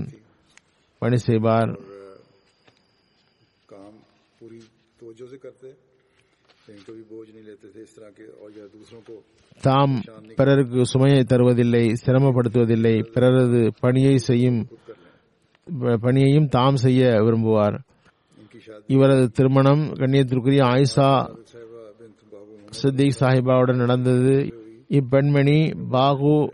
பணி 1.02 1.18
செய்வார். 1.18 1.72
தாம் 9.62 9.94
பிறருக்கு 10.36 10.86
சுமையை 10.86 11.22
தருவதில்லை 11.24 11.84
சிரமப்படுத்துவதில்லை 12.06 12.96
பிறரது 13.14 13.62
பணியை 13.80 14.18
செய்யும் 14.18 14.60
பணியையும் 16.02 16.48
தாம் 16.48 16.76
செய்ய 16.76 17.04
விரும்புவார். 17.26 17.78
இவரது 18.88 19.30
திருமணம் 19.30 19.94
கண்ணியத்திற்குரிய 19.94 20.62
ஆயிஷா 20.64 21.36
சித்திக் 22.70 23.16
சாஹிபாவுடன் 23.20 23.76
நடந்தது. 23.76 24.54
இப்பெண்மணி 24.90 25.74
பாகு 25.92 26.52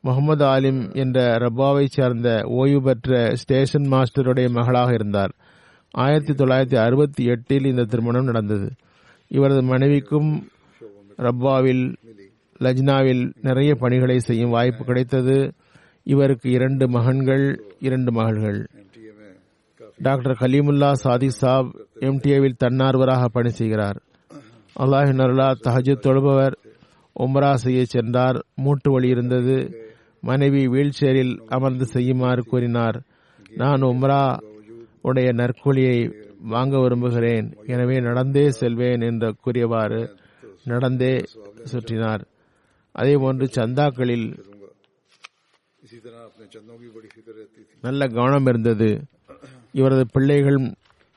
முகமது 0.00 0.44
ஆலிம் 0.44 0.94
என்ற 0.94 1.36
ரப்பாவை 1.36 1.84
சேர்ந்த 1.84 2.42
ஓய்வு 2.44 2.82
பெற்ற 2.82 3.34
ஸ்டேஷன் 3.34 3.88
மாஸ்டருடைய 3.88 4.50
மகளாக 4.50 4.92
இருந்தார். 4.92 5.32
ஆயிரத்தி 5.90 6.32
தொள்ளாயிரத்தி 6.32 6.76
அறுபத்தி 6.76 7.24
எட்டில் 7.24 7.64
இந்த 7.64 7.84
திருமணம் 7.84 8.24
நடந்தது. 8.24 8.70
இவரது 9.28 9.62
மனைவிக்கும் 9.62 10.48
ரப்பாவில் 11.16 11.96
லஜ்னாவில் 12.58 13.32
நிறைய 13.40 13.74
பணிகளை 13.74 14.18
செய்யும் 14.18 14.50
வாய்ப்பு 14.50 14.84
கிடைத்தது. 14.84 15.52
இவருக்கு 16.02 16.50
இரண்டு 16.50 16.88
மகன்கள் 16.88 17.62
இரண்டு 17.80 18.12
மகள்கள். 18.12 18.66
டாக்டர் 19.98 20.36
கலீமுல்லா 20.40 20.92
சாதிக் 20.92 21.30
சாப் 21.30 21.68
எம்டிஏவில் 22.00 22.56
தன்னார்வராக 22.64 23.24
பணி 23.24 23.48
செய்கிறார். 23.48 24.02
அல்லாஹ் 24.78 25.10
நருலா 25.20 25.54
தஹஜூத் 25.64 26.04
தொழுபவர் 26.06 26.54
உம்ரா 27.18 27.54
செய்ய 27.54 27.84
சென்றார். 27.84 28.44
மூட்டு 28.54 28.90
வழி 28.90 29.08
இருந்தது. 29.08 29.56
மனைவி 30.20 30.68
வீல் 30.68 31.40
அமர்ந்து 31.48 31.86
செய்யுமாறு 31.86 32.42
கூறினார். 32.42 33.02
நான் 33.54 33.80
உம்ரா 33.80 34.38
உடைய 35.02 35.32
நற்கூலியை 35.32 36.12
வாங்க 36.38 36.80
விரும்புகிறேன். 36.80 37.56
எனவே 37.66 38.00
நடந்தே 38.00 38.50
செல்வேன் 38.50 39.00
என்று 39.00 39.34
கூறியவாறு 39.34 40.16
நடந்தே 40.64 41.24
சுற்றினார். 41.72 42.24
அதே 42.92 43.14
போன்று 43.14 43.46
சந்தாக்களில் 43.46 44.28
நல்ல 47.80 48.06
கவனம் 48.06 48.46
இருந்தது. 48.46 48.90
இவரது 49.76 50.06
பிள்ளைகள் 50.12 50.58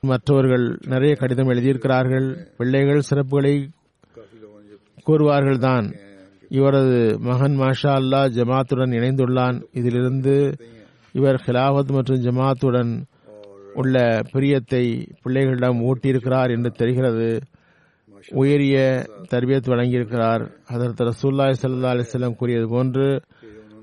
மற்றவர்கள் 0.01 0.77
நிறைய 0.85 1.15
கடிதம் 1.15 1.49
எழுதியிருக்கிறார்கள். 1.49 2.27
பிள்ளைகள் 2.57 3.01
சிறப்புகளை 3.09 3.67
கூறுவார்கள் 5.07 5.59
தான் 5.59 5.87
இவரது 6.49 7.19
மகன் 7.19 7.59
மாஷா 7.59 7.91
அல்லா 7.99 8.21
ஜமாத்துடன் 8.37 8.93
இணைந்துள்ளான். 8.93 9.63
இதிலிருந்து 9.71 10.35
இவர் 11.11 11.43
ஹிலாவத் 11.45 11.91
மற்றும் 11.91 12.23
ஜமாத்துடன் 12.23 12.91
உள்ள 13.73 14.19
பிரியத்தை 14.33 14.85
பிள்ளைகளிடம் 15.25 15.79
ஊட்டியிருக்கிறார் 15.79 16.49
என்று 16.49 16.71
தெரிகிறது. 16.71 17.39
உயரிய 18.29 19.05
தர்பியத் 19.29 19.69
வழங்கியிருக்கிறார். 19.71 20.43
அதற்கு 20.67 21.03
ரசூல்லாய் 21.03 21.55
சல்லா 21.61 21.91
அலிஸ்லாம் 21.93 22.35
கூறியது 22.35 22.67
போன்று 22.67 23.21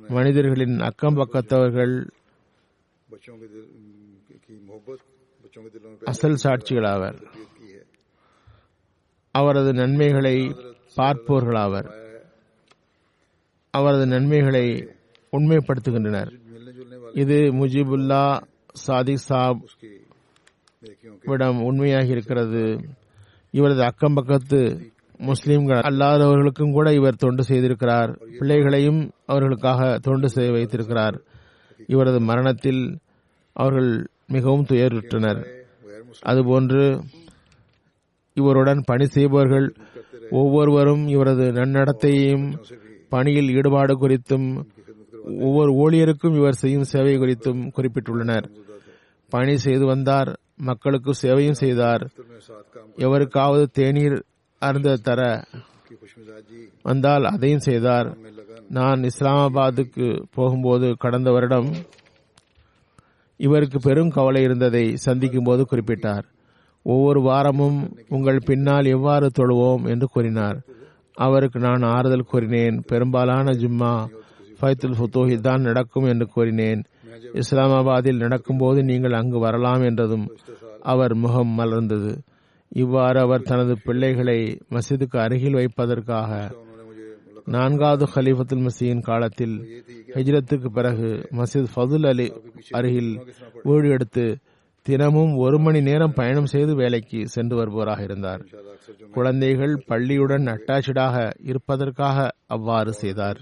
மனிதர்களின் 0.08 0.78
அக்கம் 0.78 1.16
பக்கத்தவர்கள் 1.16 1.94
அசல் 6.04 6.38
சாட்சிகளாவர். 6.42 7.22
அவரது 9.30 9.72
நன்மைகளை 9.72 10.56
பார்ப்பவர்களாவர் 10.96 12.04
அவரது 13.70 14.06
நன்மைகளை 14.06 14.88
உண்மைப்படுத்துகின்றனர். 15.32 16.32
இது 17.12 17.34
முஜிபுல்லா 17.34 18.42
சாதிக் 18.72 19.16
சாப் 19.16 19.60
விடம் 21.24 21.62
உண்மையாக 21.62 22.04
இருக்கிறது 22.04 22.80
இவரது 23.50 23.82
அக்கம் 23.82 24.14
பக்கத்து 24.14 24.90
முஸ்லிம்கள் 25.18 25.78
அல்லாதவர்களுக்கும் 25.78 26.72
கூட 26.72 26.92
இவர் 26.92 27.14
தொண்டு 27.14 27.42
செய்திருக்கிறார். 27.42 28.38
பிள்ளைகளையும் 28.38 29.10
அவர்களுக்காக 29.26 29.98
தொண்டு 29.98 30.28
செய்ய 30.28 30.52
வைத்திருக்கிறார். 30.52 31.22
இவரது 31.86 32.20
மரணத்தில் 32.20 32.98
அவர்கள் 33.52 34.06
மிகவும் 34.26 34.64
துயருற்றனர். 34.64 35.55
அதுபோன்று 36.24 37.02
இவருடன் 38.34 38.82
பணி 38.86 39.06
செய்பவர்கள் 39.06 39.74
ஒவ்வொருவரும் 40.30 41.08
இவரது 41.08 41.52
நன்னடத்தையும் 41.52 42.58
பணியில் 43.08 43.50
ஈடுபாடு 43.54 43.94
குறித்தும் 43.94 44.64
ஒவ்வொரு 45.40 45.72
ஊழியருக்கும் 45.72 46.36
இவர் 46.36 46.52
செய்யும் 46.52 46.84
சேவை 46.84 47.18
குறித்தும் 47.18 47.70
குறிப்பிட்டுள்ளனர். 47.76 48.46
பணி 49.28 49.56
செய்து 49.56 49.86
வந்தார் 49.86 50.38
மக்களுக்கு 50.54 51.12
சேவையும் 51.22 51.60
செய்தார். 51.62 52.10
எவருக்காவது 52.96 53.66
தேநீர் 53.72 54.24
அருந்த 54.58 54.96
தர 54.96 55.44
வந்தால் 56.82 57.24
அதையும் 57.24 57.58
செய்தார். 57.58 58.16
நான் 58.68 59.02
இஸ்லாமாபாத்துக்கு 59.02 60.22
போகும்போது 60.34 60.96
கடந்த 60.98 61.30
வருடம் 61.30 61.72
இவருக்கு 63.40 63.78
பெரும் 63.78 64.08
கவலை 64.08 64.42
இருந்ததை 64.42 64.84
சந்திக்கும் 64.96 65.44
போது 65.44 65.62
குறிப்பிட்டார். 65.70 66.26
ஒவ்வொரு 66.86 67.20
வாரமும் 67.20 67.78
உங்கள் 68.08 68.46
பின்னால் 68.46 68.86
எவ்வாறு 68.86 69.26
தொழுவோம் 69.38 69.84
என்று 69.86 70.06
கூறினார். 70.06 70.58
அவருக்கு 71.16 71.58
நான் 71.58 71.82
ஆறுதல் 71.82 72.30
கூறினேன். 72.30 72.78
பெரும்பாலான 72.86 73.52
ஜும்மா 73.52 73.92
ஃபைத்துல் 74.60 74.98
ஃபுத்தோஹி 74.98 75.36
தான் 75.40 75.60
நடக்கும் 75.60 76.04
என்று 76.04 76.26
கூறினேன். 76.26 76.82
இஸ்லாமாபாத்தில் 77.32 78.22
நடக்கும்போது 78.24 78.82
நீங்கள் 78.84 79.12
அங்கு 79.12 79.38
வரலாம் 79.38 79.82
என்றதும் 79.82 80.26
அவர் 80.92 81.14
முகம் 81.14 81.52
மலர்ந்தது. 81.58 82.12
இவ்வாறு 82.72 83.18
அவர் 83.20 83.42
தனது 83.42 83.74
பிள்ளைகளை 83.84 84.38
மசிதுக்கு 84.74 85.18
அருகில் 85.18 85.58
வைப்பதற்காக 85.58 86.30
நான்காவது 87.46 88.06
ஹலீஃபத்துல் 88.14 88.66
மசியின் 88.66 89.02
காலத்தில் 89.02 89.82
ஹிஜ்ரத்துக்கு 90.14 90.68
பிறகு 90.68 91.28
மசித் 91.30 91.66
ஃபதுல் 91.76 92.06
அலி 92.06 92.32
அருகில் 92.70 93.20
வீடு 93.62 93.88
எடுத்து 93.88 94.36
தினமும் 94.82 95.36
ஒரு 95.36 95.58
மணி 95.58 95.80
நேரம் 95.80 96.12
பயணம் 96.12 96.46
செய்து 96.46 96.74
வேலைக்கு 96.74 97.28
சென்று 97.28 97.56
வருபவராக 97.56 98.02
இருந்தார். 98.02 98.42
குழந்தைகள் 99.12 99.84
பள்ளியுடன் 99.88 100.44
அட்டாச்சடாக 100.46 101.32
இருப்பதற்காக 101.42 102.32
அவ்வாறு 102.46 102.92
செய்தார். 102.92 103.38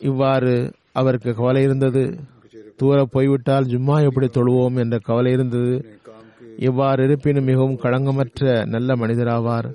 இவ்வாறு 0.00 0.72
அவருக்கு 0.92 1.34
கவலை 1.34 1.62
இருந்தது. 1.62 2.18
தூர 2.76 3.04
போய்விட்டால் 3.04 3.64
ஜும்மா 3.64 4.02
எப்படி 4.02 4.26
தொழுவோம் 4.26 4.78
என்ற 4.78 4.98
கவலை 4.98 5.32
இருந்தது. 5.32 5.74
இவ்வாறு 6.58 7.04
இருப்பினும் 7.04 7.44
மிகவும் 7.44 7.78
களங்கமற்ற 7.78 8.66
நல்ல 8.66 8.94
மனிதராவார். 8.94 9.68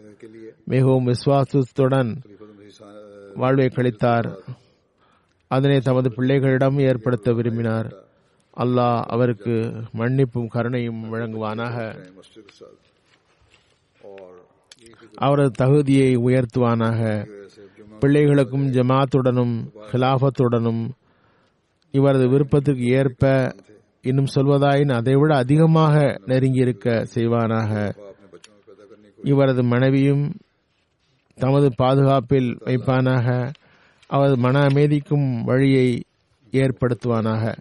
மிகவும் 0.65 1.05
விசுவாசத்துடன் 1.05 2.21
வாழ்வை 3.35 3.65
கழித்தார். 3.65 4.37
அதனை 5.47 5.79
தமது 5.79 6.09
பிள்ளைகளிடம் 6.09 6.81
ஏற்படுத்த 6.81 7.33
விரும்பினார். 7.33 7.93
அல்லாஹ் 8.57 9.01
அவருக்கு 9.01 9.73
மன்னிப்பும் 9.97 10.47
கருணையும் 10.47 11.13
வழங்குவானாக. 11.13 11.95
அவரது 15.15 15.51
தகுதியை 15.51 16.17
உயர்த்துவானாக. 16.17 17.27
பிள்ளைகளுக்கும் 18.01 18.67
ஜமாத்துடனும் 18.69 19.67
ஹிலாஃபத்துடனும் 19.91 20.89
இவரது 21.91 22.27
விருப்பத்திற்கு 22.27 22.85
ஏற்ப 22.85 23.53
இன்னும் 24.01 24.27
சொல்வதாயின் 24.35 24.91
அதைவிட 24.91 25.35
அதிகமாக 25.35 26.19
நெருங்கியிருக்க 26.25 27.05
செய்வானாக. 27.15 27.93
இவரது 29.23 29.63
மனைவியும் 29.63 30.35
தமது 31.39 31.71
பாதுகாப்பில் 31.75 32.57
வைப்பானாக. 32.65 33.53
அவரது 34.07 34.37
மன 34.37 34.59
அமைதிக்கும் 34.59 35.43
வழியை 35.43 36.03
ஏற்படுத்துவானாக. 36.51 37.57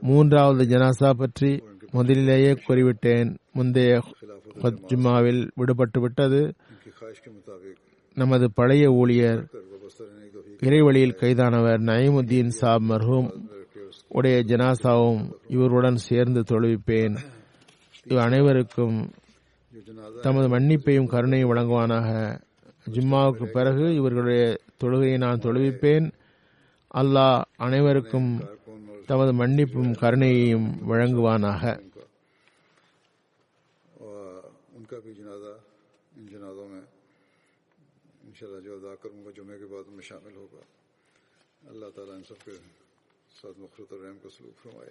மூன்றாவது 0.00 0.64
ஜனாசா 0.64 1.10
பற்றி 1.10 1.62
முதலிலேயே 1.90 2.52
கூறிவிட்டேன். 2.52 3.36
முந்தைய 3.52 4.00
ஜும்மாவில் 4.62 5.50
விடுபட்டு 5.56 6.00
விட்டது. 6.00 6.54
நமது 8.14 8.52
பழைய 8.52 8.90
ஊழியர் 8.90 9.48
இறைவழியில் 10.60 11.16
கைதானவர் 11.16 11.80
நயமுத்தீன் 11.80 12.46
சாப் 12.46 12.92
மர்ஹூம். 12.92 13.48
உடைய 14.08 14.38
ஜனாசாவும் 14.38 15.32
இவருடன் 15.48 15.96
சேர்ந்து 15.96 16.40
தொழுவிப்பேன். 16.40 17.16
இவ் 18.04 18.18
அனைவருக்கும் 18.18 19.10
தமது 20.20 20.48
மன்னிப்பையும் 20.48 21.08
கருணையும் 21.08 21.50
வழங்குவானாக. 21.50 22.40
ஜும்மாவுக்கு 22.94 23.46
பிறகு 23.46 23.94
இவர்களுடைய 23.94 24.42
தொழுகையை 24.80 25.18
நான் 25.18 25.44
தொழுவிப்பேன். 25.44 26.06
அல்லாஹ் 26.94 27.42
அனைவருக்கும் 27.56 28.30
தமது 29.06 29.32
மன்னிப்பும் 29.32 29.92
கருணையையும் 30.02 30.68
வழங்குவானாக. 30.90 31.62
اللہ 41.70 41.88
تعالیٰ 41.94 42.14
ان 42.14 42.22
سب 42.28 42.38
کے 42.44 42.52
ساتھ 43.40 43.58
مخلوط 43.62 43.92
الرحم 43.92 44.18
کا 44.22 44.28
سلوک 44.36 44.56
فرمائے 44.62 44.90